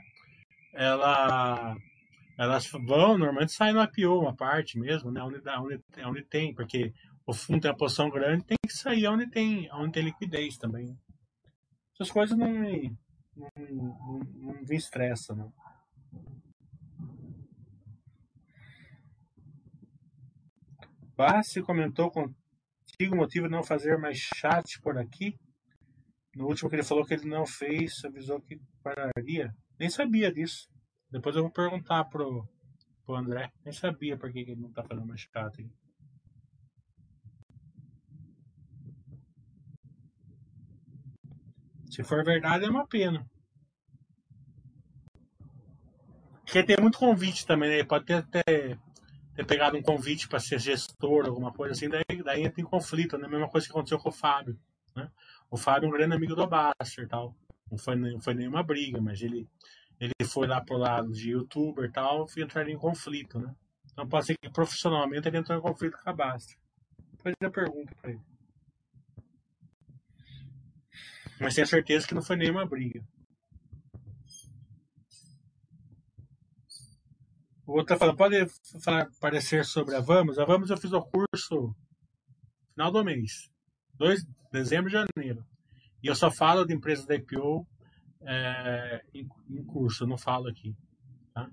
Ela, 0.74 1.76
elas 2.38 2.70
vão, 2.70 3.18
normalmente 3.18 3.54
sai 3.54 3.72
no 3.72 3.82
IPO 3.84 4.20
uma 4.20 4.36
parte 4.36 4.80
mesmo, 4.80 5.12
né? 5.12 5.22
Onde, 5.22 5.42
onde, 5.50 5.82
onde 6.06 6.24
tem, 6.24 6.54
porque 6.54 6.94
o 7.26 7.34
fundo 7.34 7.62
tem 7.62 7.72
a 7.72 7.76
posição 7.76 8.10
grande, 8.10 8.46
tem 8.46 8.58
que 8.66 8.74
sair 8.74 9.08
onde 9.08 9.30
tem, 9.30 9.70
onde 9.74 9.94
tem 9.94 10.04
liquidez 10.04 10.58
também. 10.58 10.98
Essas 11.94 12.12
coisas 12.12 12.38
não 12.38 12.50
me, 12.50 12.94
não, 13.36 13.50
não, 13.58 14.20
não 14.20 14.62
me 14.62 14.76
estressa, 14.76 15.34
não. 15.34 15.52
Bassi 21.16 21.62
comentou 21.62 22.12
contigo 22.12 23.16
o 23.16 23.18
motivo 23.18 23.48
de 23.48 23.52
não 23.52 23.64
fazer 23.64 23.98
mais 23.98 24.18
chat 24.18 24.80
por 24.82 24.98
aqui. 24.98 25.40
No 26.36 26.48
último 26.48 26.70
que 26.70 26.76
ele 26.76 26.84
falou 26.84 27.06
que 27.06 27.14
ele 27.14 27.30
não 27.30 27.46
fez, 27.46 28.04
avisou 28.04 28.42
que 28.42 28.60
pararia. 28.84 29.56
Nem 29.80 29.90
sabia 29.90 30.32
disso. 30.32 30.68
Depois 31.10 31.34
eu 31.36 31.44
vou 31.44 31.52
perguntar 31.52 32.04
pro, 32.06 32.46
pro 33.06 33.16
André. 33.16 33.50
Nem 33.64 33.74
sabia 33.74 34.18
por 34.18 34.32
que 34.32 34.40
ele 34.40 34.56
não 34.56 34.70
tá 34.72 34.84
fazendo 34.84 35.08
mais 35.08 35.22
chat 35.22 35.62
aqui. 35.62 35.72
Se 41.90 42.04
for 42.04 42.26
verdade, 42.26 42.66
é 42.66 42.70
uma 42.70 42.86
pena. 42.86 43.26
Porque 46.44 46.62
tem 46.64 46.76
muito 46.82 46.98
convite 46.98 47.46
também, 47.46 47.70
né? 47.70 47.84
Pode 47.86 48.06
ter, 48.06 48.26
ter, 48.28 48.78
ter 49.34 49.46
pegado 49.46 49.78
um 49.78 49.82
convite 49.82 50.28
para 50.28 50.40
ser 50.40 50.60
gestor, 50.60 51.26
alguma 51.26 51.54
coisa 51.54 51.74
assim, 51.74 51.88
daí, 51.88 52.04
daí 52.24 52.50
tem 52.50 52.66
conflito, 52.66 53.18
né? 53.18 53.26
A 53.26 53.30
mesma 53.30 53.50
coisa 53.50 53.66
que 53.66 53.72
aconteceu 53.72 53.98
com 53.98 54.10
o 54.10 54.12
Fábio. 54.12 54.60
Né? 54.96 55.10
O 55.50 55.58
Fábio 55.58 55.88
é 55.88 55.90
um 55.90 55.94
grande 55.94 56.16
amigo 56.16 56.36
do 56.36 56.48
Baster 56.48 57.08
tal. 57.08 57.36
Não 57.70 57.78
foi, 57.78 57.96
não 57.96 58.20
foi 58.20 58.34
nenhuma 58.34 58.64
briga, 58.64 59.02
mas 59.02 59.22
ele, 59.22 59.48
ele 60.00 60.14
foi 60.24 60.48
lá 60.48 60.62
pro 60.62 60.78
lado 60.78 61.12
de 61.12 61.32
youtuber 61.32 61.86
e 61.86 61.92
tal, 61.92 62.28
e 62.36 62.42
entraria 62.42 62.74
em 62.74 62.78
conflito, 62.78 63.40
né? 63.40 63.56
Então 63.92 64.08
pode 64.08 64.28
ser 64.28 64.38
que 64.38 64.50
profissionalmente 64.50 65.28
ele 65.28 65.38
entrou 65.38 65.58
em 65.58 65.62
conflito 65.62 65.98
com 65.98 66.10
a 66.10 66.14
Baster. 66.14 66.58
Depois 67.12 67.36
eu 67.40 67.52
pergunto 67.52 67.96
para 67.96 68.12
ele. 68.12 68.22
Mas 71.40 71.56
tenho 71.56 71.68
certeza 71.68 72.08
que 72.08 72.14
não 72.14 72.22
foi 72.22 72.36
nenhuma 72.36 72.66
briga. 72.66 73.04
O 77.66 77.74
outro 77.74 77.88
tá 77.88 77.98
falando, 77.98 78.18
pode 78.18 78.46
falar, 78.84 79.10
parecer 79.20 79.66
sobre 79.66 79.96
a 79.96 80.00
Vamos? 80.00 80.38
A 80.38 80.46
Vamos 80.46 80.70
eu 80.70 80.78
fiz 80.78 80.94
o 80.94 81.02
curso 81.02 81.76
final 82.74 82.92
do 82.92 83.04
mês. 83.04 83.50
2 83.98 84.26
dezembro 84.52 84.90
e 84.90 84.94
janeiro. 84.94 85.46
E 86.02 86.08
eu 86.08 86.16
só 86.16 86.32
falo 86.32 86.66
de 86.66 86.74
empresas 86.74 87.06
da 87.06 87.16
IPO 87.16 87.68
é, 88.22 89.04
em, 89.14 89.28
em, 89.50 89.64
curso, 89.64 90.08
não 90.08 90.18
falo 90.18 90.48
aqui. 90.48 90.76
Tá? 91.34 91.50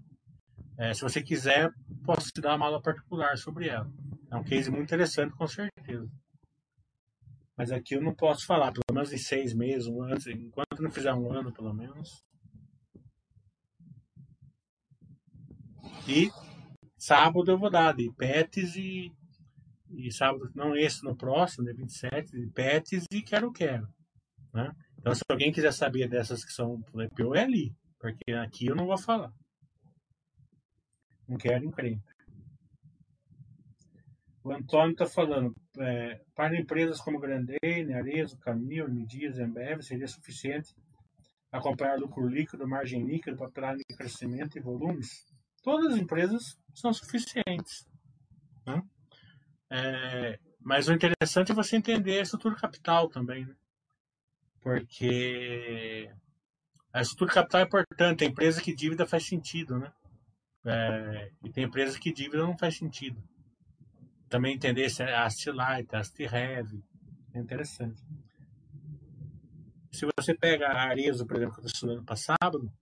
É, 0.78 0.94
se 0.94 1.02
você 1.02 1.22
quiser, 1.22 1.72
posso 2.04 2.28
te 2.30 2.40
dar 2.40 2.56
uma 2.56 2.66
aula 2.66 2.80
particular 2.80 3.36
sobre 3.36 3.68
ela. 3.68 3.90
É 4.30 4.36
um 4.36 4.44
case 4.44 4.70
muito 4.70 4.84
interessante, 4.84 5.34
com 5.34 5.46
certeza. 5.46 6.08
Mas 7.56 7.70
aqui 7.70 7.94
eu 7.94 8.02
não 8.02 8.14
posso 8.14 8.46
falar, 8.46 8.72
pelo 8.72 8.84
menos 8.92 9.12
em 9.12 9.18
seis 9.18 9.52
meses, 9.52 9.86
um 9.86 10.02
ano, 10.02 10.16
enquanto 10.28 10.82
não 10.82 10.90
fizer 10.90 11.12
um 11.12 11.30
ano, 11.32 11.52
pelo 11.52 11.72
menos. 11.72 12.24
E 16.08 16.30
sábado 16.96 17.50
eu 17.50 17.58
vou 17.58 17.70
dar 17.70 17.94
de 17.94 18.10
PETs 18.12 18.76
e, 18.76 19.12
e 19.94 20.12
sábado, 20.12 20.50
não 20.54 20.76
esse, 20.76 21.04
no 21.04 21.16
próximo, 21.16 21.64
dia 21.64 21.74
27, 21.74 22.30
de 22.30 22.46
PETs 22.48 23.04
e 23.10 23.22
quero 23.22 23.52
quero. 23.52 23.88
Né? 24.52 24.70
Então, 24.98 25.14
se 25.14 25.22
alguém 25.28 25.52
quiser 25.52 25.72
saber 25.72 26.08
dessas 26.08 26.44
que 26.44 26.52
são 26.52 26.82
EPO, 26.94 27.34
é 27.34 27.42
ali, 27.42 27.74
porque 27.98 28.32
aqui 28.32 28.66
eu 28.66 28.74
não 28.74 28.86
vou 28.86 28.98
falar. 28.98 29.32
Não 31.28 31.36
quero 31.36 31.64
encrenca. 31.64 32.12
O 34.44 34.52
Antônio 34.52 34.92
está 34.92 35.06
falando, 35.06 35.54
é, 35.78 36.20
para 36.34 36.58
empresas 36.58 37.00
como 37.00 37.20
Grandene, 37.20 37.94
Arezo, 37.94 38.36
Camil, 38.38 38.92
Medias, 38.92 39.38
Embev, 39.38 39.82
seria 39.82 40.08
suficiente 40.08 40.74
acompanhar 41.52 41.98
lucro 41.98 42.26
líquido, 42.26 42.66
margem 42.66 43.04
líquida 43.04 43.36
plano 43.50 43.78
de 43.78 43.96
crescimento 43.96 44.56
e 44.56 44.60
volumes? 44.60 45.26
Todas 45.62 45.92
as 45.92 45.98
empresas 45.98 46.58
são 46.74 46.92
suficientes. 46.92 47.86
Né? 48.66 48.82
É, 49.72 50.38
mas 50.60 50.88
o 50.88 50.92
interessante 50.92 51.52
é 51.52 51.54
você 51.54 51.76
entender 51.76 52.18
a 52.18 52.22
estrutura 52.22 52.54
capital 52.54 53.08
também. 53.08 53.46
Né? 53.46 53.54
Porque 54.60 56.10
a 56.92 57.00
estrutura 57.00 57.32
capital 57.32 57.60
é 57.62 57.64
importante. 57.64 58.18
Tem 58.18 58.28
empresa 58.28 58.60
que 58.60 58.74
dívida 58.74 59.06
faz 59.06 59.26
sentido. 59.26 59.78
Né? 59.78 59.92
É, 60.64 61.30
e 61.44 61.50
tem 61.50 61.64
empresa 61.64 61.98
que 61.98 62.12
dívida 62.12 62.42
não 62.42 62.56
faz 62.56 62.76
sentido 62.76 63.22
também 64.32 64.54
entender 64.54 64.88
se 64.88 65.02
é 65.02 65.14
haste 65.14 65.50
heavy. 66.22 66.82
É 67.34 67.38
interessante. 67.38 68.02
Se 69.92 70.06
você 70.16 70.34
pega 70.34 70.68
a 70.68 70.88
Arezo, 70.88 71.26
por 71.26 71.36
exemplo, 71.36 71.54
que 71.56 71.60
eu 71.60 71.66
estou 71.66 71.88
estudando 71.88 72.02
para 72.06 72.16
sábado, 72.16 72.72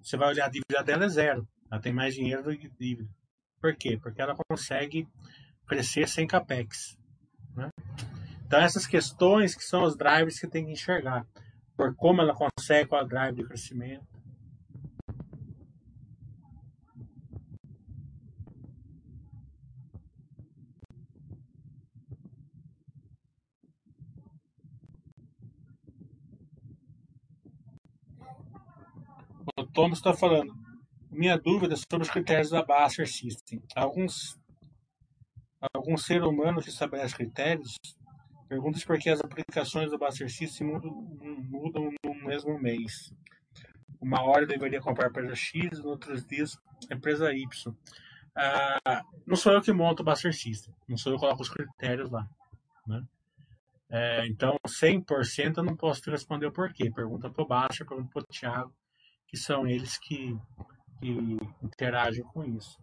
você 0.00 0.16
vai 0.16 0.28
olhar 0.28 0.46
a 0.46 0.48
dívida 0.48 0.82
dela 0.82 1.04
é 1.04 1.08
zero. 1.08 1.48
Ela 1.70 1.80
tem 1.80 1.92
mais 1.92 2.16
dinheiro 2.16 2.42
do 2.42 2.58
que 2.58 2.68
dívida. 2.68 3.08
Por 3.62 3.76
quê? 3.76 3.96
Porque 3.96 4.20
ela 4.20 4.34
consegue 4.50 5.08
crescer 5.68 6.08
sem 6.08 6.26
capex. 6.26 6.98
Né? 7.54 7.70
Então, 8.44 8.58
essas 8.58 8.88
questões 8.88 9.54
que 9.54 9.62
são 9.62 9.84
os 9.84 9.96
drivers 9.96 10.40
que 10.40 10.48
tem 10.48 10.66
que 10.66 10.72
enxergar. 10.72 11.24
Por 11.76 11.94
como 11.94 12.20
ela 12.20 12.34
consegue 12.34 12.88
qual 12.88 13.02
é 13.02 13.04
o 13.04 13.08
drive 13.08 13.36
de 13.36 13.44
crescimento, 13.44 14.04
O 29.56 29.66
Thomas 29.66 29.98
está 29.98 30.14
falando. 30.14 30.61
Minha 31.12 31.36
dúvida 31.36 31.76
sobre 31.76 32.06
os 32.06 32.10
critérios 32.10 32.48
da 32.50 32.64
Baster 32.64 33.06
System. 33.06 33.62
Alguns, 33.76 34.38
algum 35.74 35.96
ser 35.96 36.22
humano 36.22 36.62
que 36.62 36.70
estabelece 36.70 37.14
critérios 37.14 37.76
pergunta 38.48 38.78
por 38.86 38.98
que 38.98 39.10
as 39.10 39.20
aplicações 39.20 39.90
do 39.90 39.98
Baster 39.98 40.30
System 40.30 40.68
mudam, 40.68 40.90
mudam 41.50 41.90
no 42.04 42.14
mesmo 42.26 42.58
mês. 42.58 43.12
Uma 44.00 44.22
hora 44.22 44.46
deveria 44.46 44.80
comprar 44.80 45.08
empresa 45.08 45.34
X, 45.34 45.78
em 45.78 45.86
outros 45.86 46.24
dias 46.24 46.58
empresa 46.90 47.32
Y. 47.32 47.74
Ah, 48.34 49.02
não 49.26 49.36
sou 49.36 49.52
eu 49.52 49.60
que 49.60 49.72
monto 49.72 50.02
o 50.02 50.04
Baster 50.04 50.34
System, 50.34 50.74
não 50.88 50.96
sou 50.96 51.12
eu 51.12 51.16
que 51.16 51.20
coloco 51.20 51.42
os 51.42 51.50
critérios 51.50 52.10
lá. 52.10 52.26
Né? 52.86 53.02
É, 53.90 54.26
então, 54.26 54.58
100% 54.66 55.58
eu 55.58 55.64
não 55.64 55.76
posso 55.76 56.00
te 56.00 56.10
responder 56.10 56.46
o 56.46 56.52
porquê. 56.52 56.90
Pergunta 56.90 57.30
para 57.30 57.42
o 57.42 57.46
Baster, 57.46 57.86
pergunta 57.86 58.10
para 58.12 58.22
o 58.22 58.26
Thiago 58.26 58.74
que 59.32 59.38
são 59.38 59.66
eles 59.66 59.96
que, 59.96 60.38
que 61.02 61.10
interagem 61.62 62.22
com 62.22 62.44
isso. 62.44 62.78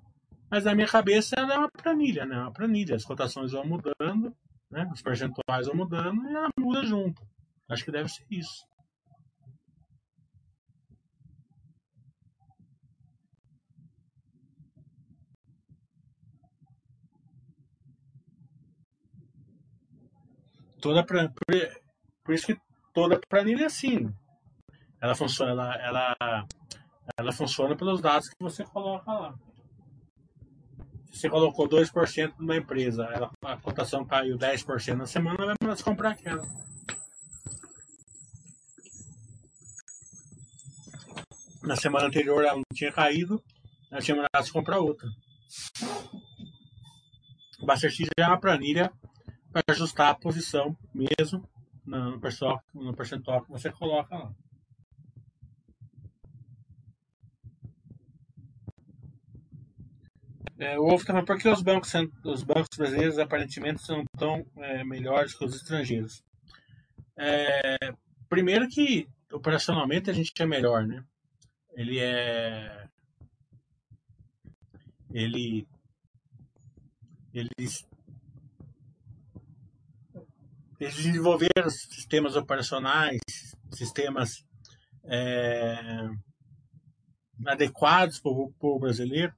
Mas 0.51 0.65
na 0.65 0.75
minha 0.75 0.87
cabeça 0.87 1.35
ela 1.37 1.53
é 1.53 1.57
uma 1.57 1.71
planilha, 1.71 2.25
né? 2.25 2.37
Uma 2.37 2.51
planilha. 2.51 2.95
As 2.95 3.05
cotações 3.05 3.53
vão 3.53 3.65
mudando, 3.65 4.35
né? 4.69 4.89
os 4.91 5.01
percentuais 5.01 5.67
vão 5.67 5.75
mudando 5.75 6.27
e 6.27 6.35
ela 6.35 6.49
muda 6.59 6.83
junto. 6.85 7.21
Acho 7.69 7.85
que 7.85 7.91
deve 7.91 8.09
ser 8.09 8.25
isso. 8.29 8.67
Toda 20.81 21.05
por, 21.05 21.17
por 22.23 22.33
isso 22.33 22.47
que 22.47 22.57
toda 22.93 23.19
planilha 23.29 23.63
é 23.63 23.65
assim. 23.65 24.11
Ela 25.01 25.13
funciona, 25.15 25.51
ela, 25.51 25.75
ela, 26.19 26.47
ela 27.17 27.31
funciona 27.31 27.75
pelos 27.75 28.01
dados 28.01 28.29
que 28.29 28.35
você 28.39 28.63
coloca 28.63 29.11
lá. 29.11 29.35
Se 31.11 31.21
você 31.21 31.29
colocou 31.29 31.67
2% 31.67 32.33
numa 32.39 32.55
empresa, 32.55 33.03
ela, 33.05 33.31
a 33.43 33.57
cotação 33.57 34.05
caiu 34.05 34.37
10% 34.37 34.95
na 34.95 35.05
semana, 35.05 35.37
ela 35.39 35.47
vai 35.47 35.55
mandar 35.61 35.83
comprar 35.83 36.11
aquela. 36.11 36.47
Na 41.63 41.75
semana 41.75 42.07
anterior 42.07 42.43
ela 42.43 42.55
não 42.55 42.63
tinha 42.73 42.91
caído, 42.91 43.43
ela 43.91 44.01
tinha 44.01 44.15
mandado 44.15 44.45
se 44.45 44.51
comprar 44.51 44.79
outra. 44.79 45.07
O 47.59 47.65
Baster 47.65 47.91
X 47.91 48.07
é 48.17 48.25
uma 48.25 48.39
planilha 48.39 48.91
para 49.51 49.63
ajustar 49.69 50.09
a 50.09 50.15
posição 50.15 50.77
mesmo 50.93 51.43
no 51.85 52.19
no 52.73 52.95
percentual 52.95 53.41
que 53.43 53.51
você 53.51 53.71
coloca 53.71 54.15
lá. 54.15 54.33
É, 60.59 60.77
o 60.77 60.83
Wolf 60.83 61.05
também, 61.05 61.23
por 61.23 61.37
que 61.37 61.47
os 61.47 61.61
bancos, 61.61 61.93
os 62.25 62.43
bancos 62.43 62.77
brasileiros 62.77 63.17
aparentemente 63.17 63.81
são 63.81 64.03
tão 64.17 64.45
é, 64.57 64.83
melhores 64.83 65.33
que 65.33 65.45
os 65.45 65.55
estrangeiros? 65.55 66.21
É, 67.17 67.93
primeiro 68.27 68.67
que 68.67 69.07
operacionalmente 69.31 70.09
a 70.09 70.13
gente 70.13 70.33
é 70.37 70.45
melhor, 70.45 70.85
né? 70.85 71.01
Ele 71.73 71.99
é. 71.99 72.87
Ele. 75.13 75.65
Eles. 77.33 77.87
Eles 80.77 80.95
desenvolveram 80.95 81.69
sistemas 81.69 82.35
operacionais, 82.35 83.19
sistemas 83.71 84.45
é, 85.05 86.09
adequados 87.45 88.19
para 88.19 88.31
o 88.31 88.79
brasileiro. 88.79 89.33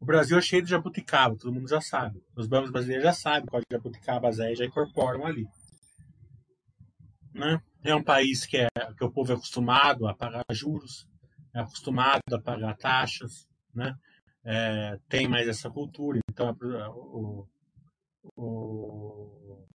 O 0.00 0.04
Brasil 0.04 0.38
é 0.38 0.40
cheio 0.40 0.62
de 0.62 0.70
jabuticaba, 0.70 1.36
todo 1.36 1.52
mundo 1.52 1.68
já 1.68 1.80
sabe. 1.80 2.22
Os 2.36 2.46
bancos 2.46 2.70
brasileiros 2.70 3.04
já 3.04 3.12
sabem 3.12 3.46
qual 3.46 3.62
jabuticabas 3.70 4.38
é 4.38 4.52
e 4.52 4.56
já 4.56 4.64
incorporam 4.64 5.26
ali. 5.26 5.46
Né? 7.34 7.60
É 7.82 7.94
um 7.94 8.02
país 8.02 8.46
que, 8.46 8.56
é, 8.56 8.68
que 8.96 9.04
o 9.04 9.10
povo 9.10 9.32
é 9.32 9.34
acostumado 9.34 10.06
a 10.06 10.14
pagar 10.14 10.44
juros, 10.50 11.06
é 11.54 11.60
acostumado 11.60 12.22
a 12.32 12.40
pagar 12.40 12.76
taxas, 12.76 13.46
né? 13.74 13.94
É, 14.44 14.98
tem 15.08 15.28
mais 15.28 15.46
essa 15.46 15.68
cultura, 15.68 16.20
então 16.30 16.56
o, 16.62 17.46
o, 18.34 19.66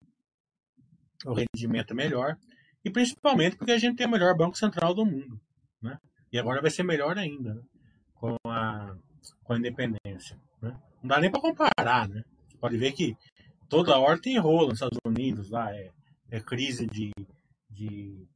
o 1.27 1.35
rendimento 1.35 1.93
é 1.93 1.95
melhor. 1.95 2.37
E 2.85 2.91
principalmente 2.91 3.57
porque 3.57 3.73
a 3.73 3.79
gente 3.79 3.97
tem 3.97 4.07
o 4.07 4.11
melhor 4.11 4.37
Banco 4.37 4.57
Central 4.57 4.95
do 4.95 5.05
mundo. 5.05 5.41
Né? 5.81 5.99
E 6.33 6.39
agora 6.39 6.61
vai 6.61 6.71
ser 6.71 6.83
melhor 6.83 7.19
ainda 7.19 7.55
né? 7.55 7.63
com, 8.15 8.37
a, 8.47 8.97
com 9.45 9.53
a 9.53 9.59
independência. 9.59 10.39
Né? 10.61 10.77
Não 11.03 11.09
dá 11.09 11.21
nem 11.21 11.31
para 11.31 11.41
comparar. 11.41 12.09
Né? 12.09 12.25
Você 12.49 12.57
pode 12.59 12.77
ver 12.77 12.93
que 12.93 13.17
toda 13.69 13.99
hora 13.99 14.21
tem 14.21 14.39
rolo 14.39 14.69
nos 14.69 14.75
Estados 14.75 14.99
Unidos, 15.05 15.51
lá 15.51 15.75
é, 15.75 15.91
é 16.31 16.41
crise 16.41 16.87
de, 16.87 17.13
de, 17.71 18.27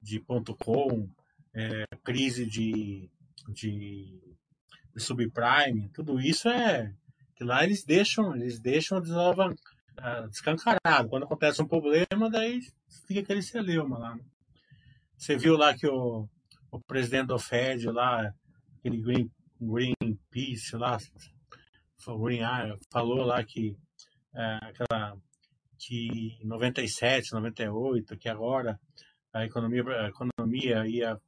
de 0.00 0.20
ponto 0.20 0.54
com, 0.54 1.08
é, 1.54 1.84
crise 2.04 2.46
de, 2.46 3.10
de, 3.48 4.20
de, 4.94 5.00
subprime, 5.00 5.88
tudo 5.94 6.20
isso 6.20 6.48
é 6.48 6.92
que 7.34 7.44
lá 7.44 7.64
eles 7.64 7.84
deixam, 7.84 8.34
eles 8.34 8.58
deixam 8.60 9.02
ah, 9.98 10.26
descancarado. 10.28 11.08
Quando 11.08 11.24
acontece 11.24 11.60
um 11.62 11.66
problema, 11.66 12.30
daí 12.30 12.60
fica 13.06 13.20
aquele 13.20 13.42
celeuma 13.42 13.98
lá. 13.98 14.14
Né? 14.14 14.24
Você 15.16 15.36
viu 15.36 15.56
lá 15.56 15.74
que 15.74 15.86
o, 15.86 16.28
o 16.70 16.80
presidente 16.80 17.28
do 17.28 17.38
Fed 17.38 17.86
lá, 17.86 18.32
aquele 18.78 18.98
Green, 19.02 19.30
Greenpeace 20.36 20.76
lá, 20.76 20.98
falou 22.90 23.24
lá 23.24 23.42
que 23.42 23.74
é, 24.34 24.58
aquela 24.62 25.16
que 25.78 26.38
em 26.42 26.46
97, 26.46 27.32
98, 27.32 28.16
que 28.18 28.28
agora 28.28 28.78
a 29.32 29.44
economia, 29.44 29.82
a 29.82 30.08
economia 30.08 30.86
ia 30.86 31.18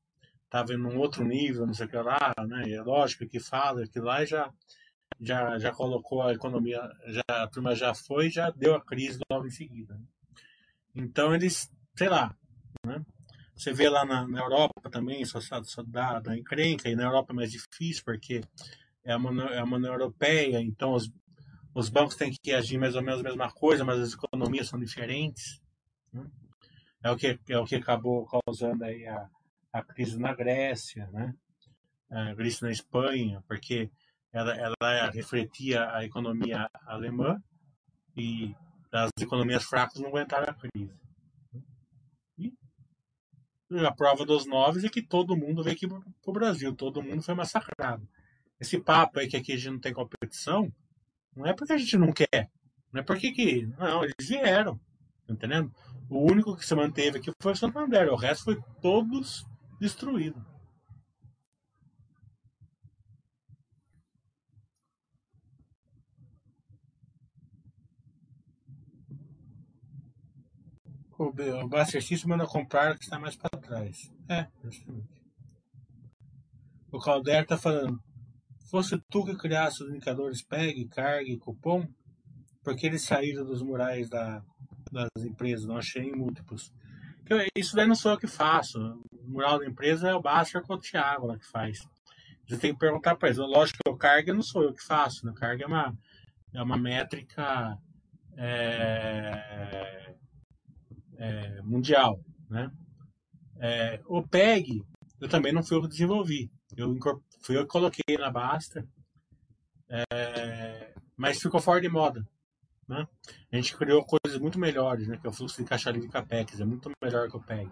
estava 0.44 0.72
em 0.72 0.80
um 0.80 0.98
outro 0.98 1.24
nível, 1.24 1.66
não 1.66 1.74
sei 1.74 1.86
o 1.86 1.88
que 1.88 1.96
lá, 1.96 2.34
né? 2.46 2.70
é 2.70 2.80
lógico 2.80 3.26
que 3.26 3.38
fala 3.38 3.86
que 3.86 3.98
lá 3.98 4.24
já 4.24 4.50
já 5.20 5.58
já 5.58 5.72
colocou 5.72 6.22
a 6.22 6.32
economia, 6.32 6.80
já 7.06 7.22
a 7.28 7.48
turma 7.48 7.74
já 7.74 7.94
foi, 7.94 8.30
já 8.30 8.50
deu 8.50 8.74
a 8.74 8.84
crise 8.84 9.18
logo 9.30 9.46
em 9.46 9.50
seguida. 9.50 9.94
Né? 9.94 10.04
Então 10.94 11.34
eles, 11.34 11.70
sei 11.96 12.08
lá, 12.08 12.34
né? 12.84 13.04
Você 13.54 13.72
vê 13.72 13.88
lá 13.88 14.04
na, 14.04 14.26
na 14.28 14.38
Europa 14.38 14.88
também, 14.88 15.24
só, 15.24 15.40
só 15.40 15.82
dá, 15.82 16.20
dá 16.20 16.38
encrenca, 16.38 16.88
e 16.88 16.94
na 16.94 17.02
Europa 17.02 17.32
é 17.32 17.36
mais 17.36 17.50
difícil, 17.50 18.04
porque 18.04 18.40
é 19.08 19.16
uma, 19.16 19.44
é 19.46 19.62
uma 19.62 19.78
União 19.78 19.94
Europeia, 19.94 20.60
então 20.60 20.92
os, 20.92 21.10
os 21.74 21.88
bancos 21.88 22.14
têm 22.14 22.30
que 22.30 22.52
agir 22.52 22.76
mais 22.76 22.94
ou 22.94 23.02
menos 23.02 23.20
a 23.20 23.22
mesma 23.24 23.50
coisa, 23.50 23.82
mas 23.82 23.98
as 23.98 24.12
economias 24.12 24.68
são 24.68 24.78
diferentes. 24.78 25.62
Né? 26.12 26.26
É, 27.02 27.10
o 27.10 27.16
que, 27.16 27.40
é 27.48 27.58
o 27.58 27.64
que 27.64 27.76
acabou 27.76 28.26
causando 28.26 28.84
aí 28.84 29.06
a, 29.06 29.26
a 29.72 29.82
crise 29.82 30.18
na 30.18 30.34
Grécia, 30.34 31.08
né? 31.10 31.34
a 32.10 32.34
crise 32.34 32.60
na 32.60 32.70
Espanha, 32.70 33.42
porque 33.48 33.90
ela, 34.30 34.54
ela 34.54 35.10
refletia 35.10 35.90
a 35.90 36.04
economia 36.04 36.68
alemã 36.84 37.42
e 38.14 38.54
as 38.92 39.10
economias 39.18 39.64
fracas 39.64 40.02
não 40.02 40.08
aguentaram 40.10 40.48
a 40.50 40.54
crise. 40.54 40.92
E 42.36 42.52
a 43.86 43.92
prova 43.92 44.26
dos 44.26 44.46
nove 44.46 44.86
é 44.86 44.90
que 44.90 45.00
todo 45.00 45.36
mundo 45.36 45.62
veio 45.62 45.76
aqui 45.76 45.88
para 45.88 46.02
o 46.26 46.32
Brasil, 46.32 46.74
todo 46.74 47.02
mundo 47.02 47.22
foi 47.22 47.34
massacrado. 47.34 48.06
Esse 48.60 48.78
papo 48.80 49.20
aí 49.20 49.28
que 49.28 49.36
aqui 49.36 49.52
a 49.52 49.56
gente 49.56 49.70
não 49.70 49.80
tem 49.80 49.92
competição, 49.92 50.72
não 51.34 51.46
é 51.46 51.52
porque 51.52 51.72
a 51.72 51.78
gente 51.78 51.96
não 51.96 52.12
quer, 52.12 52.50
não 52.92 53.00
é 53.00 53.04
porque 53.04 53.32
que. 53.32 53.66
Não, 53.78 54.02
eles 54.02 54.28
vieram, 54.28 54.78
tá 55.26 55.32
entendendo? 55.32 55.72
O 56.10 56.20
único 56.24 56.56
que 56.56 56.66
se 56.66 56.74
manteve 56.74 57.18
aqui 57.18 57.30
foi 57.40 57.52
o 57.52 57.56
Santander, 57.56 58.12
o 58.12 58.16
resto 58.16 58.44
foi 58.44 58.62
todos 58.80 59.46
destruídos. 59.80 60.42
O, 71.18 71.24
o 71.24 71.68
Buster 71.68 72.00
System 72.02 72.30
manda 72.30 72.46
comprar 72.46 72.96
que 72.96 73.04
está 73.04 73.18
mais 73.18 73.34
para 73.34 73.58
trás. 73.58 74.12
É, 74.28 74.46
justamente. 74.62 75.18
O 76.92 76.98
Calder 77.00 77.42
está 77.42 77.58
falando. 77.58 78.00
Fosse 78.70 78.98
tu 79.10 79.24
que 79.24 79.36
criasse 79.36 79.82
os 79.82 79.90
indicadores 79.90 80.42
PEG, 80.42 80.86
carga 80.88 81.30
e 81.30 81.38
cupom, 81.38 81.86
porque 82.62 82.86
eles 82.86 83.02
saíram 83.02 83.44
dos 83.44 83.62
murais 83.62 84.08
da, 84.08 84.42
das 84.92 85.24
empresas, 85.24 85.66
não 85.66 85.76
achei 85.76 86.02
em 86.02 86.14
múltiplos. 86.14 86.72
Isso 87.56 87.76
daí 87.76 87.86
não 87.86 87.94
sou 87.94 88.12
eu 88.12 88.18
que 88.18 88.26
faço. 88.26 88.78
O 89.12 89.30
mural 89.30 89.58
da 89.58 89.66
empresa 89.66 90.08
é 90.08 90.14
o 90.14 90.22
Buster 90.22 90.62
com 90.62 90.74
o 90.74 90.80
Thiago 90.80 91.26
lá 91.26 91.38
que 91.38 91.46
faz. 91.46 91.78
Você 92.46 92.56
tem 92.56 92.72
que 92.72 92.78
perguntar 92.78 93.16
para 93.16 93.28
eles. 93.28 93.38
Lógico 93.38 93.78
que 93.84 93.90
o 93.90 93.96
carga 93.96 94.32
não 94.32 94.42
sou 94.42 94.62
eu 94.62 94.72
que 94.72 94.82
faço. 94.82 95.26
Né? 95.26 95.32
Carga 95.36 95.64
é 95.64 95.66
uma, 95.66 95.98
é 96.54 96.62
uma 96.62 96.78
métrica. 96.78 97.76
É, 98.34 100.14
é, 101.18 101.60
mundial. 101.62 102.20
Né? 102.48 102.70
É, 103.60 104.00
o 104.06 104.22
PEG, 104.22 104.82
eu 105.20 105.28
também 105.28 105.52
não 105.52 105.62
fui 105.62 105.76
eu 105.76 105.82
que 105.82 105.88
desenvolvi. 105.88 106.50
Eu 106.76 106.96
fui 107.40 107.56
eu 107.56 107.62
que 107.62 107.68
coloquei 107.68 108.16
na 108.18 108.30
Basta, 108.30 108.86
é, 109.88 110.94
mas 111.16 111.40
ficou 111.40 111.60
fora 111.60 111.80
de 111.80 111.88
moda. 111.88 112.26
Né? 112.86 113.06
A 113.52 113.56
gente 113.56 113.76
criou 113.76 114.04
coisas 114.04 114.40
muito 114.40 114.58
melhores, 114.58 115.08
né? 115.08 115.16
que 115.16 115.26
é 115.26 115.30
o 115.30 115.32
fluxo 115.32 115.62
de 115.62 115.68
caixa 115.68 115.90
livre 115.90 116.08
CAPEX, 116.08 116.60
é 116.60 116.64
muito 116.64 116.90
melhor 117.02 117.28
que 117.28 117.36
o 117.36 117.42
PEG. 117.42 117.70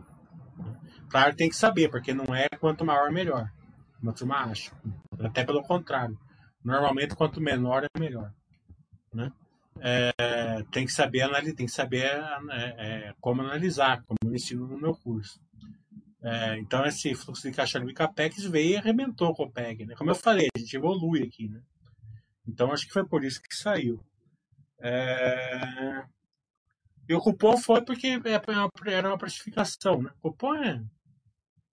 Né? 0.59 0.77
Claro, 1.09 1.37
tem 1.37 1.49
que 1.49 1.57
saber, 1.57 1.91
porque 1.91 2.13
não 2.13 2.35
é 2.35 2.49
quanto 2.61 2.85
maior, 2.85 3.11
melhor. 3.11 3.51
Uma 4.03 4.13
turma 4.13 4.45
acha. 4.45 4.73
Até 5.19 5.45
pelo 5.45 5.63
contrário. 5.63 6.19
Normalmente, 6.63 7.15
quanto 7.15 7.41
menor, 7.41 7.85
é 7.85 7.99
melhor. 7.99 8.33
Né? 9.13 9.33
é, 9.81 10.63
tem 10.71 10.87
que 10.87 10.93
saber 10.93 11.29
tem 11.55 11.67
que 11.67 11.73
saber 11.73 12.05
é, 12.51 12.75
é, 12.79 13.15
como 13.21 13.43
analisar, 13.43 14.03
como 14.05 14.19
eu 14.25 14.35
ensino 14.35 14.67
no 14.67 14.79
meu 14.79 14.95
curso. 14.95 15.41
É, 16.27 16.59
então 16.59 16.85
esse 16.85 17.15
fluxo 17.15 17.49
de 17.49 17.55
caixa 17.55 17.79
livre 17.79 17.95
Capex 17.95 18.43
veio 18.47 18.71
e 18.73 18.77
arrebentou 18.77 19.33
com 19.33 19.45
o 19.45 19.51
PEG. 19.51 19.87
Né? 19.87 19.95
Como 19.95 20.11
eu 20.11 20.15
falei, 20.17 20.49
a 20.57 20.59
gente 20.59 20.75
evolui 20.75 21.23
aqui. 21.23 21.49
Né? 21.49 21.63
Então 22.49 22.73
acho 22.73 22.85
que 22.85 22.93
foi 22.93 23.07
por 23.07 23.23
isso 23.23 23.41
que 23.41 23.55
saiu. 23.55 24.05
É, 24.81 26.05
e 27.09 27.15
o 27.15 27.21
cupom 27.21 27.57
foi 27.57 27.85
porque 27.85 28.09
é, 28.09 28.93
era 28.93 29.09
uma 29.09 29.17
precificação. 29.17 30.03
Né? 30.03 30.11
O 30.21 30.33
cupom 30.33 30.57
é, 30.57 30.83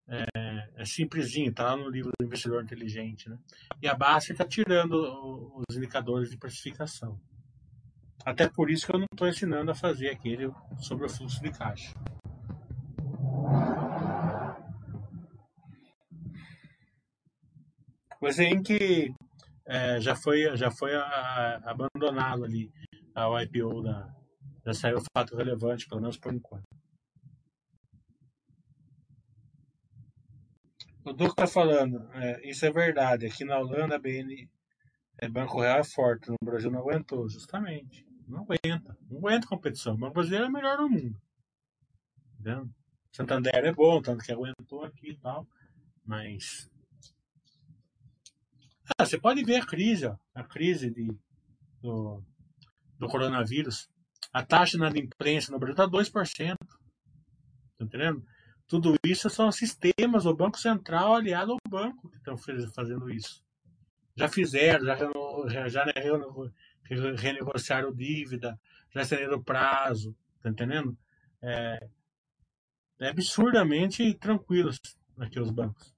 é, 0.07 0.69
é 0.75 0.85
simplesinho, 0.85 1.49
está 1.49 1.63
lá 1.63 1.75
no 1.75 1.89
livro 1.89 2.11
do 2.19 2.23
investidor 2.23 2.63
inteligente. 2.63 3.27
Né? 3.27 3.39
E 3.81 3.87
a 3.87 3.95
base 3.95 4.33
está 4.33 4.45
tirando 4.45 5.63
os 5.67 5.75
indicadores 5.75 6.29
de 6.29 6.37
precificação. 6.37 7.19
Até 8.23 8.47
por 8.47 8.69
isso 8.69 8.85
que 8.85 8.93
eu 8.93 8.99
não 8.99 9.07
estou 9.11 9.27
ensinando 9.27 9.71
a 9.71 9.75
fazer 9.75 10.09
aquele 10.09 10.51
sobre 10.77 11.07
o 11.07 11.09
fluxo 11.09 11.41
de 11.41 11.49
caixa. 11.49 11.91
O 18.29 18.63
que 18.63 19.13
é, 19.65 19.99
já 19.99 20.15
foi, 20.15 20.55
já 20.55 20.71
foi 20.71 20.95
a, 20.95 21.01
a, 21.01 21.71
abandonado 21.71 22.45
ali 22.45 22.71
o 23.15 23.39
IPO 23.39 23.81
da. 23.83 24.13
Já 24.65 24.73
saiu 24.73 25.01
fato 25.15 25.35
relevante, 25.35 25.87
pelo 25.87 26.01
menos 26.01 26.17
por 26.17 26.33
enquanto. 26.33 26.63
O 31.05 31.11
Duque 31.11 31.31
está 31.31 31.45
falando, 31.45 32.09
é, 32.13 32.49
isso 32.49 32.65
é 32.65 32.71
verdade. 32.71 33.25
Aqui 33.25 33.43
na 33.43 33.59
Holanda, 33.59 33.95
a 33.95 33.99
BN, 33.99 34.49
é, 35.19 35.27
Banco 35.27 35.59
Real 35.59 35.79
é 35.79 35.83
forte, 35.83 36.29
no 36.29 36.37
Brasil 36.41 36.71
não 36.71 36.79
aguentou, 36.79 37.27
justamente. 37.27 38.05
Não 38.25 38.39
aguenta. 38.39 38.97
Não 39.09 39.17
aguenta 39.17 39.47
competição. 39.47 39.95
O 39.95 39.97
Banco 39.97 40.13
Brasileiro 40.13 40.45
é 40.45 40.49
o 40.49 40.51
melhor 40.51 40.77
do 40.77 40.89
mundo. 40.89 41.21
Entendeu? 42.39 42.69
Santander 43.11 43.65
é 43.65 43.73
bom, 43.73 44.01
tanto 44.01 44.23
que 44.23 44.31
aguentou 44.31 44.85
aqui 44.85 45.11
e 45.11 45.17
tal. 45.17 45.45
Mas. 46.05 46.69
Ah, 48.97 49.05
você 49.05 49.19
pode 49.19 49.43
ver 49.43 49.57
a 49.57 49.65
crise, 49.65 50.05
ó, 50.05 50.15
a 50.33 50.43
crise 50.43 50.89
de, 50.89 51.07
do, 51.81 52.23
do 52.99 53.07
coronavírus. 53.07 53.89
A 54.31 54.43
taxa 54.43 54.77
na 54.77 54.89
imprensa 54.89 55.51
no 55.51 55.59
Brasil 55.59 55.73
está 55.73 55.87
2%. 55.87 56.55
Tá 56.57 57.85
entendendo? 57.85 58.25
Tudo 58.67 58.95
isso 59.05 59.29
são 59.29 59.51
sistemas 59.51 60.23
do 60.23 60.35
Banco 60.35 60.57
Central 60.57 61.15
aliado 61.15 61.51
ao 61.51 61.57
banco 61.69 62.09
que 62.09 62.17
estão 62.17 62.37
fazendo 62.37 63.09
isso. 63.09 63.43
Já 64.15 64.27
fizeram, 64.29 64.85
já, 64.85 65.67
já, 65.67 65.67
já 65.67 65.85
renegociaram 67.17 67.93
dívida, 67.93 68.59
já 68.93 69.01
estenderam 69.01 69.41
prazo, 69.41 70.15
tá 70.41 70.49
entendendo? 70.49 70.97
É, 71.41 71.87
é 72.99 73.09
absurdamente 73.09 74.13
tranquilos 74.13 74.79
aqui 75.17 75.39
os 75.39 75.49
bancos. 75.49 75.93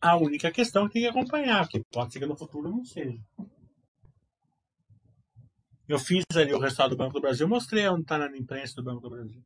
A 0.00 0.16
única 0.16 0.50
questão 0.50 0.86
que 0.86 0.94
tem 0.94 1.02
que 1.02 1.08
acompanhar, 1.08 1.68
que 1.68 1.84
pode 1.92 2.12
ser 2.12 2.20
que 2.20 2.26
no 2.26 2.36
futuro 2.36 2.70
não 2.70 2.84
seja. 2.84 3.20
Eu 5.86 5.98
fiz 5.98 6.24
ali 6.34 6.54
o 6.54 6.58
resultado 6.58 6.90
do 6.90 6.96
Banco 6.96 7.14
do 7.14 7.20
Brasil, 7.20 7.46
mostrei 7.46 7.86
onde 7.88 8.02
está 8.02 8.16
na 8.16 8.34
imprensa 8.36 8.76
do 8.76 8.82
Banco 8.82 9.00
do 9.00 9.10
Brasil. 9.10 9.42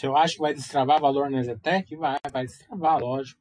Se 0.00 0.06
eu 0.06 0.16
acho 0.16 0.36
que 0.36 0.40
vai 0.40 0.54
destravar 0.54 0.98
valor 0.98 1.28
na 1.28 1.42
Zetec, 1.42 1.94
vai, 1.94 2.16
vai 2.32 2.46
destravar, 2.46 2.98
lógico. 2.98 3.38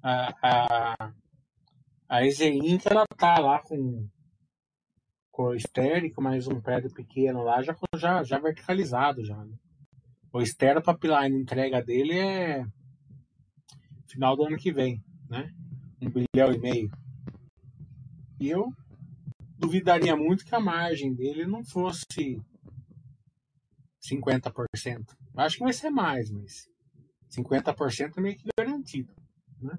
A, 0.00 0.28
a, 0.40 1.12
a 2.08 2.20
ela 2.24 3.04
tá 3.16 3.40
lá 3.40 3.60
com, 3.60 4.08
com 5.32 5.42
o 5.46 5.54
estérico, 5.56 6.22
mais 6.22 6.46
um 6.46 6.60
prédio 6.60 6.94
pequeno 6.94 7.42
lá, 7.42 7.60
já, 7.62 7.76
já, 7.96 8.22
já 8.22 8.38
verticalizado 8.38 9.24
já. 9.24 9.44
Né? 9.44 9.56
O 10.32 10.40
estéreo 10.40 10.80
pipeline 10.80 11.42
entrega 11.42 11.82
dele 11.82 12.16
é 12.16 12.64
final 14.06 14.36
do 14.36 14.44
ano 14.44 14.56
que 14.56 14.72
vem, 14.72 15.02
né? 15.28 15.52
Um 16.00 16.08
bilhão 16.08 16.52
e 16.52 16.58
meio. 16.58 16.92
E 18.38 18.48
eu 18.48 18.72
duvidaria 19.58 20.14
muito 20.14 20.44
que 20.44 20.54
a 20.54 20.60
margem 20.60 21.12
dele 21.12 21.44
não 21.44 21.64
fosse 21.64 22.40
50%. 24.00 25.21
Acho 25.36 25.56
que 25.56 25.64
vai 25.64 25.72
ser 25.72 25.90
mais, 25.90 26.30
mas 26.30 26.68
50% 27.30 28.12
é 28.16 28.20
meio 28.20 28.36
que 28.36 28.48
garantido. 28.58 29.12
Né? 29.60 29.78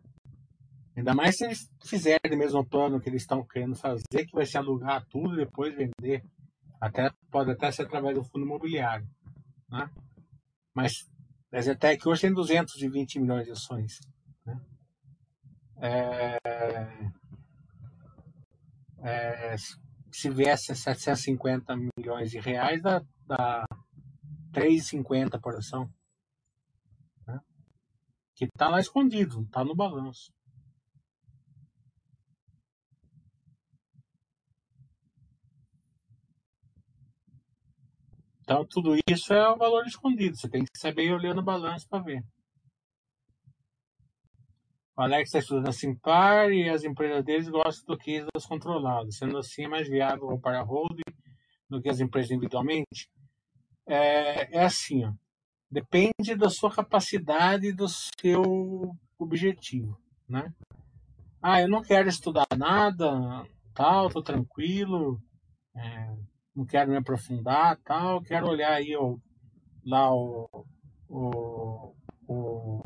Ainda 0.96 1.14
mais 1.14 1.38
se 1.38 1.46
eles 1.46 1.72
fizerem 1.86 2.34
o 2.34 2.38
mesmo 2.38 2.66
plano 2.66 3.00
que 3.00 3.10
eles 3.10 3.24
estão 3.24 3.46
querendo 3.46 3.76
fazer, 3.76 4.26
que 4.26 4.34
vai 4.34 4.46
se 4.46 4.58
alugar 4.58 5.06
tudo 5.08 5.34
e 5.34 5.46
depois 5.46 5.76
vender. 5.76 6.24
Até, 6.80 7.10
pode 7.32 7.52
até 7.52 7.72
ser 7.72 7.84
através 7.84 8.16
do 8.16 8.24
fundo 8.24 8.46
imobiliário. 8.46 9.08
Né? 9.70 9.90
Mas 10.74 11.10
a 11.52 11.62
Zetec 11.62 12.08
hoje 12.08 12.22
tem 12.22 12.34
220 12.34 13.20
milhões 13.20 13.46
de 13.46 13.52
ações. 13.52 14.00
Né? 14.46 14.62
É, 15.78 16.38
é, 19.04 19.56
se 20.12 20.30
viesse 20.30 20.76
750 20.76 21.76
milhões 21.98 22.30
de 22.30 22.40
reais, 22.40 22.82
dá, 22.82 23.02
dá 23.26 23.66
3,50 24.54 25.42
por 25.42 25.56
ação. 25.56 25.92
Né? 27.28 27.40
Que 28.36 28.46
está 28.46 28.70
lá 28.70 28.80
escondido, 28.80 29.42
está 29.42 29.64
no 29.64 29.76
balanço. 29.76 30.32
Então, 38.42 38.66
tudo 38.70 38.96
isso 39.10 39.34
é 39.34 39.50
o 39.50 39.58
valor 39.58 39.86
escondido. 39.88 40.36
Você 40.36 40.50
tem 40.50 40.64
que 40.64 40.78
saber 40.78 41.14
olhando 41.14 41.40
o 41.40 41.44
balanço 41.44 41.88
para 41.88 42.04
ver. 42.04 42.24
O 44.96 45.02
Alex 45.02 45.30
está 45.30 45.40
estudando 45.40 45.70
a 45.70 45.72
Simpar 45.72 46.52
e 46.52 46.70
as 46.70 46.84
empresas 46.84 47.24
deles 47.24 47.50
gostam 47.50 47.96
do 47.96 47.98
que 47.98 48.24
das 48.34 48.46
controladas. 48.46 49.18
Sendo 49.18 49.38
assim, 49.38 49.64
é 49.64 49.68
mais 49.68 49.88
viável 49.88 50.38
para 50.40 50.62
holding 50.62 51.02
do 51.70 51.82
que 51.82 51.90
as 51.90 52.00
empresas 52.00 52.32
individualmente 52.32 53.10
é, 53.86 54.58
é 54.58 54.64
assim, 54.64 55.06
ó. 55.06 55.14
Depende 55.70 56.36
da 56.38 56.50
sua 56.50 56.72
capacidade 56.72 57.68
e 57.68 57.74
do 57.74 57.88
seu 57.88 58.96
objetivo, 59.18 59.98
né? 60.30 60.54
Ah, 61.42 61.62
eu 61.62 61.68
não 61.68 61.82
quero 61.82 62.08
estudar 62.08 62.48
nada, 62.56 63.12
tal, 63.74 64.10
tô 64.10 64.22
tranquilo, 64.22 65.20
é, 65.76 66.16
não 66.56 66.66
quero 66.66 66.92
me 66.92 66.98
aprofundar, 66.98 67.78
tal, 67.84 68.22
quero 68.22 68.48
olhar 68.48 68.74
aí 68.74 68.96
ó, 68.96 69.18
lá 69.84 70.14
o, 70.14 70.48
o, 71.10 71.94
o, 72.28 72.82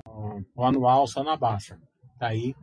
o 0.56 0.64
anual 0.64 1.06
só 1.08 1.24
na 1.24 1.36
baixa. 1.36 1.78
Daí 2.18 2.56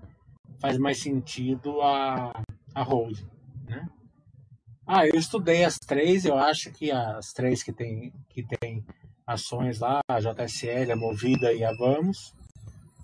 faz 0.59 0.78
mais 0.78 0.99
sentido 0.99 1.80
a, 1.82 2.32
a 2.74 2.82
hold, 2.82 3.20
né? 3.68 3.87
Ah, 4.87 5.07
eu 5.07 5.14
estudei 5.14 5.64
as 5.64 5.78
três, 5.78 6.24
eu 6.24 6.37
acho 6.37 6.70
que 6.70 6.91
as 6.91 7.32
três 7.32 7.62
que 7.62 7.72
tem, 7.72 8.12
que 8.28 8.43
tem 8.43 8.85
ações 9.26 9.78
lá, 9.78 10.01
a 10.09 10.20
JSL, 10.20 10.93
a 10.93 10.97
Movida 10.97 11.53
e 11.53 11.64
a 11.64 11.72
Vamos, 11.72 12.35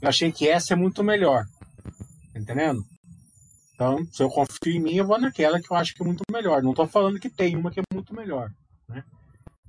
eu 0.01 0.09
achei 0.09 0.31
que 0.31 0.49
essa 0.49 0.75
é 0.75 0.77
muito 0.77 1.03
melhor. 1.03 1.45
Entendendo? 2.35 2.83
Então, 3.75 4.05
se 4.13 4.23
eu 4.23 4.29
confio 4.29 4.75
em 4.75 4.81
mim, 4.81 4.95
eu 4.95 5.07
vou 5.07 5.19
naquela 5.19 5.59
que 5.59 5.73
eu 5.73 5.77
acho 5.77 5.95
que 5.95 6.03
é 6.03 6.05
muito 6.05 6.23
melhor. 6.31 6.63
Não 6.63 6.71
estou 6.71 6.87
falando 6.87 7.19
que 7.19 7.31
tem 7.31 7.57
uma 7.57 7.71
que 7.71 7.81
é 7.81 7.83
muito 7.95 8.15
melhor. 8.15 8.51
Né? 8.87 9.03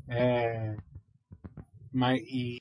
É, 0.09 0.75
mas, 1.93 2.19
e, 2.23 2.57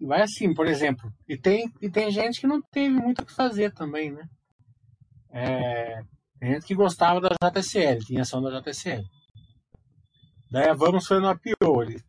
e 0.00 0.06
vai 0.06 0.22
assim, 0.22 0.54
por 0.54 0.66
exemplo. 0.66 1.12
E 1.28 1.36
tem, 1.36 1.70
e 1.82 1.90
tem 1.90 2.10
gente 2.10 2.40
que 2.40 2.46
não 2.46 2.62
teve 2.62 2.94
muito 2.94 3.20
o 3.20 3.26
que 3.26 3.34
fazer 3.34 3.74
também, 3.74 4.10
né? 4.10 4.24
É, 5.32 6.02
gente 6.46 6.66
que 6.66 6.74
gostava 6.74 7.20
da 7.20 7.30
JSL, 7.30 8.04
tinha 8.04 8.22
ação 8.22 8.42
da 8.42 8.60
JSL. 8.60 9.04
Daí 10.50 10.68
a 10.68 10.74
Vamos 10.74 11.06
foi 11.06 11.20
no 11.20 11.28
APO, 11.28 11.82
ele 11.82 12.02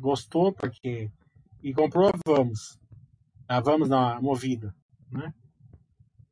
gostou 0.00 0.52
porque 0.52 1.10
e 1.62 1.72
comprou 1.72 2.08
a 2.08 2.12
Vamos. 2.26 2.78
A 3.48 3.60
Vamos 3.60 3.88
na 3.88 4.20
Movida, 4.20 4.74
né? 5.10 5.32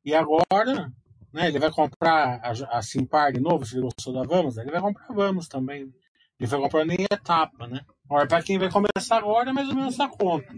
E 0.05 0.15
agora, 0.15 0.93
né, 1.33 1.49
ele 1.49 1.59
vai 1.59 1.71
comprar 1.71 2.41
a, 2.43 2.79
a 2.79 2.83
Simpar 2.83 3.33
de 3.33 3.41
novo, 3.41 3.65
se 3.65 3.75
ele 3.75 3.83
gostou 3.83 4.13
da 4.13 4.23
Vamos, 4.23 4.57
ele 4.59 4.71
vai 4.71 4.81
comprar 4.81 5.07
a 5.09 5.15
Vamos 5.15 5.49
também. 5.49 5.93
Ele 6.39 6.51
vai 6.51 6.61
comprar 6.61 6.85
nem 6.85 6.99
etapa, 7.11 7.67
né? 7.67 7.81
Agora, 8.05 8.29
para 8.29 8.43
quem 8.43 8.59
vai 8.59 8.71
começar 8.71 9.17
agora, 9.17 9.51
é 9.51 9.53
mais 9.53 9.69
ou 9.69 9.75
menos 9.75 9.95
essa 9.95 10.09
conta. 10.09 10.55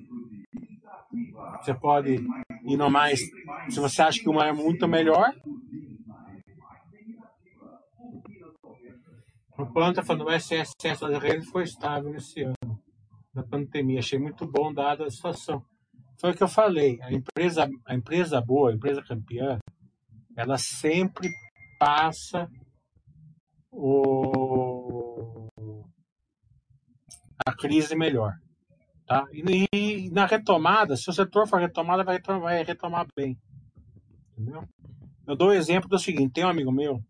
Você 1.62 1.72
pode 1.72 2.16
ir 2.64 2.76
no 2.76 2.90
mais. 2.90 3.20
Se 3.70 3.80
você 3.80 4.02
acha 4.02 4.20
que 4.20 4.28
uma 4.28 4.46
é 4.46 4.52
muito 4.52 4.86
melhor, 4.86 5.32
O 9.58 9.90
está 9.90 10.04
falando, 10.04 10.26
o 10.26 10.30
excesso 10.30 10.72
das 11.00 11.20
redes 11.20 11.50
foi 11.50 11.64
estável 11.64 12.14
esse 12.14 12.42
ano, 12.42 12.80
da 13.34 13.42
pandemia. 13.42 13.98
Achei 13.98 14.16
muito 14.16 14.46
bom, 14.46 14.72
dada 14.72 15.04
a 15.04 15.10
situação. 15.10 15.64
Foi 16.20 16.30
o 16.30 16.34
que 16.34 16.44
eu 16.44 16.48
falei, 16.48 17.00
a 17.02 17.12
empresa, 17.12 17.68
a 17.84 17.94
empresa 17.94 18.40
boa, 18.40 18.70
a 18.70 18.74
empresa 18.74 19.02
campeã, 19.02 19.58
ela 20.36 20.56
sempre 20.58 21.28
passa 21.76 22.48
o, 23.72 25.48
a 27.44 27.52
crise 27.52 27.96
melhor. 27.96 28.34
Tá? 29.06 29.24
E, 29.32 29.66
e, 29.74 30.10
na 30.10 30.24
retomada, 30.26 30.96
se 30.96 31.10
o 31.10 31.12
setor 31.12 31.48
for 31.48 31.58
retomada, 31.58 32.04
vai, 32.04 32.20
vai 32.20 32.62
retomar 32.62 33.08
bem. 33.16 33.36
Entendeu? 34.32 34.62
Eu 35.26 35.34
dou 35.34 35.48
o 35.48 35.52
exemplo 35.52 35.88
do 35.88 35.98
seguinte: 35.98 36.34
tem 36.34 36.44
um 36.44 36.48
amigo 36.48 36.70
meu 36.70 37.02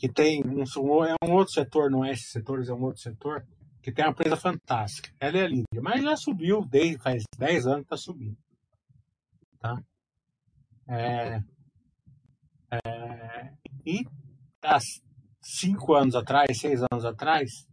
que 0.00 0.08
tem 0.08 0.42
um, 0.42 0.62
é 1.04 1.14
um 1.22 1.34
outro 1.34 1.52
setor, 1.52 1.90
não 1.90 2.02
é 2.02 2.12
esse 2.12 2.30
setor, 2.30 2.66
é 2.66 2.72
um 2.72 2.82
outro 2.84 3.02
setor, 3.02 3.46
que 3.82 3.92
tem 3.92 4.02
uma 4.02 4.12
empresa 4.12 4.34
fantástica. 4.34 5.10
Ela 5.20 5.36
é 5.40 5.46
linda, 5.46 5.66
mas 5.82 6.02
já 6.02 6.16
subiu 6.16 6.64
desde 6.64 6.96
faz 7.02 7.22
10 7.38 7.66
anos 7.66 7.82
está 7.82 7.98
subindo. 7.98 8.36
Tá? 9.58 9.76
É, 10.88 11.42
é, 12.72 13.52
e 13.84 14.06
há 14.64 14.78
5 15.42 15.94
anos 15.94 16.14
atrás, 16.14 16.58
6 16.58 16.80
anos 16.90 17.04
atrás, 17.04 17.68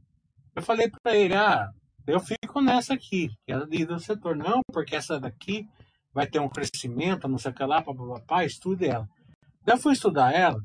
eu 0.53 0.61
falei 0.61 0.89
para 0.89 1.15
ele, 1.15 1.33
ah, 1.33 1.71
eu 2.05 2.19
fico 2.19 2.59
nessa 2.59 2.93
aqui, 2.93 3.29
que 3.45 3.53
é 3.53 3.85
do 3.85 3.99
setor. 3.99 4.35
Não, 4.35 4.59
porque 4.73 4.97
essa 4.97 5.17
daqui 5.17 5.65
vai 6.13 6.27
ter 6.27 6.39
um 6.39 6.49
crescimento, 6.49 7.29
não 7.29 7.37
sei 7.37 7.51
o 7.51 7.55
que 7.55 7.63
lá, 7.63 7.81
papapá, 7.81 8.43
estude 8.43 8.85
ela. 8.85 9.07
Eu 9.65 9.77
fui 9.77 9.93
estudar 9.93 10.33
ela, 10.33 10.61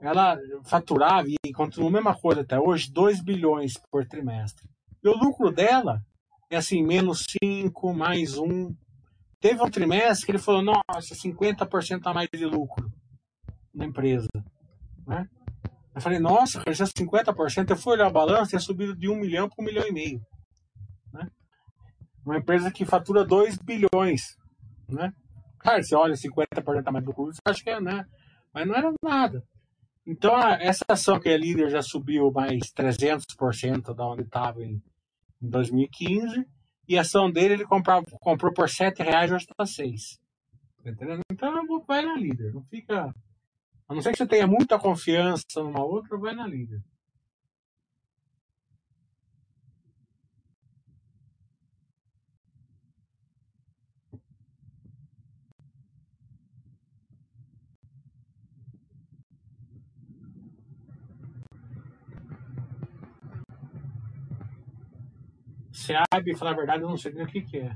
ela 0.00 0.38
faturava 0.64 1.28
e 1.28 1.52
continua 1.52 1.88
a 1.88 1.92
mesma 1.92 2.14
coisa 2.14 2.40
até 2.40 2.58
hoje, 2.58 2.90
2 2.90 3.22
bilhões 3.22 3.74
por 3.90 4.06
trimestre. 4.06 4.66
E 5.02 5.08
o 5.08 5.16
lucro 5.16 5.50
dela 5.50 6.00
é 6.50 6.56
assim, 6.56 6.82
menos 6.82 7.26
5, 7.42 7.94
mais 7.94 8.36
1. 8.38 8.74
Teve 9.40 9.62
um 9.62 9.70
trimestre 9.70 10.26
que 10.26 10.32
ele 10.32 10.38
falou, 10.38 10.62
nossa, 10.62 11.14
50% 11.14 12.00
a 12.04 12.14
mais 12.14 12.28
de 12.32 12.44
lucro 12.44 12.90
na 13.74 13.84
empresa. 13.84 14.28
Né? 15.06 15.26
Eu 15.94 16.00
falei, 16.00 16.18
nossa, 16.18 16.60
cresceu 16.60 16.86
50%. 16.86 17.70
Eu 17.70 17.76
fui 17.76 17.92
olhar 17.94 18.06
a 18.06 18.10
balança 18.10 18.44
e 18.44 18.48
tinha 18.50 18.60
subido 18.60 18.96
de 18.96 19.08
1 19.08 19.16
milhão 19.16 19.48
para 19.48 19.62
1 19.62 19.66
milhão 19.66 19.86
e 19.86 19.92
meio. 19.92 20.20
Né? 21.12 21.28
Uma 22.24 22.38
empresa 22.38 22.70
que 22.70 22.84
fatura 22.84 23.24
2 23.24 23.58
bilhões. 23.58 24.36
Né? 24.88 25.12
Cara, 25.58 25.82
você 25.82 25.94
olha 25.94 26.14
50% 26.14 26.82
a 26.86 26.92
mais 26.92 27.04
do 27.04 27.10
lucro, 27.10 27.32
você 27.32 27.40
acha 27.44 27.62
que 27.62 27.70
é, 27.70 27.80
né? 27.80 28.04
Mas 28.52 28.66
não 28.66 28.74
era 28.74 28.92
nada. 29.04 29.42
Então, 30.10 30.36
essa 30.36 30.84
ação 30.88 31.20
que 31.20 31.28
é 31.28 31.36
líder 31.36 31.70
já 31.70 31.82
subiu 31.82 32.32
mais 32.32 32.72
300% 32.72 33.94
da 33.94 34.04
onde 34.04 34.22
estava 34.22 34.60
em, 34.60 34.82
em 35.40 35.48
2015. 35.48 36.44
E 36.88 36.98
a 36.98 37.02
ação 37.02 37.30
dele 37.30 37.54
ele 37.54 37.64
comprava, 37.64 38.04
comprou 38.20 38.52
por 38.52 38.68
7 38.68 39.02
reais, 39.04 39.30
hoje 39.30 39.44
está 39.44 39.64
6. 39.64 40.18
Tá 40.82 40.90
entendendo? 40.90 41.20
Então, 41.30 41.64
vai 41.86 42.04
na 42.04 42.16
líder. 42.16 42.52
Não 42.52 42.64
fica 42.64 43.14
a 43.90 43.94
não 43.94 44.00
ser 44.02 44.12
que 44.12 44.18
você 44.18 44.26
tenha 44.26 44.46
muita 44.46 44.78
confiança 44.78 45.44
numa 45.56 45.84
outra, 45.84 46.16
vai 46.16 46.34
na 46.34 46.46
líder. 46.46 46.80
SEAB, 65.80 66.36
falar 66.36 66.52
a 66.52 66.56
verdade, 66.56 66.82
eu 66.82 66.88
não 66.88 66.96
sei 66.96 67.12
nem 67.12 67.24
o 67.24 67.26
que, 67.26 67.40
que 67.42 67.58
é. 67.58 67.74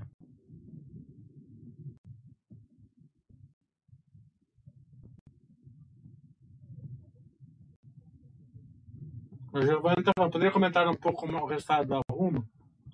Giovanni, 9.62 10.00
então, 10.00 10.30
poderia 10.30 10.52
comentar 10.52 10.86
um 10.88 10.96
pouco 10.96 11.26
o 11.26 11.46
resultado 11.46 11.86
da 11.86 12.00
Rumo? 12.10 12.44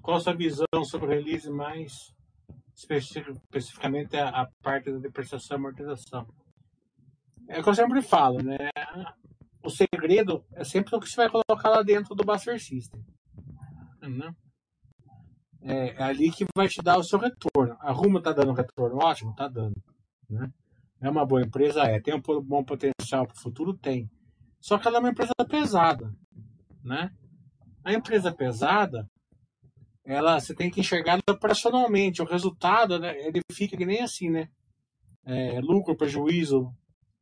Qual 0.03 0.17
a 0.17 0.21
sua 0.21 0.35
visão 0.35 0.67
sobre 0.85 1.07
o 1.07 1.11
release 1.11 1.51
mais 1.51 2.15
especificamente 2.75 4.17
a, 4.17 4.29
a 4.29 4.49
parte 4.63 4.93
da 4.93 4.99
depreciação 4.99 5.57
e 5.57 5.59
amortização? 5.59 6.27
É 7.49 7.61
o 7.61 7.63
que 7.63 7.69
eu 7.69 7.75
sempre 7.75 8.03
falo, 8.03 8.43
né? 8.43 8.71
O 9.65 9.71
segredo 9.71 10.45
é 10.55 10.63
sempre 10.63 10.95
o 10.95 11.01
que 11.01 11.09
você 11.09 11.17
vai 11.17 11.31
colocar 11.31 11.69
lá 11.69 11.83
dentro 11.83 12.15
do 12.15 12.25
Buster 12.25 12.61
System. 12.61 13.03
Né? 14.03 14.35
É, 15.63 16.03
ali 16.03 16.31
que 16.31 16.45
vai 16.57 16.69
te 16.69 16.83
dar 16.83 16.99
o 16.99 17.05
seu 17.05 17.19
retorno. 17.19 17.77
A 17.81 17.93
Rumo 17.93 18.19
está 18.19 18.33
dando 18.33 18.53
retorno? 18.53 18.99
Ótimo, 18.99 19.31
está 19.31 19.47
dando. 19.47 19.77
Né? 20.29 20.51
É 21.01 21.11
uma 21.11 21.27
boa 21.27 21.43
empresa? 21.43 21.83
É. 21.83 22.01
Tem 22.01 22.15
um 22.15 22.43
bom 22.43 22.65
potencial 22.65 23.27
para 23.27 23.37
o 23.37 23.41
futuro? 23.41 23.75
Tem. 23.75 24.09
Só 24.61 24.79
que 24.79 24.89
ela 24.89 24.99
é 24.99 25.01
uma 25.01 25.11
empresa 25.11 25.33
pesada 25.49 26.11
né? 26.85 27.11
A 27.85 27.93
empresa 27.93 28.33
pesada, 28.33 29.09
ela 30.05 30.39
você 30.39 30.55
tem 30.55 30.71
que 30.71 30.81
enxergar 30.81 31.19
operacionalmente. 31.29 32.23
O 32.23 32.27
resultado, 32.27 32.99
né, 32.99 33.15
ele 33.27 33.41
fica 33.53 33.77
que 33.77 33.87
nem 33.87 34.03
assim, 34.03 34.31
né? 34.31 34.49
É, 35.25 35.61
lucro, 35.61 35.97
prejuízo, 35.97 36.73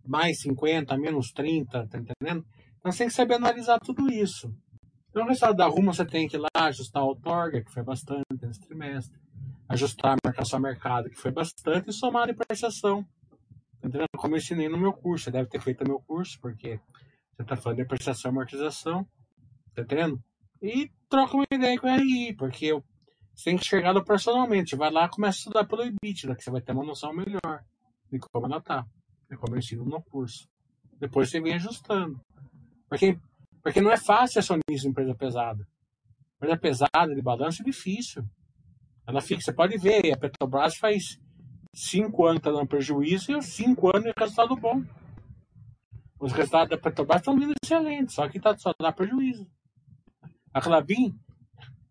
mais 0.04 0.40
50, 0.40 0.96
menos 0.96 1.32
30, 1.32 1.86
tá 1.86 1.98
entendendo? 1.98 2.44
Então 2.78 2.92
você 2.92 2.98
tem 2.98 3.08
que 3.08 3.14
saber 3.14 3.34
analisar 3.34 3.78
tudo 3.80 4.10
isso. 4.10 4.52
Então, 5.10 5.24
o 5.24 5.28
resultado 5.28 5.56
da 5.56 5.66
Rumo 5.66 5.92
você 5.92 6.04
tem 6.04 6.28
que 6.28 6.36
ir 6.36 6.40
lá 6.40 6.48
ajustar 6.54 7.04
o 7.04 7.16
Torga, 7.16 7.62
que 7.62 7.72
foi 7.72 7.82
bastante 7.82 8.24
nesse 8.42 8.60
trimestre, 8.60 9.18
ajustar 9.68 10.14
a 10.14 10.16
marcação 10.24 10.58
a 10.58 10.62
mercado, 10.62 11.08
que 11.08 11.16
foi 11.16 11.30
bastante, 11.30 11.90
e 11.90 11.92
somar 11.92 12.24
a 12.24 12.26
depreciação. 12.26 13.06
Entendendo? 13.78 14.06
Como 14.16 14.34
eu 14.34 14.38
ensinei 14.38 14.68
no 14.68 14.78
meu 14.78 14.92
curso, 14.92 15.24
você 15.24 15.30
deve 15.30 15.48
ter 15.48 15.60
feito 15.60 15.84
no 15.84 15.90
meu 15.90 16.00
curso, 16.00 16.38
porque 16.40 16.80
você 17.36 17.42
está 17.42 17.56
falando 17.56 17.76
de 17.76 17.82
depreciação 17.84 18.30
e 18.30 18.32
amortização. 18.32 19.06
Tá 19.74 19.82
entendendo? 19.82 20.20
E 20.60 20.90
troca 21.08 21.36
uma 21.36 21.46
ideia 21.50 21.78
com 21.78 21.86
o 21.86 21.96
RI, 21.96 22.34
porque 22.34 22.72
você 23.34 23.44
tem 23.44 23.56
que 23.56 23.64
enxergar 23.64 23.94
personalmente. 24.02 24.74
Vai 24.74 24.90
lá 24.90 25.06
e 25.06 25.08
começa 25.08 25.38
a 25.38 25.40
estudar 25.40 25.64
pelo 25.64 25.84
EBITDA, 25.84 26.34
que 26.34 26.42
você 26.42 26.50
vai 26.50 26.60
ter 26.60 26.72
uma 26.72 26.84
noção 26.84 27.12
melhor 27.12 27.64
de 28.10 28.18
como 28.18 28.46
ela 28.46 28.60
tá. 28.60 28.84
De 29.30 29.36
como 29.36 29.54
eu 29.54 29.58
ensino 29.58 29.84
no 29.84 30.02
curso. 30.02 30.48
Depois 30.98 31.30
você 31.30 31.40
vem 31.40 31.54
ajustando. 31.54 32.20
Porque, 32.88 33.16
porque 33.68 33.82
não 33.82 33.92
é 33.92 33.98
fácil 33.98 34.38
acionista 34.38 34.86
em 34.86 34.90
empresa 34.90 35.14
pesada. 35.14 35.68
Empresa 36.36 36.56
pesada 36.56 37.14
de 37.14 37.20
balanço 37.20 37.60
é 37.60 37.64
difícil. 37.66 38.24
Ela 39.06 39.20
fica, 39.20 39.42
você 39.42 39.52
pode 39.52 39.76
ver, 39.76 40.10
a 40.10 40.16
Petrobras 40.16 40.78
faz 40.78 41.20
cinco 41.74 42.24
anos 42.24 42.38
que 42.38 42.44
tá 42.44 42.50
dando 42.50 42.66
prejuízo 42.66 43.30
e 43.30 43.42
cinco 43.42 43.88
anos 43.88 44.04
de 44.04 44.12
resultado 44.18 44.56
bom. 44.56 44.82
Os 46.18 46.32
resultados 46.32 46.70
da 46.70 46.78
Petrobras 46.78 47.20
estão 47.20 47.38
vindo 47.38 47.52
excelentes, 47.62 48.14
só 48.14 48.26
que 48.26 48.40
tá, 48.40 48.56
só 48.56 48.72
dá 48.80 48.90
prejuízo. 48.90 49.46
A 50.54 50.62
Clabin, 50.62 51.14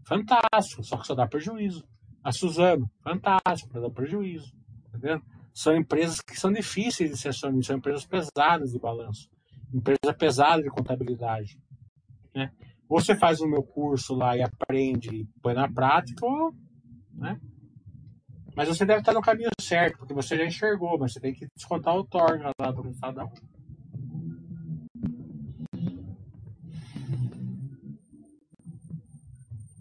fantástico, 0.04 0.84
só 0.84 0.98
que 0.98 1.06
só 1.06 1.14
dá 1.14 1.28
prejuízo. 1.28 1.88
A 2.24 2.32
Suzano, 2.32 2.90
fantástico, 3.04 3.70
mas 3.72 3.84
dá 3.84 3.90
prejuízo. 3.92 4.52
Tá 4.92 5.22
São 5.54 5.76
empresas 5.76 6.22
que 6.22 6.36
são 6.36 6.52
difíceis 6.52 7.12
de 7.12 7.18
ser 7.18 7.36
são 7.36 7.52
empresas 7.52 8.04
pesadas 8.04 8.72
de 8.72 8.80
balanço, 8.80 9.30
empresa 9.72 10.12
pesada 10.18 10.64
de 10.64 10.72
contabilidade. 10.72 11.56
Né? 12.38 12.52
Ou 12.88 13.02
você 13.02 13.16
faz 13.16 13.42
o 13.42 13.48
meu 13.48 13.64
curso 13.64 14.14
lá 14.14 14.38
e 14.38 14.44
aprende 14.44 15.10
e 15.10 15.26
põe 15.42 15.56
na 15.56 15.68
prática, 15.68 16.24
né? 17.12 17.40
Mas 18.56 18.68
você 18.68 18.86
deve 18.86 19.00
estar 19.00 19.14
no 19.14 19.22
caminho 19.22 19.50
certo, 19.60 19.98
porque 19.98 20.14
você 20.14 20.38
já 20.38 20.46
enxergou, 20.46 21.00
mas 21.00 21.14
você 21.14 21.20
tem 21.20 21.34
que 21.34 21.48
descontar 21.56 21.96
o 21.96 22.04
torno 22.04 22.52
lá 22.60 22.72
do 22.72 22.84
da 23.14 23.28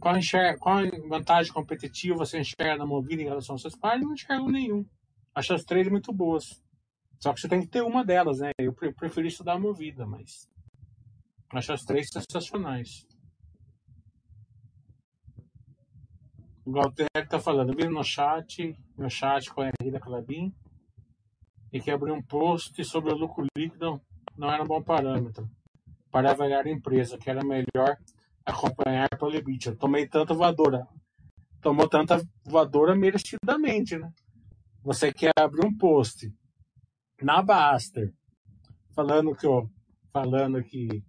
Qual, 0.00 0.16
enxerga, 0.16 0.58
qual 0.58 0.78
vantagem 1.08 1.52
competitiva 1.52 2.16
você 2.16 2.38
enxerga 2.38 2.76
na 2.76 2.86
Movida 2.86 3.20
em 3.20 3.26
relação 3.26 3.54
aos 3.54 3.62
seus 3.62 3.76
pais? 3.76 4.00
Não 4.00 4.14
enxergo 4.14 4.50
nenhum. 4.50 4.84
Acho 5.34 5.52
as 5.52 5.64
três 5.64 5.88
muito 5.88 6.10
boas. 6.10 6.62
Só 7.18 7.34
que 7.34 7.40
você 7.40 7.48
tem 7.48 7.60
que 7.60 7.66
ter 7.66 7.82
uma 7.82 8.04
delas, 8.04 8.38
né? 8.38 8.52
Eu 8.58 8.72
prefiro 8.72 9.26
estudar 9.26 9.54
a 9.54 9.58
Movida, 9.58 10.06
mas 10.06 10.48
acho 11.52 11.72
as 11.72 11.82
três 11.82 12.08
sensacionais. 12.08 13.06
O 16.64 16.72
Galter 16.72 17.06
tá 17.28 17.38
falando, 17.38 17.76
vi 17.76 17.86
no 17.88 18.02
chat, 18.02 18.76
no 18.98 19.08
chat 19.08 19.50
com 19.50 19.62
a 19.62 19.66
Henrique 19.66 19.92
da 19.92 20.00
Clabin, 20.00 20.52
e 21.72 21.80
que 21.80 21.90
abriu 21.90 22.14
um 22.14 22.22
post 22.22 22.84
sobre 22.84 23.12
o 23.12 23.16
lucro 23.16 23.46
líquido 23.56 24.00
não 24.36 24.50
era 24.50 24.62
um 24.62 24.66
bom 24.66 24.82
parâmetro 24.82 25.48
para 26.10 26.30
avaliar 26.30 26.66
a 26.66 26.70
empresa, 26.70 27.18
que 27.18 27.30
era 27.30 27.44
melhor 27.44 27.96
acompanhar 28.44 29.08
pelo. 29.18 29.34
Eu 29.34 29.76
tomei 29.76 30.06
tanta 30.08 30.34
voadora. 30.34 30.86
Tomou 31.60 31.88
tanta 31.88 32.22
voadora 32.44 32.94
merecidamente, 32.94 33.98
né? 33.98 34.12
Você 34.82 35.12
quer 35.12 35.32
abrir 35.36 35.66
um 35.66 35.76
post 35.76 36.32
na 37.20 37.42
Baster 37.42 38.12
falando 38.94 39.34
que, 39.34 39.46
ó, 39.46 39.66
falando 40.12 40.62
que, 40.62 41.02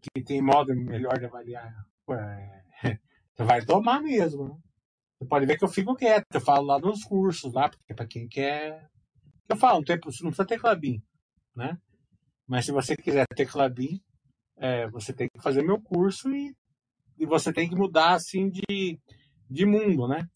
que 0.00 0.22
tem 0.22 0.40
modo 0.40 0.74
melhor 0.74 1.18
de 1.18 1.26
avaliar. 1.26 1.74
Você 2.06 3.42
vai 3.44 3.64
tomar 3.64 4.00
mesmo, 4.00 4.48
né? 4.48 4.56
Você 5.18 5.28
pode 5.28 5.46
ver 5.46 5.56
que 5.56 5.64
eu 5.64 5.68
fico 5.68 5.96
quieto, 5.96 6.26
eu 6.34 6.40
falo 6.40 6.66
lá 6.66 6.78
nos 6.78 7.02
cursos, 7.02 7.52
lá, 7.52 7.70
porque 7.70 7.94
para 7.94 8.06
quem 8.06 8.28
quer. 8.28 8.86
Eu 9.48 9.56
falo, 9.56 9.76
não, 9.76 9.84
tem, 9.84 9.96
não 9.96 10.30
precisa 10.30 10.44
ter 10.44 10.58
Clabin, 10.58 11.02
né? 11.54 11.78
Mas 12.46 12.66
se 12.66 12.72
você 12.72 12.96
quiser 12.96 13.26
ter 13.34 13.46
Clabin, 13.46 14.00
é, 14.56 14.88
você 14.88 15.12
tem 15.12 15.28
que 15.28 15.42
fazer 15.42 15.62
meu 15.62 15.80
curso 15.80 16.30
e, 16.34 16.54
e 17.18 17.24
você 17.24 17.52
tem 17.52 17.68
que 17.68 17.74
mudar 17.74 18.14
assim 18.14 18.50
de, 18.50 18.98
de 19.48 19.64
mundo, 19.64 20.06
né? 20.06 20.28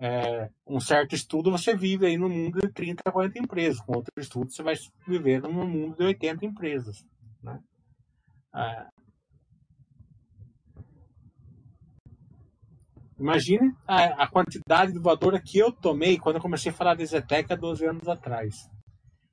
É, 0.00 0.48
um 0.64 0.78
certo 0.78 1.16
estudo 1.16 1.50
você 1.50 1.74
vive 1.74 2.06
aí 2.06 2.16
no 2.16 2.28
mundo 2.28 2.60
de 2.60 2.72
30 2.72 3.02
a 3.04 3.10
40 3.10 3.40
empresas, 3.40 3.80
com 3.80 3.96
outro 3.96 4.12
estudo 4.16 4.52
você 4.52 4.62
vai 4.62 4.74
viver 5.06 5.42
no 5.42 5.50
mundo 5.50 5.96
de 5.96 6.04
80 6.04 6.46
empresas, 6.46 7.04
né? 7.42 7.60
É, 8.54 8.86
Imagine 13.18 13.74
a, 13.84 14.22
a, 14.22 14.28
quantidade 14.28 14.92
de 14.92 14.98
voadora 15.00 15.40
que 15.40 15.58
eu 15.58 15.72
tomei 15.72 16.18
quando 16.18 16.36
eu 16.36 16.42
comecei 16.42 16.70
a 16.70 16.74
falar 16.74 16.94
de 16.94 17.04
Zetec 17.04 17.52
há 17.52 17.56
12 17.56 17.84
anos 17.84 18.06
atrás. 18.06 18.54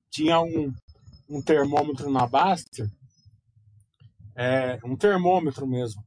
Tinha 0.10 0.42
um, 0.42 0.74
um 1.30 1.40
termômetro 1.40 2.10
na 2.10 2.26
Baster 2.26 2.90
é, 4.36 4.78
um 4.84 4.98
termômetro 4.98 5.66
mesmo, 5.66 6.04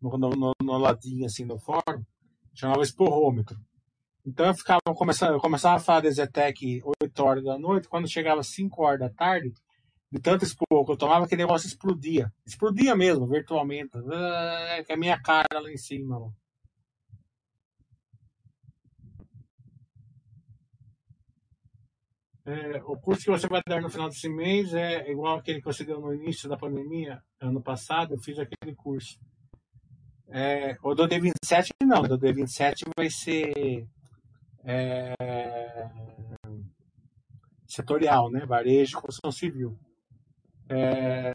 no, 0.00 0.10
no, 0.18 0.52
no, 0.62 0.78
ladinho 0.78 1.24
assim 1.24 1.44
no 1.44 1.58
fórum, 1.58 2.04
chamava 2.54 2.82
esporrômetro. 2.82 3.56
Então 4.26 4.46
eu 4.46 4.54
ficava 4.54 4.80
começando, 4.94 5.32
eu 5.32 5.40
começava 5.40 5.76
a 5.76 5.80
falar 5.80 6.00
da 6.00 6.10
Zetec 6.10 6.82
8 7.02 7.24
horas 7.24 7.44
da 7.44 7.58
noite, 7.58 7.88
quando 7.88 8.06
chegava 8.06 8.42
5 8.42 8.82
horas 8.82 9.00
da 9.00 9.08
tarde, 9.08 9.52
de 10.12 10.20
tanto 10.20 10.44
expor 10.44 10.84
que 10.84 10.92
eu 10.92 10.96
tomava, 10.96 11.24
aquele 11.24 11.42
negócio 11.42 11.66
explodia. 11.66 12.30
Explodia 12.44 12.94
mesmo, 12.94 13.26
virtualmente. 13.26 13.92
Que 14.86 14.92
a 14.92 14.96
minha 14.96 15.18
cara 15.18 15.58
lá 15.58 15.72
em 15.72 15.78
cima. 15.78 16.30
É, 22.44 22.82
o 22.84 22.96
curso 22.98 23.24
que 23.24 23.30
você 23.30 23.48
vai 23.48 23.62
dar 23.66 23.80
no 23.80 23.88
final 23.88 24.08
desse 24.10 24.28
mês 24.28 24.74
é 24.74 25.10
igual 25.10 25.38
aquele 25.38 25.60
que 25.60 25.64
você 25.64 25.82
deu 25.82 25.98
no 25.98 26.12
início 26.12 26.48
da 26.48 26.58
pandemia, 26.58 27.22
ano 27.40 27.62
passado, 27.62 28.14
eu 28.14 28.18
fiz 28.18 28.38
aquele 28.38 28.74
curso. 28.74 29.18
É, 30.28 30.76
o 30.82 30.94
do 30.94 31.08
D27 31.08 31.68
não, 31.84 32.02
o 32.02 32.08
do 32.08 32.18
D27 32.18 32.82
vai 32.96 33.08
ser 33.08 33.86
é, 34.64 35.14
setorial, 37.66 38.30
né? 38.30 38.44
Varejo 38.44 38.98
e 38.98 39.00
construção 39.00 39.32
civil. 39.32 39.78
É, 40.68 41.32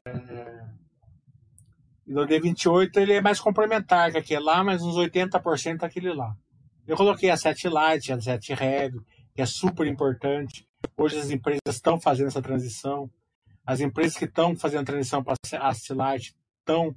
e 2.06 2.14
o 2.14 2.26
D28 2.26 2.96
ele 2.96 3.12
é 3.12 3.20
mais 3.20 3.38
complementar 3.38 4.10
que 4.10 4.18
aquele 4.18 4.40
lá, 4.40 4.64
mas 4.64 4.82
uns 4.82 4.96
80% 4.96 5.82
aquele 5.82 6.12
lá. 6.14 6.34
Eu 6.86 6.96
coloquei 6.96 7.28
a 7.28 7.36
7 7.36 7.68
Lite, 7.68 8.12
a 8.12 8.20
7 8.20 8.52
Heavy, 8.52 8.98
que 9.34 9.42
é 9.42 9.46
super 9.46 9.86
importante. 9.86 10.66
Hoje 10.96 11.18
as 11.18 11.30
empresas 11.30 11.60
estão 11.68 12.00
fazendo 12.00 12.28
essa 12.28 12.40
transição. 12.40 13.10
As 13.66 13.80
empresas 13.80 14.16
que 14.16 14.24
estão 14.24 14.56
fazendo 14.56 14.80
a 14.80 14.86
transição 14.86 15.22
para 15.22 15.34
a 15.52 16.12
Lite 16.14 16.34
estão 16.60 16.94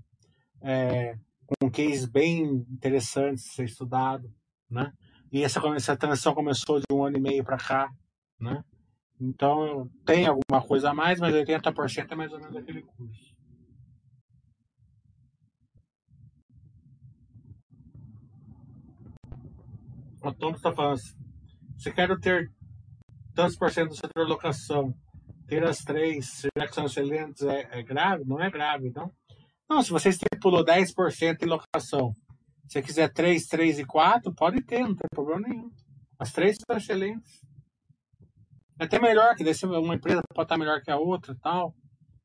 é, 0.61 1.15
com 1.45 1.67
um 1.67 1.69
case 1.69 2.09
bem 2.09 2.43
interessante 2.71 3.35
de 3.35 3.49
ser 3.49 3.65
estudado, 3.65 4.31
né? 4.69 4.93
E 5.29 5.43
essa, 5.43 5.59
essa 5.75 5.97
transição 5.97 6.33
começou 6.33 6.79
de 6.79 6.85
um 6.91 7.03
ano 7.03 7.17
e 7.17 7.21
meio 7.21 7.43
para 7.43 7.57
cá, 7.57 7.89
né? 8.39 8.63
Então 9.21 9.87
tem 10.03 10.25
alguma 10.25 10.65
coisa 10.67 10.89
a 10.89 10.93
mais, 10.95 11.19
mas 11.19 11.31
80% 11.31 12.11
é 12.11 12.15
mais 12.15 12.33
ou 12.33 12.39
menos 12.39 12.55
aquele 12.55 12.81
curso. 12.81 13.35
O 20.23 20.33
Tom 20.33 20.51
está 20.51 20.71
falando 20.73 20.93
assim, 20.93 21.15
você 21.77 21.91
quer 21.91 22.19
ter 22.19 22.51
tantos 23.35 23.55
por 23.55 23.71
cento 23.71 23.89
do 23.89 23.95
setor 23.95 24.27
locação, 24.27 24.93
ter 25.47 25.63
as 25.63 25.79
três, 25.79 26.27
será 26.27 26.67
que 26.67 26.73
são 26.73 26.85
excelentes, 26.85 27.43
é, 27.43 27.79
é 27.79 27.83
grave? 27.83 28.23
Não 28.25 28.41
é 28.41 28.49
grave, 28.49 28.91
não? 28.91 29.11
Não, 29.69 29.83
se 29.83 29.91
você 29.91 30.09
estipulou 30.09 30.65
10% 30.65 31.43
em 31.43 31.45
locação, 31.45 32.15
se 32.67 32.73
você 32.73 32.81
quiser 32.81 33.13
3, 33.13 33.45
3 33.45 33.79
e 33.79 33.85
4, 33.85 34.33
pode 34.33 34.61
ter, 34.63 34.79
não 34.79 34.95
tem 34.95 35.07
problema 35.11 35.47
nenhum. 35.47 35.71
As 36.19 36.31
três 36.31 36.57
são 36.57 36.77
excelentes. 36.77 37.41
Até 38.81 38.99
melhor, 38.99 39.35
que 39.35 39.43
daí 39.43 39.53
uma 39.63 39.93
empresa 39.93 40.23
pode 40.33 40.45
estar 40.45 40.57
melhor 40.57 40.81
que 40.81 40.89
a 40.89 40.97
outra 40.97 41.35
tal. 41.39 41.75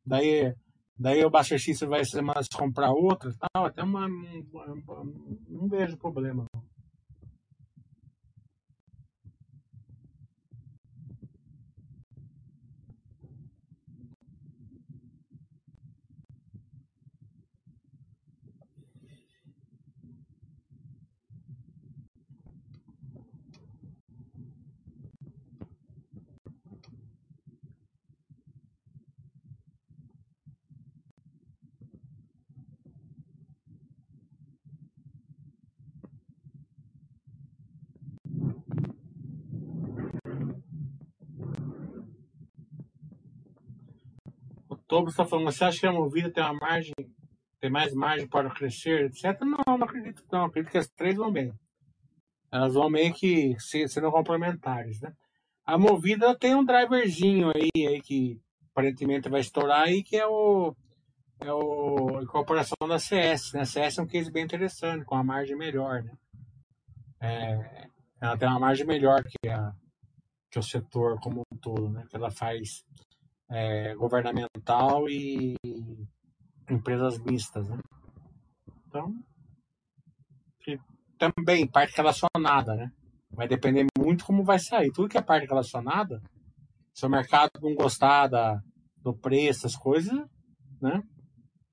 Daí, 0.06 0.54
daí 0.98 1.22
o 1.22 1.28
Baixo 1.28 1.54
vai 1.86 2.00
mais 2.22 2.48
comprar 2.48 2.90
outra 2.92 3.30
tal. 3.38 3.66
Até 3.66 3.82
uma. 3.82 4.08
Não 4.08 5.68
vejo 5.68 5.98
problema. 5.98 6.46
Não. 6.54 6.65
Tobo 44.86 45.08
está 45.08 45.24
falando, 45.24 45.46
você 45.46 45.64
acha 45.64 45.80
que 45.80 45.86
a 45.86 45.92
Movida 45.92 46.30
tem 46.30 46.44
uma 46.44 46.54
margem, 46.54 46.94
tem 47.60 47.70
mais 47.70 47.92
margem 47.92 48.28
para 48.28 48.50
crescer, 48.50 49.06
etc? 49.06 49.40
Não, 49.40 49.58
não 49.66 49.84
acredito 49.84 50.22
não. 50.30 50.44
Acredito 50.44 50.70
que 50.70 50.78
as 50.78 50.88
três 50.88 51.16
vão 51.16 51.32
bem. 51.32 51.52
Elas 52.52 52.74
vão 52.74 52.88
meio 52.88 53.12
que 53.12 53.56
sendo 53.58 54.10
complementares, 54.10 55.00
né? 55.00 55.12
A 55.64 55.76
Movida 55.76 56.36
tem 56.38 56.54
um 56.54 56.64
driverzinho 56.64 57.50
aí, 57.54 57.86
aí 57.86 58.00
que 58.00 58.40
aparentemente 58.70 59.28
vai 59.28 59.40
estourar 59.40 59.82
aí, 59.82 60.02
que 60.02 60.16
é 60.16 60.26
o 60.26 60.74
é 61.40 61.52
o 61.52 62.18
a 62.18 62.22
incorporação 62.22 62.76
da 62.88 62.98
CS, 62.98 63.52
né? 63.52 63.62
A 63.62 63.66
CS 63.66 63.98
é 63.98 64.02
um 64.02 64.06
case 64.06 64.30
bem 64.30 64.44
interessante, 64.44 65.04
com 65.04 65.16
a 65.16 65.24
margem 65.24 65.56
melhor, 65.56 66.02
né? 66.02 66.12
É, 67.20 67.88
ela 68.20 68.38
tem 68.38 68.48
uma 68.48 68.60
margem 68.60 68.86
melhor 68.86 69.22
que, 69.24 69.48
a, 69.48 69.72
que 70.50 70.58
o 70.58 70.62
setor 70.62 71.18
como 71.20 71.42
um 71.52 71.56
todo, 71.56 71.90
né? 71.90 72.04
Que 72.08 72.16
ela 72.16 72.30
faz 72.30 72.84
é, 73.50 73.94
governamental 73.94 75.08
e 75.08 75.56
empresas 76.70 77.18
mistas. 77.18 77.68
Né? 77.68 77.78
Então, 78.86 79.14
também 81.18 81.66
parte 81.66 81.96
relacionada, 81.96 82.74
né? 82.74 82.90
Vai 83.30 83.48
depender 83.48 83.86
muito 83.98 84.24
como 84.24 84.44
vai 84.44 84.58
sair. 84.58 84.92
Tudo 84.92 85.08
que 85.08 85.18
é 85.18 85.22
parte 85.22 85.46
relacionada, 85.46 86.22
se 86.94 87.04
o 87.04 87.08
mercado 87.10 87.50
não 87.60 87.74
gostar 87.74 88.28
da, 88.28 88.60
do 89.02 89.14
preço, 89.14 89.66
as 89.66 89.76
coisas, 89.76 90.14
né? 90.80 91.02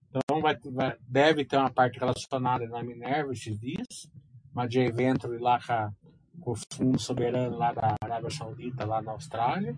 Então 0.09 0.41
vai, 0.41 0.55
vai, 0.71 0.95
deve 1.07 1.45
ter 1.45 1.57
uma 1.57 1.71
parte 1.71 1.99
relacionada 1.99 2.67
na 2.67 2.83
Minerva 2.83 3.33
esses 3.33 3.59
dias, 3.59 4.07
uma 4.51 4.67
de 4.67 4.79
evento 4.79 5.27
lá 5.39 5.59
com, 5.59 6.41
com 6.41 6.51
o 6.51 6.55
fundo 6.71 6.99
soberano 6.99 7.57
lá 7.57 7.73
da 7.73 7.95
Arábia 8.01 8.29
Saudita, 8.29 8.85
lá 8.85 9.01
na 9.01 9.11
Austrália. 9.11 9.77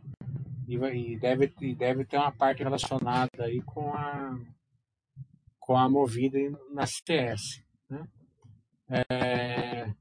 E, 0.67 0.75
e, 0.75 1.19
deve, 1.19 1.53
e 1.61 1.75
deve 1.75 2.05
ter 2.05 2.17
uma 2.17 2.31
parte 2.31 2.63
relacionada 2.63 3.43
aí 3.43 3.61
com 3.61 3.93
a, 3.93 4.37
com 5.59 5.77
a 5.77 5.89
movida 5.89 6.37
na 6.71 6.85
CS. 6.85 7.63
Né? 7.89 8.07
É... 8.89 9.93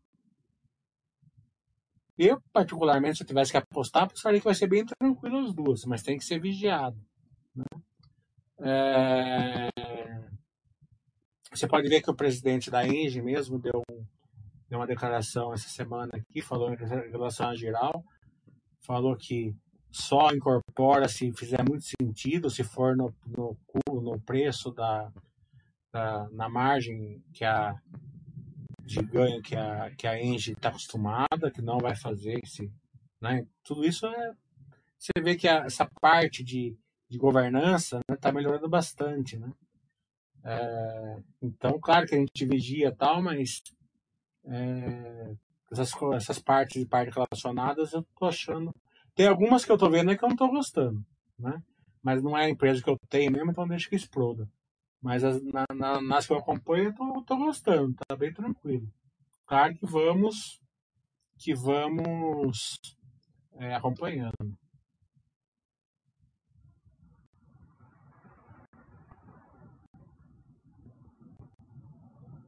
Eu, 2.17 2.41
particularmente, 2.53 3.17
se 3.17 3.23
eu 3.25 3.27
tivesse 3.27 3.51
que 3.51 3.57
apostar, 3.57 4.05
apostaria 4.05 4.39
que 4.39 4.45
vai 4.45 4.55
ser 4.55 4.69
bem 4.69 4.85
tranquilo 4.85 5.39
as 5.39 5.53
duas, 5.53 5.85
mas 5.85 6.03
tem 6.03 6.17
que 6.17 6.25
ser 6.25 6.41
vigiado. 6.41 6.97
Né? 7.55 7.65
É... 8.61 9.69
Você 11.51 11.67
pode 11.67 11.89
ver 11.89 12.03
que 12.03 12.11
o 12.11 12.15
presidente 12.15 12.71
da 12.71 12.87
Engie 12.87 13.23
mesmo 13.23 13.59
deu, 13.59 13.83
deu 14.69 14.79
uma 14.79 14.87
declaração 14.87 15.53
essa 15.53 15.69
semana 15.69 16.11
aqui, 16.15 16.41
falou 16.41 16.73
em 16.73 16.77
relação 16.77 17.49
a 17.49 17.55
geral, 17.55 18.05
falou 18.81 19.17
que 19.17 19.55
só 19.95 20.31
incorpora 20.33 21.09
se 21.09 21.33
fizer 21.33 21.63
muito 21.63 21.85
sentido, 21.85 22.51
se 22.51 22.65
for 22.65 22.97
no, 22.97 23.15
no, 23.25 23.57
no 24.01 24.21
preço 24.21 24.73
da, 24.73 25.09
da, 25.93 26.29
na 26.31 26.49
margem 26.49 27.23
que 27.33 27.45
a 27.45 27.77
de 28.85 29.01
ganho 29.01 29.41
que 29.41 29.55
a 29.55 29.91
que 29.97 30.07
a 30.07 30.21
Engie 30.21 30.53
está 30.53 30.69
acostumada, 30.69 31.51
que 31.53 31.63
não 31.63 31.79
vai 31.79 31.95
fazer 31.95 32.41
esse, 32.43 32.71
né? 33.21 33.47
Tudo 33.63 33.85
isso 33.85 34.07
é 34.07 34.35
você 34.99 35.13
vê 35.23 35.37
que 35.37 35.47
a, 35.47 35.59
essa 35.59 35.89
parte 36.01 36.43
de, 36.43 36.77
de 37.09 37.17
governança 37.17 37.99
está 37.99 38.15
né, 38.15 38.19
tá 38.21 38.33
melhorando 38.33 38.69
bastante, 38.69 39.39
né? 39.39 39.53
É, 40.43 41.17
então, 41.41 41.79
claro 41.79 42.07
que 42.07 42.17
a 42.17 42.19
gente 42.19 42.45
vigia 42.45 42.91
tal, 42.91 43.23
mas 43.23 43.63
é, 44.45 45.35
essas, 45.71 45.93
essas 46.15 46.39
partes 46.41 46.83
de 46.83 46.89
parte 46.89 47.15
relacionadas 47.15 47.93
eu 47.93 48.05
tô 48.19 48.27
achando 48.27 48.75
tem 49.15 49.29
algumas 49.29 49.65
que 49.65 49.71
eu 49.71 49.79
tô 49.79 49.89
vendo 49.89 50.11
é 50.11 50.17
que 50.17 50.25
eu 50.25 50.29
não 50.29 50.37
tô 50.37 50.49
gostando, 50.49 51.05
né? 51.39 51.62
Mas 52.03 52.23
não 52.23 52.37
é 52.37 52.47
a 52.47 52.51
empresa 52.51 52.83
que 52.83 52.91
eu 52.91 52.99
tenho 53.09 53.33
mesmo, 53.33 53.51
então 53.51 53.67
deixa 53.67 53.89
que 53.89 53.97
exploda. 53.97 54.49
Mas 55.01 55.23
as, 55.25 55.43
na, 55.43 55.65
na, 55.75 56.01
nas 56.01 56.27
que 56.27 56.33
eu 56.33 56.39
acompanho, 56.39 56.87
eu 56.87 56.95
tô, 56.95 57.23
tô 57.23 57.37
gostando, 57.37 57.95
tá 58.07 58.17
bem 58.17 58.33
tranquilo. 58.33 58.89
Claro 59.47 59.75
que 59.75 59.87
vamos, 59.87 60.61
que 61.39 61.55
vamos 61.55 62.79
é, 63.59 63.75
acompanhando. 63.75 64.57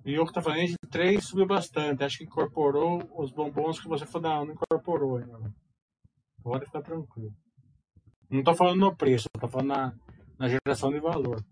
E 0.04 0.18
o 0.18 0.24
que 0.24 0.32
tá 0.32 0.40
falando 0.40 0.66
de 0.66 0.76
3 0.88 1.24
subiu 1.24 1.46
bastante. 1.46 2.04
Acho 2.04 2.18
que 2.18 2.24
incorporou 2.24 3.02
os 3.18 3.32
bombons 3.32 3.80
que 3.80 3.88
você 3.88 4.06
for 4.06 4.20
dar, 4.20 4.44
não 4.44 4.54
incorporou 4.54 5.16
ainda. 5.16 5.52
Pode 6.46 6.64
ficar 6.64 6.80
tranquilo. 6.80 7.34
Não 8.30 8.38
estou 8.38 8.54
falando 8.54 8.78
no 8.78 8.96
preço, 8.96 9.26
estou 9.34 9.50
falando 9.50 9.66
na, 9.66 9.92
na 10.38 10.48
geração 10.48 10.92
de 10.92 11.00
valor. 11.00 11.44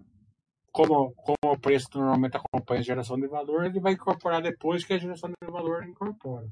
Como, 0.70 1.12
como 1.14 1.52
o 1.52 1.58
preço 1.58 1.88
normalmente 1.94 2.36
acompanha 2.36 2.78
a 2.78 2.84
geração 2.84 3.18
de 3.18 3.26
valor, 3.26 3.64
ele 3.64 3.80
vai 3.80 3.94
incorporar 3.94 4.40
depois 4.40 4.84
que 4.84 4.92
a 4.92 4.98
geração 4.98 5.30
de 5.30 5.50
valor 5.50 5.82
incorpora. 5.82 6.48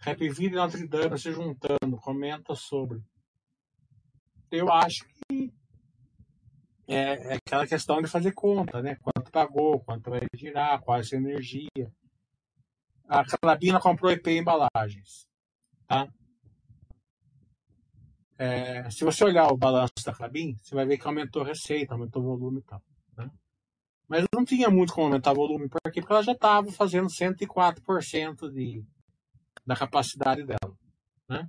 Rap 0.00 0.28
Vida 0.30 0.56
e 0.56 0.58
Notre 0.58 0.88
Dame 0.88 1.16
se 1.16 1.30
juntando, 1.30 1.96
comenta 2.02 2.56
sobre. 2.56 3.00
Eu 4.50 4.68
acho 4.72 5.06
que 5.06 5.54
é, 6.88 7.34
é, 7.34 7.36
aquela 7.36 7.68
questão 7.68 8.02
de 8.02 8.08
fazer 8.08 8.32
conta, 8.32 8.82
né? 8.82 8.96
Quanto 8.96 9.30
pagou, 9.30 9.78
quanto 9.78 10.10
vai 10.10 10.22
girar, 10.34 10.82
qual 10.82 10.98
é 10.98 11.02
a 11.02 11.16
energia. 11.16 11.92
A 13.08 13.24
Calabina 13.24 13.80
comprou 13.80 14.10
EP 14.10 14.26
embalagens, 14.26 15.28
tá? 15.86 16.08
É, 18.36 18.90
se 18.90 19.04
você 19.04 19.24
olhar 19.24 19.46
o 19.52 19.56
balanço 19.56 19.92
da 20.04 20.12
Clabin, 20.12 20.56
você 20.56 20.74
vai 20.74 20.84
ver 20.84 20.98
que 20.98 21.06
aumentou 21.06 21.42
a 21.42 21.46
receita, 21.46 21.94
aumentou 21.94 22.22
o 22.22 22.36
volume 22.36 22.58
e 22.58 22.62
tal. 22.62 22.82
Né? 23.16 23.30
Mas 24.08 24.24
não 24.34 24.44
tinha 24.44 24.68
muito 24.68 24.92
como 24.92 25.06
aumentar 25.06 25.32
o 25.32 25.36
volume, 25.36 25.68
por 25.68 25.80
quê? 25.92 26.00
Porque 26.00 26.12
ela 26.12 26.22
já 26.22 26.32
estava 26.32 26.70
fazendo 26.72 27.06
104% 27.06 28.50
de, 28.50 28.84
da 29.64 29.76
capacidade 29.76 30.44
dela. 30.44 30.76
Né? 31.28 31.48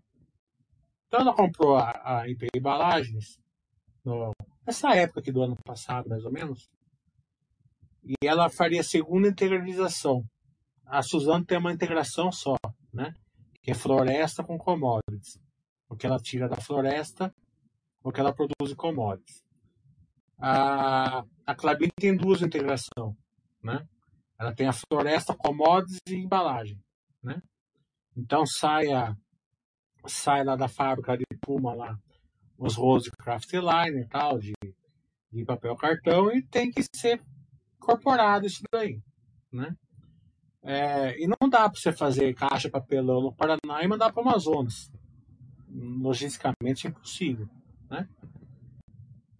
Então 1.07 1.21
ela 1.21 1.35
comprou 1.35 1.75
a, 1.75 2.19
a 2.19 2.29
IP 2.29 2.47
Embalagens 2.55 3.39
no, 4.03 4.31
nessa 4.65 4.93
época 4.95 5.21
aqui 5.21 5.31
do 5.31 5.41
ano 5.41 5.55
passado, 5.65 6.07
mais 6.07 6.23
ou 6.23 6.31
menos, 6.31 6.69
e 8.03 8.13
ela 8.23 8.47
faria 8.47 8.81
a 8.81 8.83
segunda 8.83 9.27
integralização. 9.27 10.23
A 10.85 11.01
Suzano 11.01 11.43
tem 11.43 11.57
uma 11.57 11.73
integração 11.73 12.31
só, 12.31 12.55
né? 12.93 13.11
que 13.63 13.71
é 13.71 13.73
floresta 13.73 14.43
com 14.43 14.59
commodities 14.59 15.43
o 15.95 15.97
que 15.97 16.05
ela 16.05 16.19
tira 16.19 16.49
da 16.49 16.57
floresta, 16.57 17.33
o 18.03 18.11
que 18.11 18.19
ela 18.19 18.33
produz 18.33 18.71
em 18.71 18.75
commodities. 18.75 19.43
A, 20.37 21.23
a 21.45 21.55
Clabin 21.55 21.87
tem 21.95 22.15
duas 22.15 22.41
integrações, 22.41 23.15
né? 23.63 23.87
Ela 24.37 24.53
tem 24.53 24.67
a 24.67 24.73
floresta, 24.73 25.33
commodities 25.33 26.01
e 26.09 26.15
embalagem, 26.15 26.77
né? 27.23 27.41
Então 28.15 28.45
sai, 28.45 28.91
a, 28.91 29.15
sai 30.05 30.43
lá 30.43 30.57
da 30.57 30.67
fábrica 30.67 31.17
de 31.17 31.25
Puma 31.39 31.73
lá 31.73 31.97
os 32.57 32.75
rolos 32.75 33.03
de 33.03 33.11
craft 33.11 33.51
line 33.53 34.01
e 34.01 34.07
tal, 34.07 34.37
de, 34.37 34.53
de 35.31 35.45
papel 35.45 35.75
cartão, 35.75 36.31
e 36.31 36.41
tem 36.41 36.71
que 36.71 36.83
ser 36.95 37.21
incorporado 37.77 38.45
isso 38.45 38.61
daí, 38.71 39.01
né? 39.51 39.75
É, 40.63 41.21
e 41.21 41.27
não 41.27 41.47
dá 41.47 41.69
para 41.69 41.79
você 41.79 41.93
fazer 41.93 42.33
caixa 42.33 42.69
papelão 42.69 43.21
no 43.21 43.33
Paraná 43.33 43.83
e 43.83 43.87
mandar 43.87 44.11
para 44.11 44.23
o 44.23 44.27
Amazonas 44.27 44.89
logisticamente 45.75 46.87
impossível. 46.87 47.47
Né? 47.89 48.07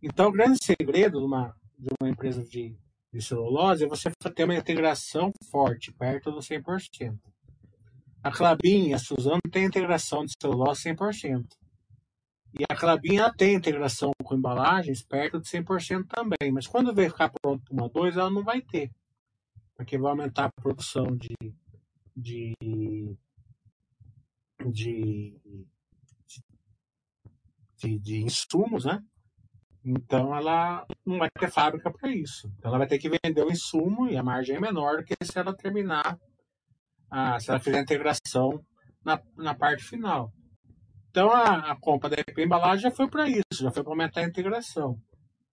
Então, 0.01 0.27
o 0.27 0.31
grande 0.31 0.57
segredo 0.63 1.19
de 1.19 1.25
uma, 1.25 1.55
de 1.77 1.89
uma 1.99 2.09
empresa 2.09 2.43
de, 2.43 2.75
de 3.11 3.21
celulose 3.21 3.85
é 3.85 3.87
você 3.87 4.11
ter 4.35 4.43
uma 4.43 4.55
integração 4.55 5.31
forte, 5.49 5.91
perto 5.91 6.31
do 6.31 6.39
100%. 6.39 7.17
A 8.21 8.31
Clabin 8.31 8.89
e 8.89 8.93
a 8.93 8.99
Suzano 8.99 9.39
têm 9.51 9.65
integração 9.65 10.25
de 10.25 10.33
celulose 10.41 10.83
100%. 10.83 11.45
E 12.57 12.63
a 12.69 12.75
Clabin 12.75 13.17
tem 13.37 13.53
integração 13.53 14.11
com 14.23 14.35
embalagens 14.35 15.03
perto 15.03 15.39
de 15.39 15.47
100% 15.47 16.07
também. 16.07 16.51
Mas 16.51 16.65
quando 16.65 16.93
vai 16.93 17.09
ficar 17.09 17.29
pronto 17.41 17.63
uma 17.71 17.89
2, 17.89 18.15
ela 18.15 18.31
não 18.31 18.43
vai 18.43 18.61
ter. 18.61 18.89
Porque 19.75 19.97
vai 19.97 20.11
aumentar 20.11 20.45
a 20.45 20.61
produção 20.61 21.05
de, 21.15 21.35
de, 22.15 22.53
de 24.71 25.37
de, 27.85 27.99
de 27.99 28.23
insumos, 28.23 28.85
né? 28.85 28.99
Então 29.83 30.35
ela 30.35 30.85
não 31.05 31.19
vai 31.19 31.29
ter 31.29 31.51
fábrica 31.51 31.91
para 31.91 32.09
isso. 32.09 32.51
Então 32.57 32.69
ela 32.69 32.79
vai 32.79 32.87
ter 32.87 32.97
que 32.97 33.09
vender 33.09 33.43
o 33.43 33.51
insumo 33.51 34.09
e 34.09 34.17
a 34.17 34.23
margem 34.23 34.55
é 34.55 34.59
menor 34.59 34.97
do 34.97 35.03
que 35.03 35.13
se 35.23 35.37
ela 35.37 35.55
terminar, 35.55 36.17
a, 37.09 37.39
se 37.39 37.51
ela 37.51 37.59
fizer 37.59 37.77
a 37.77 37.81
integração 37.81 38.59
na, 39.03 39.21
na 39.37 39.53
parte 39.53 39.83
final. 39.83 40.31
Então 41.11 41.29
a, 41.29 41.71
a 41.71 41.79
compra 41.79 42.09
da 42.09 42.17
EP 42.17 42.37
embalagem 42.39 42.89
já 42.89 42.91
foi 42.91 43.07
para 43.07 43.29
isso, 43.29 43.61
já 43.61 43.71
foi 43.71 43.83
para 43.83 43.91
aumentar 43.91 44.21
a 44.21 44.27
integração. 44.27 44.97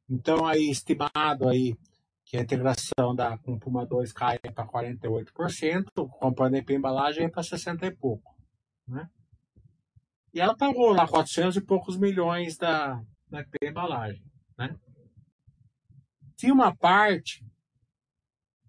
Então 0.09 0.47
aí 0.47 0.71
estimado 0.71 1.49
aí 1.49 1.77
que 2.25 2.39
a 2.39 2.41
integração 2.41 3.15
da 3.15 3.37
com 3.37 3.59
Puma 3.59 3.85
2 3.85 4.13
cai 4.13 4.39
para 4.39 4.67
48%, 4.67 5.85
comprando 6.19 6.55
EP 6.55 6.71
embalagem 6.71 7.25
é 7.25 7.29
para 7.29 7.43
60 7.43 7.87
e 7.87 7.95
pouco, 7.95 8.35
né? 8.89 9.07
E 10.33 10.41
ela 10.41 10.57
pagou 10.57 10.93
lá 10.93 11.07
400 11.07 11.57
e 11.57 11.61
poucos 11.61 11.97
milhões 11.97 12.57
da, 12.57 13.03
da 13.29 13.45
embalagem. 13.63 14.23
Né? 14.57 14.75
Tinha 16.37 16.55
uma 16.55 16.75
parte 16.75 17.45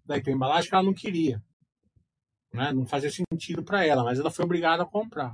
da 0.06 0.18
IP 0.18 0.32
embalagem 0.32 0.70
que 0.70 0.76
ela 0.76 0.84
não 0.84 0.94
queria. 0.94 1.42
Né? 2.54 2.74
Não 2.74 2.86
fazia 2.86 3.10
sentido 3.10 3.64
para 3.64 3.86
ela, 3.86 4.04
mas 4.04 4.20
ela 4.20 4.30
foi 4.30 4.44
obrigada 4.44 4.84
a 4.84 4.86
comprar. 4.86 5.34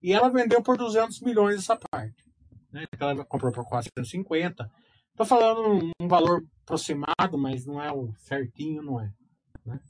E 0.00 0.12
ela 0.12 0.30
vendeu 0.30 0.62
por 0.62 0.76
200 0.76 1.20
milhões 1.20 1.56
essa 1.56 1.76
parte. 1.90 2.24
Né? 2.70 2.84
Ela 2.98 3.24
comprou 3.24 3.50
por 3.50 3.66
450. 3.66 4.70
Estou 5.10 5.26
falando 5.26 5.84
um, 5.84 5.90
um, 6.00 6.08
valor 6.08 6.44
aproximado, 6.62 7.36
mas 7.36 7.66
não 7.66 7.82
é 7.82 7.90
o 7.92 8.12
certinho, 8.18 8.82
não 8.82 9.00
é. 9.00 9.12
Né? 9.66 9.80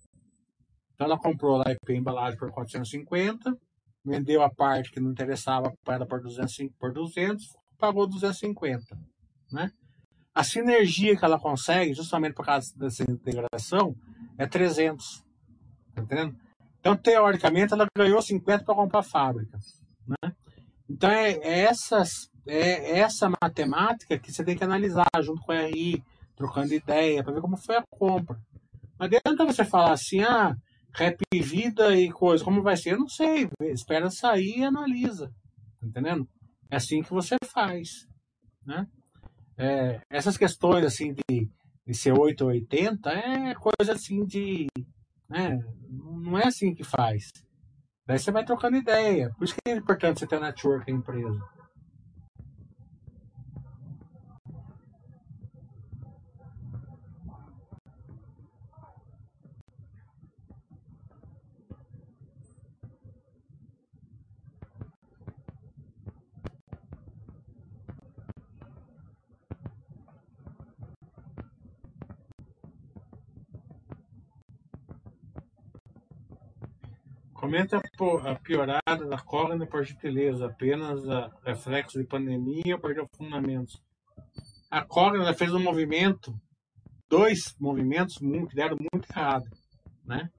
Então 0.95 1.07
ela 1.07 1.19
comprou 1.19 1.59
lá 1.59 1.65
a 1.67 1.73
IP 1.73 1.95
embalagem 1.95 2.39
por 2.39 2.51
450 2.51 3.59
vendeu 4.05 4.43
a 4.43 4.51
parte 4.51 4.91
que 4.91 5.01
não 5.01 5.11
interessava 5.11 5.73
para 5.85 6.05
por 6.05 6.21
200, 6.21 6.71
por 6.79 6.93
200 6.93 7.57
pagou 7.79 8.07
250. 8.07 8.97
Né? 9.53 9.71
A 10.35 10.43
sinergia 10.43 11.17
que 11.17 11.25
ela 11.25 11.39
consegue, 11.39 11.95
justamente 11.95 12.35
por 12.35 12.45
causa 12.45 12.73
dessa 12.77 13.03
integração, 13.03 13.95
é 14.39 14.47
300. 14.47 15.23
Tá 15.95 16.03
entendendo? 16.03 16.37
Então, 16.81 16.97
teoricamente, 16.97 17.73
ela 17.73 17.87
ganhou 17.97 18.21
50 18.21 18.65
para 18.65 18.75
comprar 18.75 19.01
a 19.01 19.03
fábrica. 19.03 19.59
Né? 20.07 20.33
Então, 20.89 21.11
é, 21.11 21.33
é, 21.33 21.61
essas, 21.61 22.31
é 22.47 22.99
essa 22.99 23.31
matemática 23.43 24.19
que 24.19 24.33
você 24.33 24.45
tem 24.45 24.57
que 24.57 24.65
analisar 24.65 25.07
junto 25.23 25.41
com 25.43 25.53
a 25.53 25.63
RI, 25.63 26.03
trocando 26.37 26.75
ideia, 26.75 27.23
para 27.23 27.33
ver 27.33 27.41
como 27.41 27.57
foi 27.57 27.77
a 27.77 27.85
compra. 27.89 28.37
Não 28.99 29.07
adianta 29.07 29.47
você 29.47 29.65
falar 29.65 29.93
assim, 29.93 30.21
ah, 30.23 30.55
rap 30.95 31.21
vida 31.33 31.95
e 31.97 32.11
coisa, 32.11 32.45
como 32.45 32.63
vai 32.63 32.77
ser? 32.77 32.93
Eu 32.93 33.01
não 33.01 33.09
sei. 33.09 33.49
Espera 33.61 34.11
sair 34.11 34.59
e 34.59 34.65
analisa. 34.65 35.29
Tá 35.81 35.87
entendendo? 35.87 36.29
É 36.71 36.77
assim 36.77 37.03
que 37.03 37.11
você 37.11 37.37
faz. 37.45 38.07
Né? 38.65 38.87
É, 39.57 40.01
essas 40.09 40.37
questões 40.37 40.85
assim 40.85 41.15
de, 41.15 41.49
de 41.87 41.95
ser 41.95 42.13
8 42.13 42.41
ou 42.43 42.51
80 42.51 43.11
é 43.11 43.55
coisa 43.55 43.93
assim 43.93 44.25
de. 44.25 44.67
Né? 45.29 45.61
Não 45.89 46.39
é 46.39 46.47
assim 46.47 46.75
que 46.75 46.85
faz. 46.85 47.31
Daí 48.07 48.19
você 48.19 48.31
vai 48.31 48.45
trocando 48.45 48.77
ideia. 48.77 49.31
Por 49.37 49.45
isso 49.45 49.55
que 49.55 49.71
é 49.71 49.77
importante 49.77 50.21
você 50.21 50.27
ter 50.27 50.41
network 50.41 50.91
na 50.91 50.99
empresa. 50.99 51.41
Comenta 77.45 77.77
a 77.77 78.35
piorada 78.37 79.07
da 79.07 79.19
córnea 79.19 79.67
por 79.67 79.85
gentileza, 79.85 80.47
apenas 80.47 81.07
a 81.07 81.31
reflexo 81.45 81.99
de 81.99 82.07
pandemia 82.07 82.79
perdeu 82.79 83.07
fundamentos. 83.15 83.83
A 84.71 84.83
córnea 84.83 85.35
fez 85.35 85.53
um 85.53 85.63
movimento, 85.63 86.35
dois 87.07 87.55
movimentos 87.61 88.17
que 88.17 88.55
deram 88.55 88.79
muito 88.79 89.07
errado. 89.11 89.45
Né? 90.07 90.31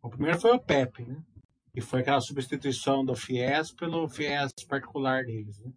O 0.00 0.08
primeiro 0.08 0.40
foi 0.40 0.52
o 0.52 0.60
PEP, 0.60 1.06
né? 1.06 1.20
que 1.74 1.80
foi 1.80 2.02
aquela 2.02 2.20
substituição 2.20 3.04
do 3.04 3.16
FIES 3.16 3.72
pelo 3.72 4.08
FIES 4.08 4.52
particular 4.68 5.24
deles. 5.24 5.58
Né? 5.58 5.72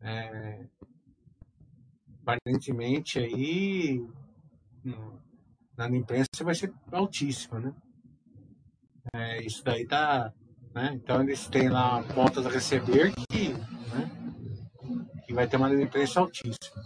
É, 0.00 0.66
aparentemente 2.22 3.20
aí 3.20 4.04
na 5.76 5.88
imprensa 5.96 6.42
vai 6.42 6.56
ser 6.56 6.74
altíssima, 6.90 7.60
né? 7.60 7.72
É, 9.14 9.40
isso 9.46 9.62
daí 9.62 9.86
tá. 9.86 10.32
Né? 10.74 10.90
Então 10.94 11.22
eles 11.22 11.46
têm 11.46 11.68
lá 11.68 12.02
contas 12.02 12.44
a 12.44 12.50
receber 12.50 13.14
que, 13.30 13.50
né? 13.50 14.10
que 15.24 15.32
vai 15.32 15.46
ter 15.46 15.56
uma 15.56 15.70
inadimplência 15.70 16.20
altíssima. 16.20 16.84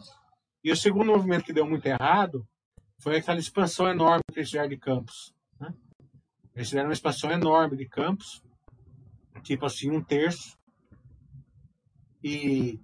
E 0.63 0.71
o 0.71 0.77
segundo 0.77 1.11
movimento 1.11 1.45
que 1.45 1.55
deu 1.55 1.67
muito 1.67 1.87
errado 1.87 2.47
foi 3.01 3.17
aquela 3.17 3.39
expansão 3.39 3.89
enorme 3.89 4.21
que 4.31 4.41
eles 4.41 4.51
fizeram 4.51 4.69
de 4.69 4.77
campos. 4.77 5.33
Né? 5.59 5.73
Eles 6.55 6.69
fizeram 6.69 6.89
uma 6.89 6.93
expansão 6.93 7.31
enorme 7.31 7.79
de 7.79 7.89
campos, 7.89 8.43
tipo 9.43 9.65
assim, 9.65 9.91
um 9.91 10.05
terço. 10.05 10.59
E 12.23 12.79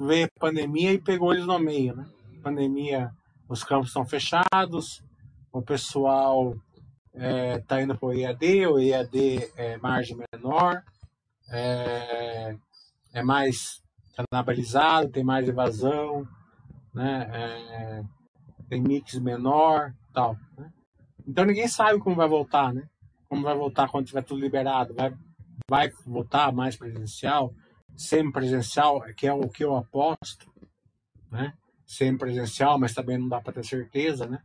veio 0.00 0.24
a 0.24 0.40
pandemia 0.40 0.94
e 0.94 0.98
pegou 0.98 1.34
eles 1.34 1.44
no 1.44 1.58
meio. 1.58 1.94
Né? 1.94 2.08
Pandemia, 2.42 3.10
os 3.46 3.62
campos 3.62 3.88
estão 3.88 4.06
fechados, 4.06 5.04
o 5.52 5.60
pessoal 5.60 6.56
está 7.14 7.80
é, 7.80 7.82
indo 7.82 7.96
para 7.96 8.08
o 8.08 8.12
EAD, 8.12 8.66
o 8.66 8.78
EAD 8.78 9.52
é 9.56 9.76
margem 9.78 10.16
menor, 10.32 10.82
é, 11.48 12.56
é 13.12 13.22
mais 13.22 13.82
canibalizado, 14.16 15.10
tem 15.10 15.22
mais 15.22 15.48
evasão, 15.48 16.26
né? 16.92 17.30
É, 17.32 18.02
tem 18.68 18.80
mix 18.80 19.14
menor, 19.18 19.92
tal. 20.12 20.36
Né? 20.56 20.72
Então 21.26 21.44
ninguém 21.44 21.68
sabe 21.68 21.98
como 22.00 22.16
vai 22.16 22.28
voltar, 22.28 22.72
né? 22.72 22.88
Como 23.28 23.42
vai 23.42 23.54
voltar 23.54 23.88
quando 23.88 24.06
tiver 24.06 24.22
tudo 24.22 24.40
liberado, 24.40 24.94
vai 24.94 25.14
vai 25.68 25.90
voltar 26.04 26.52
mais 26.52 26.76
presencial, 26.76 27.54
semi-presencial, 27.96 29.00
que 29.16 29.26
é 29.26 29.32
o 29.32 29.48
que 29.48 29.64
eu 29.64 29.74
aposto, 29.74 30.52
né? 31.30 31.54
Semi-presencial, 31.86 32.78
mas 32.78 32.92
também 32.92 33.18
não 33.18 33.28
dá 33.28 33.40
para 33.40 33.54
ter 33.54 33.64
certeza, 33.64 34.26
né? 34.26 34.42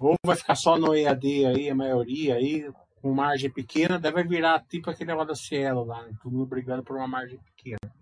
Ou 0.00 0.14
vai 0.24 0.36
ficar 0.36 0.54
só 0.54 0.78
no 0.78 0.94
EAD 0.94 1.46
aí, 1.46 1.70
a 1.70 1.74
maioria 1.74 2.36
aí, 2.36 2.70
com 3.02 3.12
margem 3.12 3.50
pequena, 3.50 3.98
deve 3.98 4.22
virar 4.24 4.64
tipo 4.64 4.90
aquele 4.90 5.10
negócio 5.10 5.28
da 5.28 5.34
Cielo 5.34 5.84
lá, 5.84 6.02
né? 6.02 6.12
todo 6.22 6.32
mundo 6.32 6.46
brigando 6.46 6.82
por 6.82 6.96
uma 6.96 7.08
margem 7.08 7.38
pequena. 7.38 7.92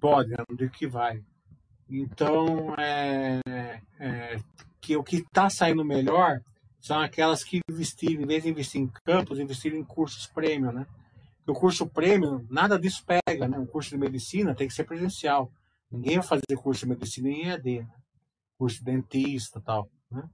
Pode, 0.00 0.30
né? 0.30 0.36
não 0.48 0.56
digo 0.56 0.72
que 0.72 0.86
vai. 0.86 1.22
Então, 1.90 2.74
é, 2.76 3.40
é, 3.98 4.40
que 4.80 4.96
o 4.96 5.02
que 5.02 5.16
está 5.16 5.50
saindo 5.50 5.84
melhor 5.84 6.40
são 6.80 7.00
aquelas 7.00 7.42
que 7.42 7.60
investiram, 7.68 8.22
em 8.22 8.26
vez 8.26 8.42
de 8.42 8.50
investir 8.50 8.80
em 8.80 8.90
campos, 9.04 9.38
investiram 9.38 9.76
em 9.76 9.84
cursos 9.84 10.26
premium, 10.26 10.72
né? 10.72 10.86
o 11.46 11.54
curso 11.54 11.86
premium, 11.88 12.46
nada 12.50 12.78
disso 12.78 13.04
pega, 13.04 13.48
né? 13.48 13.58
Um 13.58 13.66
curso 13.66 13.90
de 13.90 13.96
medicina 13.96 14.54
tem 14.54 14.68
que 14.68 14.74
ser 14.74 14.84
presencial. 14.84 15.50
Ninguém 15.90 16.18
vai 16.18 16.26
fazer 16.26 16.60
curso 16.60 16.80
de 16.84 16.90
medicina 16.90 17.28
em 17.28 17.46
EAD, 17.46 17.80
né? 17.80 17.88
curso 18.58 18.78
de 18.78 18.84
dentista 18.84 19.60
tal, 19.60 19.88
né? 20.10 20.28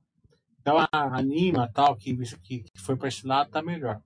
Então 0.64 0.78
a 0.78 1.18
Anima 1.18 1.70
tal, 1.70 1.94
que, 1.94 2.16
que, 2.42 2.64
foi 2.78 2.96
para 2.96 3.08
esse 3.08 3.26
lado, 3.26 3.50
tá 3.50 3.60
melhor. 3.60 4.00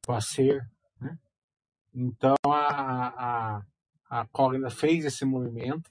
Pode 0.00 0.24
ser, 0.24 0.66
né? 0.98 1.18
Então 1.94 2.34
a, 2.46 3.58
a, 3.58 3.62
a 4.08 4.26
Cogna 4.28 4.70
fez 4.70 5.04
esse 5.04 5.22
movimento, 5.26 5.90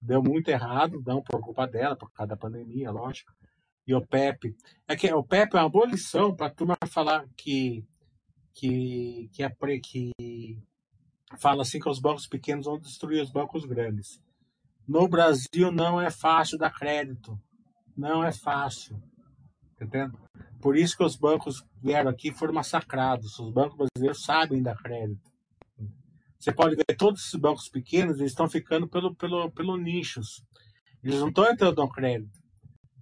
deu 0.00 0.22
muito 0.22 0.48
errado, 0.48 1.02
não 1.04 1.20
por 1.20 1.42
culpa 1.42 1.66
dela, 1.66 1.94
por 1.94 2.10
causa 2.10 2.30
da 2.30 2.38
pandemia, 2.38 2.90
lógico. 2.90 3.34
E 3.86 3.94
o 3.94 4.00
PEP. 4.00 4.56
É 4.88 4.96
que 4.96 5.12
o 5.12 5.22
PEP 5.22 5.54
é 5.54 5.60
uma 5.60 5.68
boa 5.68 5.84
lição 5.84 6.34
para 6.34 6.46
a 6.46 6.50
turma 6.50 6.74
falar 6.88 7.26
que 7.36 7.86
que, 8.54 9.28
que, 9.30 9.42
é, 9.42 9.50
que 9.82 10.58
fala 11.36 11.60
assim 11.60 11.78
que 11.78 11.88
os 11.90 12.00
bancos 12.00 12.26
pequenos 12.26 12.64
vão 12.64 12.78
destruir 12.78 13.22
os 13.22 13.30
bancos 13.30 13.66
grandes. 13.66 14.18
No 14.88 15.06
Brasil 15.06 15.70
não 15.70 16.00
é 16.00 16.10
fácil 16.10 16.56
dar 16.56 16.72
crédito. 16.72 17.38
Não 17.94 18.24
é 18.24 18.32
fácil. 18.32 18.98
Entendendo? 19.84 20.18
Por 20.60 20.76
isso 20.76 20.96
que 20.96 21.04
os 21.04 21.16
bancos 21.16 21.64
vieram 21.82 22.10
aqui 22.10 22.28
e 22.28 22.34
foram 22.34 22.54
massacrados. 22.54 23.38
Os 23.38 23.52
bancos 23.52 23.76
brasileiros 23.76 24.24
sabem 24.24 24.62
dar 24.62 24.76
crédito. 24.76 25.32
Você 26.38 26.52
pode 26.52 26.76
ver 26.76 26.96
todos 26.96 27.20
esses 27.20 27.34
bancos 27.34 27.68
pequenos, 27.68 28.18
eles 28.18 28.32
estão 28.32 28.48
ficando 28.48 28.86
pelo, 28.88 29.14
pelo, 29.14 29.50
pelo 29.50 29.76
nichos. 29.76 30.44
Eles 31.02 31.20
não 31.20 31.28
estão 31.28 31.50
entrando 31.50 31.80
no 31.80 31.88
crédito. 31.88 32.38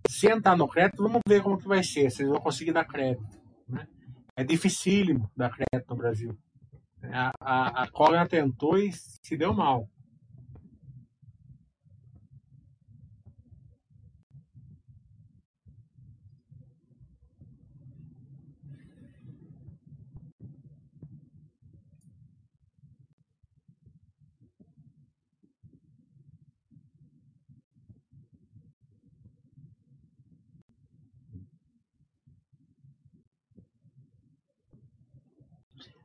Se 0.08 0.28
entrar 0.28 0.56
no 0.56 0.68
crédito, 0.68 1.02
vamos 1.02 1.20
ver 1.26 1.42
como 1.42 1.58
que 1.58 1.66
vai 1.66 1.82
ser, 1.82 2.10
se 2.10 2.22
eles 2.22 2.32
vão 2.32 2.40
conseguir 2.40 2.72
dar 2.72 2.84
crédito. 2.84 3.24
Né? 3.68 3.86
é 4.36 4.44
dificílimo 4.44 5.30
dar 5.36 5.50
crédito 5.50 5.88
no 5.90 5.96
Brasil. 5.96 6.38
A, 7.04 7.32
a, 7.40 7.82
a 7.82 7.90
Cogna 7.90 8.26
tentou 8.26 8.78
e 8.78 8.92
se 8.92 9.36
deu 9.36 9.52
mal. 9.52 9.88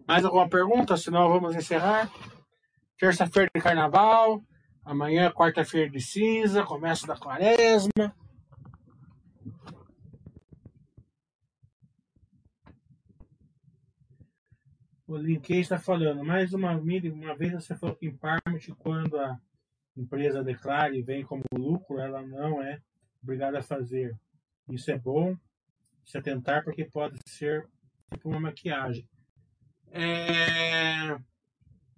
Mais 0.07 0.23
alguma 0.23 0.47
pergunta? 0.47 0.95
Senão 0.95 1.27
vamos 1.27 1.53
encerrar. 1.53 2.09
Terça-feira 2.97 3.49
de 3.53 3.61
carnaval. 3.61 4.41
Amanhã, 4.85 5.29
quarta-feira 5.29 5.89
de 5.89 5.99
cinza. 5.99 6.63
Começo 6.63 7.05
da 7.05 7.17
quaresma. 7.17 8.15
O 15.05 15.17
Linkage 15.17 15.59
está 15.59 15.77
falando. 15.77 16.23
Mais 16.23 16.53
uma, 16.53 16.71
uma 16.71 17.35
vez 17.35 17.51
você 17.51 17.75
falou 17.75 17.93
que 17.93 18.07
em 18.07 18.15
Parmit, 18.15 18.73
quando 18.75 19.19
a 19.19 19.37
empresa 19.97 20.41
declara 20.41 20.95
e 20.95 21.01
vem 21.01 21.25
como 21.25 21.43
lucro, 21.53 21.99
ela 21.99 22.21
não 22.21 22.61
é 22.61 22.81
obrigada 23.21 23.59
a 23.59 23.63
fazer. 23.63 24.17
Isso 24.69 24.89
é 24.89 24.97
bom 24.97 25.35
se 26.05 26.17
atentar 26.17 26.63
porque 26.63 26.85
pode 26.85 27.19
ser 27.27 27.67
tipo 28.09 28.29
uma 28.29 28.39
maquiagem. 28.39 29.05
É... 29.91 31.17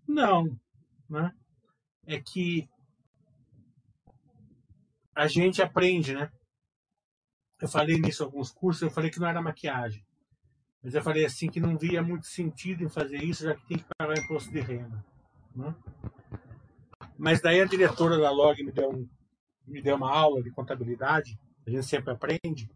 Não, 0.08 0.58
né? 1.10 1.34
É 2.06 2.20
que 2.20 2.68
a 5.16 5.28
gente 5.28 5.62
aprende, 5.62 6.14
né? 6.14 6.32
Eu 7.62 7.68
falei 7.68 8.00
nisso 8.00 8.24
em 8.24 8.26
alguns 8.26 8.52
cursos, 8.52 8.82
eu 8.82 8.90
falei 8.90 9.10
que 9.10 9.20
não 9.20 9.28
era 9.28 9.42
maquiagem. 9.42 10.06
Mas 10.82 10.94
eu 10.94 11.02
falei 11.02 11.26
assim 11.26 11.50
que 11.50 11.60
não 11.60 11.78
via 11.78 12.02
muito 12.02 12.26
sentido 12.26 12.84
em 12.84 12.90
fazer 12.90 13.22
isso, 13.22 13.44
já 13.44 13.54
que 13.54 13.66
tem 13.68 13.78
que 13.78 13.86
pagar 13.98 14.18
imposto 14.18 14.50
de 14.50 14.62
renda. 14.62 15.04
Né? 15.54 15.76
Mas 17.18 17.42
daí 17.42 17.60
a 17.60 17.66
diretora 17.66 18.18
da 18.18 18.32
Log 18.32 18.64
me 18.64 18.72
deu, 18.72 18.90
um, 18.90 19.10
me 19.68 19.82
deu 19.82 19.98
uma 19.98 20.10
aula 20.10 20.42
de 20.42 20.52
contabilidade, 20.52 21.38
a 21.68 21.70
gente 21.70 21.86
sempre 21.86 22.14
aprende, 22.14 22.70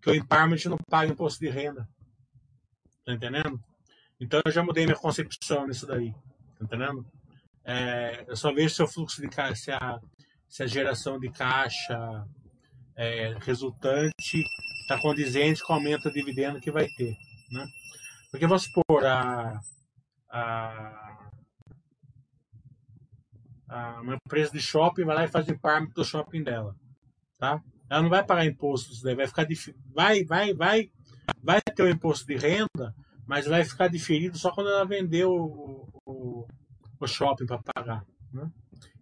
que 0.00 0.10
o 0.10 0.14
empowerment 0.14 0.64
não 0.66 0.78
paga 0.88 1.10
imposto 1.10 1.40
de 1.40 1.50
renda. 1.50 1.88
Tá 3.04 3.12
entendendo? 3.12 3.60
Então 4.24 4.40
eu 4.42 4.50
já 4.50 4.62
mudei 4.62 4.86
minha 4.86 4.96
concepção 4.96 5.66
nisso 5.66 5.86
daí, 5.86 6.10
tá 6.58 6.64
entendendo? 6.64 7.06
É, 7.62 8.24
eu 8.26 8.34
só 8.34 8.54
vejo 8.54 8.74
se 8.74 8.82
o 8.82 8.88
fluxo 8.88 9.20
de 9.20 9.28
caixa, 9.28 9.54
se 9.54 9.70
a, 9.70 10.00
se 10.48 10.62
a 10.62 10.66
geração 10.66 11.20
de 11.20 11.30
caixa 11.30 12.26
é, 12.96 13.36
resultante 13.40 14.42
está 14.80 14.98
condizente 14.98 15.62
com 15.62 15.74
o 15.74 15.76
aumento 15.76 16.04
do 16.04 16.12
dividendo 16.12 16.58
que 16.58 16.70
vai 16.70 16.88
ter, 16.88 17.14
né? 17.50 17.66
Porque 18.30 18.46
vamos 18.46 18.64
supor 18.64 19.04
a, 19.04 19.60
a, 20.30 21.30
a 23.68 24.00
uma 24.00 24.14
empresa 24.14 24.52
de 24.52 24.60
shopping 24.60 25.04
vai 25.04 25.16
lá 25.16 25.24
e 25.24 25.28
faz 25.28 25.46
o 25.46 25.52
emparme 25.52 25.92
do 25.92 26.02
shopping 26.02 26.42
dela, 26.42 26.74
tá? 27.38 27.62
Ela 27.90 28.00
não 28.00 28.08
vai 28.08 28.24
pagar 28.24 28.46
impostos, 28.46 29.02
vai 29.02 29.26
ficar 29.26 29.46
vai 29.94 30.24
vai 30.24 30.54
vai 30.54 30.90
vai 31.42 31.60
ter 31.60 31.82
o 31.82 31.90
imposto 31.90 32.26
de 32.26 32.36
renda 32.36 32.94
mas 33.26 33.46
vai 33.46 33.64
ficar 33.64 33.88
diferido 33.88 34.38
só 34.38 34.52
quando 34.52 34.70
ela 34.70 34.86
vender 34.86 35.24
o, 35.24 35.88
o, 36.04 36.46
o 37.00 37.06
shopping 37.06 37.46
para 37.46 37.62
pagar. 37.62 38.04
Né? 38.32 38.50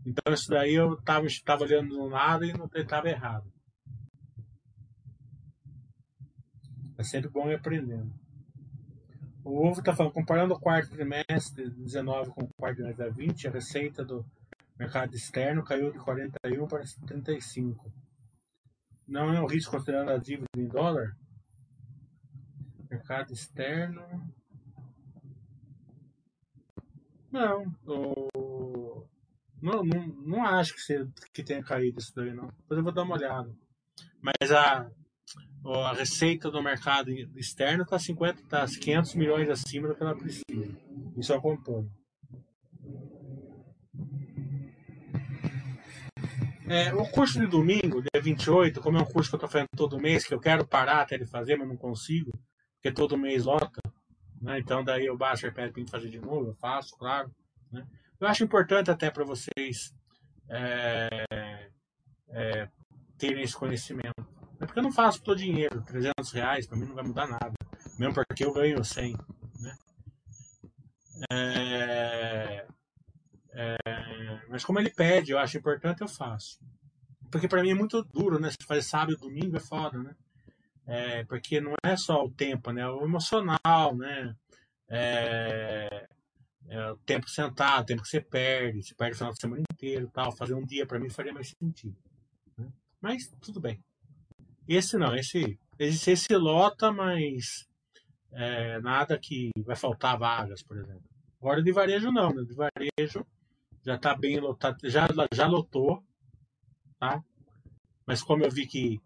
Então 0.06 0.32
isso 0.32 0.48
daí 0.48 0.74
eu 0.74 0.94
estava 0.94 1.26
tava 1.44 1.64
olhando 1.64 1.96
no 1.96 2.08
lado 2.08 2.44
e 2.44 2.52
não 2.52 2.68
estava 2.74 3.08
errado. 3.08 3.50
É 6.98 7.02
sempre 7.02 7.30
bom 7.30 7.48
ir 7.50 7.54
aprendendo. 7.54 8.12
O 9.44 9.66
Ovo 9.66 9.80
está 9.80 9.92
falando, 9.92 10.12
comparando 10.12 10.54
o 10.54 10.60
quarto 10.60 10.90
trimestre 10.90 11.68
de 11.68 11.82
19 11.82 12.30
com 12.30 12.44
o 12.44 12.54
quarto 12.56 12.76
trimestre 12.76 13.10
de 13.10 13.26
20, 13.26 13.48
a 13.48 13.50
receita 13.50 14.04
do 14.04 14.24
mercado 14.78 15.14
externo 15.14 15.64
caiu 15.64 15.90
de 15.90 15.98
41 15.98 16.66
para 16.68 16.84
35. 17.06 17.92
Não 19.06 19.32
é 19.34 19.40
um 19.40 19.46
risco 19.46 19.72
considerando 19.72 20.12
a 20.12 20.18
dívida 20.18 20.46
em 20.56 20.68
dólar? 20.68 21.16
Mercado 22.92 23.32
externo. 23.32 24.02
Não, 27.30 27.74
o... 27.86 29.06
não, 29.62 29.82
não, 29.82 30.06
não 30.08 30.44
acho 30.44 30.74
que, 30.74 30.80
você, 30.82 31.08
que 31.32 31.42
tenha 31.42 31.64
caído 31.64 31.98
isso 31.98 32.12
daí, 32.14 32.34
não. 32.34 32.48
Depois 32.48 32.76
eu 32.76 32.84
vou 32.84 32.92
dar 32.92 33.04
uma 33.04 33.14
olhada. 33.14 33.50
Mas 34.20 34.52
a, 34.52 34.90
a 35.64 35.94
receita 35.94 36.50
do 36.50 36.62
mercado 36.62 37.10
externo 37.10 37.84
está 37.84 37.98
50, 37.98 38.42
tá 38.46 38.66
500 38.66 39.14
milhões 39.14 39.48
acima 39.48 39.88
do 39.88 39.94
que 39.94 40.02
ela 40.02 40.14
precisa. 40.14 40.44
Isso 41.16 41.32
eu 41.32 41.38
acompanho. 41.38 41.90
É, 46.68 46.92
o 46.94 47.08
curso 47.08 47.40
de 47.40 47.46
domingo, 47.46 48.02
dia 48.02 48.22
28, 48.22 48.82
como 48.82 48.98
é 48.98 49.00
um 49.00 49.06
curso 49.06 49.30
que 49.30 49.36
eu 49.36 49.38
estou 49.38 49.48
fazendo 49.48 49.68
todo 49.74 49.98
mês, 49.98 50.26
que 50.26 50.34
eu 50.34 50.40
quero 50.40 50.66
parar 50.66 51.00
até 51.00 51.14
ele 51.14 51.26
fazer, 51.26 51.56
mas 51.56 51.66
não 51.66 51.76
consigo, 51.76 52.32
porque 52.82 52.90
todo 52.90 53.16
mês 53.16 53.44
lota, 53.44 53.80
né? 54.40 54.58
Então 54.58 54.82
daí 54.82 55.08
o 55.08 55.16
Baster 55.16 55.54
pede 55.54 55.72
para 55.72 55.86
fazer 55.86 56.10
de 56.10 56.18
novo, 56.18 56.48
eu 56.48 56.54
faço, 56.54 56.98
claro. 56.98 57.32
Né? 57.70 57.86
Eu 58.18 58.26
acho 58.26 58.42
importante 58.42 58.90
até 58.90 59.08
para 59.08 59.24
vocês 59.24 59.94
é, 60.50 61.68
é, 62.28 62.68
terem 63.16 63.44
esse 63.44 63.54
conhecimento. 63.54 64.26
É 64.60 64.66
porque 64.66 64.80
eu 64.80 64.82
não 64.82 64.90
faço 64.90 65.22
por 65.22 65.36
dinheiro, 65.36 65.80
300 65.82 66.32
reais 66.32 66.66
para 66.66 66.76
mim 66.76 66.86
não 66.86 66.96
vai 66.96 67.04
mudar 67.04 67.28
nada. 67.28 67.52
mesmo 67.96 68.14
porque 68.14 68.44
eu 68.44 68.52
ganho 68.52 68.84
100. 68.84 69.16
Né? 69.60 69.76
É, 71.30 72.66
é, 73.52 73.76
mas 74.48 74.64
como 74.64 74.80
ele 74.80 74.90
pede, 74.90 75.30
eu 75.30 75.38
acho 75.38 75.56
importante, 75.56 76.00
eu 76.00 76.08
faço. 76.08 76.58
Porque 77.30 77.46
para 77.46 77.62
mim 77.62 77.70
é 77.70 77.74
muito 77.74 78.02
duro, 78.02 78.40
né? 78.40 78.50
Se 78.50 78.66
fazer 78.66 78.82
sábado 78.82 79.12
e 79.12 79.16
domingo 79.16 79.56
é 79.56 79.60
foda, 79.60 79.98
né? 79.98 80.16
É, 80.86 81.24
porque 81.24 81.60
não 81.60 81.74
é 81.84 81.96
só 81.96 82.24
o 82.24 82.30
tempo, 82.30 82.72
né? 82.72 82.88
O 82.88 83.04
emocional, 83.04 83.96
né? 83.96 84.34
É, 84.88 86.08
é 86.68 86.90
o 86.90 86.96
tempo 86.98 87.28
sentado, 87.28 87.82
o 87.82 87.86
tempo 87.86 88.02
que 88.02 88.08
você 88.08 88.20
perde, 88.20 88.82
você 88.82 88.94
perde 88.94 89.14
o 89.14 89.18
final 89.18 89.32
de 89.32 89.40
semana 89.40 89.62
inteiro 89.72 90.10
tal. 90.12 90.36
Fazer 90.36 90.54
um 90.54 90.64
dia 90.64 90.86
para 90.86 90.98
mim 90.98 91.08
faria 91.08 91.32
mais 91.32 91.50
sentido. 91.50 91.96
Né? 92.58 92.68
Mas 93.00 93.30
tudo 93.40 93.60
bem. 93.60 93.82
Esse 94.68 94.96
não, 94.96 95.14
esse, 95.14 95.58
esse, 95.78 96.10
esse 96.10 96.36
lota, 96.36 96.92
mas 96.92 97.66
é, 98.32 98.80
nada 98.80 99.18
que 99.18 99.50
vai 99.64 99.76
faltar 99.76 100.18
vagas, 100.18 100.62
por 100.62 100.76
exemplo. 100.76 101.02
Agora 101.40 101.62
de 101.62 101.72
varejo 101.72 102.10
não, 102.10 102.32
né? 102.32 102.42
De 102.44 102.54
varejo 102.54 103.26
já 103.84 103.96
está 103.96 104.14
bem 104.14 104.38
lotado, 104.38 104.78
já, 104.88 105.06
já 105.32 105.46
lotou, 105.46 106.02
tá? 106.98 107.22
Mas 108.06 108.22
como 108.22 108.44
eu 108.44 108.50
vi 108.50 108.66
que 108.66 109.00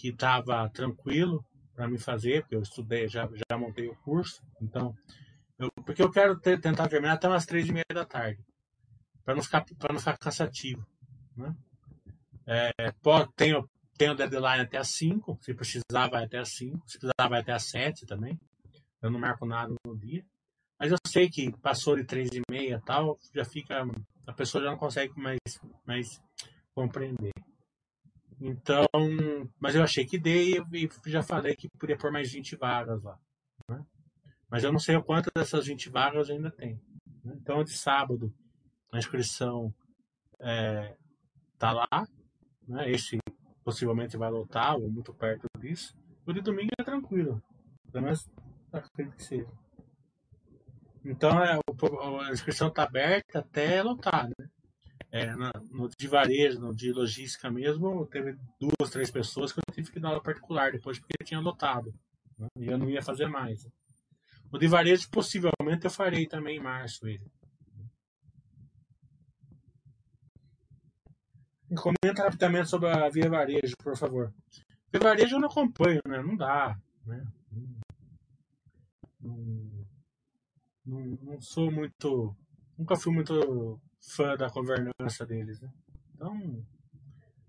que 0.00 0.08
estava 0.08 0.68
tranquilo 0.70 1.44
para 1.74 1.86
me 1.86 1.98
fazer, 1.98 2.42
porque 2.42 2.56
eu 2.56 2.62
estudei, 2.62 3.06
já, 3.06 3.28
já 3.50 3.58
montei 3.58 3.86
o 3.86 3.96
curso, 3.96 4.42
então 4.60 4.94
eu, 5.58 5.70
porque 5.84 6.02
eu 6.02 6.10
quero 6.10 6.38
ter, 6.40 6.58
tentar 6.58 6.88
terminar 6.88 7.14
até 7.14 7.28
umas 7.28 7.44
três 7.44 7.68
e 7.68 7.72
meia 7.72 7.84
da 7.92 8.04
tarde, 8.04 8.42
para 9.24 9.34
não 9.34 9.42
ficar 9.42 9.64
para 9.78 9.92
não 9.92 10.00
ficar 10.00 10.16
cansativo, 10.16 10.86
né? 11.36 11.54
É, 12.46 12.92
pode, 13.02 13.30
tenho 13.36 13.68
tenho 13.96 14.14
deadline 14.14 14.62
até 14.62 14.78
às 14.78 14.88
5, 14.92 15.38
se 15.42 15.52
precisar 15.52 16.08
vai 16.08 16.24
até 16.24 16.38
às 16.38 16.48
5, 16.54 16.88
se 16.88 16.98
precisar 16.98 17.28
vai 17.28 17.40
até 17.40 17.52
às 17.52 17.64
7 17.64 18.06
também. 18.06 18.40
Eu 19.02 19.10
não 19.10 19.20
marco 19.20 19.44
nada 19.44 19.74
no 19.86 19.94
dia. 19.94 20.24
Mas 20.78 20.90
eu 20.90 20.96
sei 21.06 21.28
que 21.28 21.52
passou 21.58 21.96
de 21.96 22.04
3 22.04 22.30
e 22.32 22.40
meia 22.50 22.80
tal, 22.86 23.18
já 23.34 23.44
fica. 23.44 23.84
A 24.26 24.32
pessoa 24.32 24.64
já 24.64 24.70
não 24.70 24.78
consegue 24.78 25.12
mais, 25.20 25.38
mais 25.86 26.06
compreender. 26.74 27.32
Então, 28.40 28.86
mas 29.58 29.74
eu 29.74 29.82
achei 29.82 30.06
que 30.06 30.18
dei 30.18 30.56
e 30.72 30.88
já 31.06 31.22
falei 31.22 31.54
que 31.54 31.68
podia 31.68 31.98
pôr 31.98 32.10
mais 32.10 32.32
20 32.32 32.56
vagas 32.56 33.02
lá. 33.02 33.18
Né? 33.68 33.84
Mas 34.48 34.64
eu 34.64 34.72
não 34.72 34.78
sei 34.78 34.96
o 34.96 35.02
quanto 35.02 35.30
dessas 35.34 35.66
20 35.66 35.90
vagas 35.90 36.30
ainda 36.30 36.50
tem. 36.50 36.80
Né? 37.22 37.34
Então, 37.36 37.62
de 37.62 37.76
sábado, 37.76 38.32
a 38.90 38.98
inscrição 38.98 39.74
é, 40.40 40.96
tá 41.58 41.72
lá. 41.72 42.08
Né? 42.66 42.90
Esse 42.90 43.18
possivelmente 43.62 44.16
vai 44.16 44.30
lotar, 44.30 44.76
ou 44.76 44.90
muito 44.90 45.12
perto 45.12 45.46
disso. 45.58 45.94
O 46.26 46.32
de 46.32 46.40
domingo 46.40 46.70
é 46.78 46.82
tranquilo. 46.82 47.42
Pelo 47.92 48.04
menos 48.04 48.28
acredito 48.72 49.16
que 49.16 49.22
seja. 49.22 49.48
Então 51.04 51.42
é, 51.42 51.54
a 51.54 52.32
inscrição 52.32 52.68
está 52.68 52.84
aberta 52.84 53.40
até 53.40 53.82
lotar, 53.82 54.28
né? 54.28 54.50
É, 55.12 55.26
no 55.34 55.88
de 55.88 56.06
varejo, 56.06 56.60
no 56.60 56.74
de 56.74 56.92
logística 56.92 57.50
mesmo, 57.50 58.06
teve 58.06 58.38
duas, 58.60 58.90
três 58.90 59.10
pessoas 59.10 59.52
que 59.52 59.58
eu 59.58 59.74
tive 59.74 59.90
que 59.90 59.98
dar 59.98 60.10
aula 60.10 60.22
particular 60.22 60.70
depois 60.70 61.00
porque 61.00 61.24
tinha 61.24 61.40
lotado. 61.40 61.92
Né? 62.38 62.46
E 62.60 62.66
eu 62.66 62.78
não 62.78 62.88
ia 62.88 63.02
fazer 63.02 63.26
mais. 63.26 63.66
O 64.52 64.58
de 64.58 64.68
varejo, 64.68 65.10
possivelmente, 65.10 65.84
eu 65.84 65.90
farei 65.90 66.26
também 66.26 66.58
em 66.58 66.62
março 66.62 67.08
ele. 67.08 67.24
Comenta 71.76 72.24
rapidamente 72.24 72.68
sobre 72.68 72.88
a 72.88 73.08
Via 73.08 73.28
Varejo, 73.28 73.76
por 73.82 73.96
favor. 73.96 74.32
Via 74.92 75.00
Varejo 75.00 75.36
eu 75.36 75.40
não 75.40 75.48
acompanho, 75.48 76.00
né? 76.04 76.20
Não 76.20 76.36
dá. 76.36 76.76
Né? 77.06 77.24
Não, 79.20 79.86
não, 80.84 81.00
não 81.22 81.40
sou 81.40 81.70
muito. 81.70 82.34
Nunca 82.76 82.96
fui 82.96 83.12
muito 83.12 83.80
fã 84.00 84.36
da 84.36 84.48
governança 84.48 85.26
deles. 85.26 85.60
Né? 85.60 85.72
Então, 86.14 86.66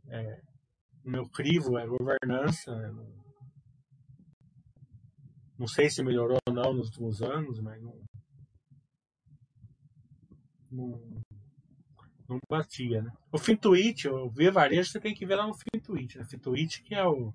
é, 0.07 0.41
meu 1.03 1.27
crivo 1.29 1.77
é 1.77 1.85
governança. 1.85 2.71
Não, 2.91 3.21
não 5.57 5.67
sei 5.67 5.89
se 5.89 6.03
melhorou 6.03 6.37
ou 6.47 6.53
não 6.53 6.73
nos 6.73 6.87
últimos 6.87 7.21
anos, 7.21 7.59
mas 7.59 7.81
não, 7.81 8.01
não, 10.71 11.23
não 12.27 12.39
batia, 12.49 13.01
né? 13.01 13.11
O 13.31 13.37
Fintuit, 13.37 14.07
o 14.07 14.29
Via 14.29 14.51
Varejo, 14.51 14.91
você 14.91 14.99
tem 14.99 15.13
que 15.13 15.25
ver 15.25 15.35
lá 15.35 15.47
no 15.47 15.53
Fintuit, 15.53 16.17
né? 16.17 16.25
Fintuit 16.25 16.81
que 16.81 16.95
é 16.95 17.05
o 17.05 17.33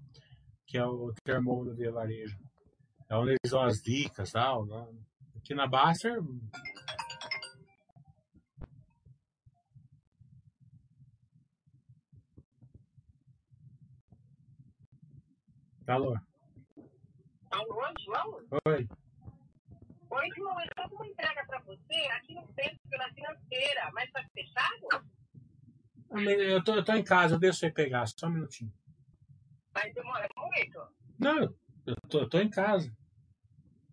que 0.66 0.76
é 0.76 0.84
o 0.84 1.12
termômetro 1.22 1.70
do 1.70 1.76
Via 1.76 1.92
Varejo. 1.92 2.36
É 3.08 3.16
onde 3.16 3.30
eles 3.30 3.50
dão 3.50 3.62
as 3.62 3.80
dicas 3.80 4.32
tal. 4.32 4.66
Né? 4.66 4.86
Aqui 5.36 5.54
na 5.54 5.66
Baster. 5.66 6.20
Alô? 15.86 16.18
Alô, 17.52 17.82
João? 18.04 18.40
Oi. 18.66 18.88
Oi, 20.10 20.28
João, 20.36 20.60
eu 20.60 20.66
estou 20.66 20.88
com 20.88 20.96
uma 20.96 21.06
entrega 21.06 21.46
para 21.46 21.60
você 21.60 21.94
aqui 22.16 22.34
no 22.34 22.44
centro 22.54 22.80
pela 22.90 23.08
financeira, 23.12 23.90
mas 23.92 24.06
está 24.06 24.24
fechado? 24.34 25.06
Eu 26.10 26.64
tô, 26.64 26.74
eu 26.74 26.84
tô 26.84 26.92
em 26.92 27.04
casa, 27.04 27.38
deixa 27.38 27.66
eu 27.66 27.72
pegar, 27.72 28.04
só 28.08 28.26
um 28.26 28.30
minutinho. 28.30 28.72
Mas 29.72 29.94
demora 29.94 30.28
muito? 30.36 30.88
Não, 31.20 31.54
eu 31.86 31.96
tô, 32.08 32.20
eu 32.20 32.28
tô 32.28 32.40
em 32.40 32.50
casa. 32.50 32.92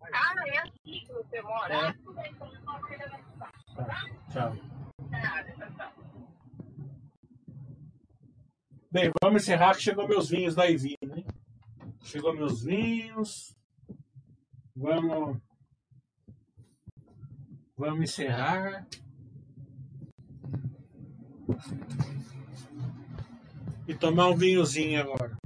Ah, 0.02 0.34
é 0.48 0.58
aqui 0.58 1.00
que 1.00 1.12
você 1.12 1.40
mora? 1.42 1.74
É. 1.74 1.78
Ah, 1.78 1.94
então 2.28 2.50
na 2.50 2.60
sua 2.60 3.84
Tá, 3.84 4.02
tchau. 4.32 4.56
Bem, 8.90 9.12
vamos 9.22 9.42
encerrar 9.42 9.76
que 9.76 9.82
chegou 9.82 10.08
meus 10.08 10.28
vinhos 10.28 10.56
da 10.56 10.64
Ivy, 10.64 10.96
né? 11.04 11.24
Chegou 12.04 12.34
meus 12.34 12.62
vinhos. 12.62 13.56
Vamos. 14.76 15.40
Vamos 17.76 18.02
encerrar. 18.02 18.86
E 23.88 23.94
tomar 23.94 24.28
um 24.28 24.36
vinhozinho 24.36 25.00
agora. 25.00 25.36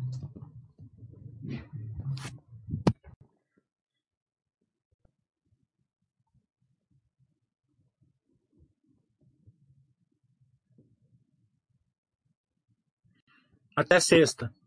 Até 13.76 14.00
sexta. 14.00 14.57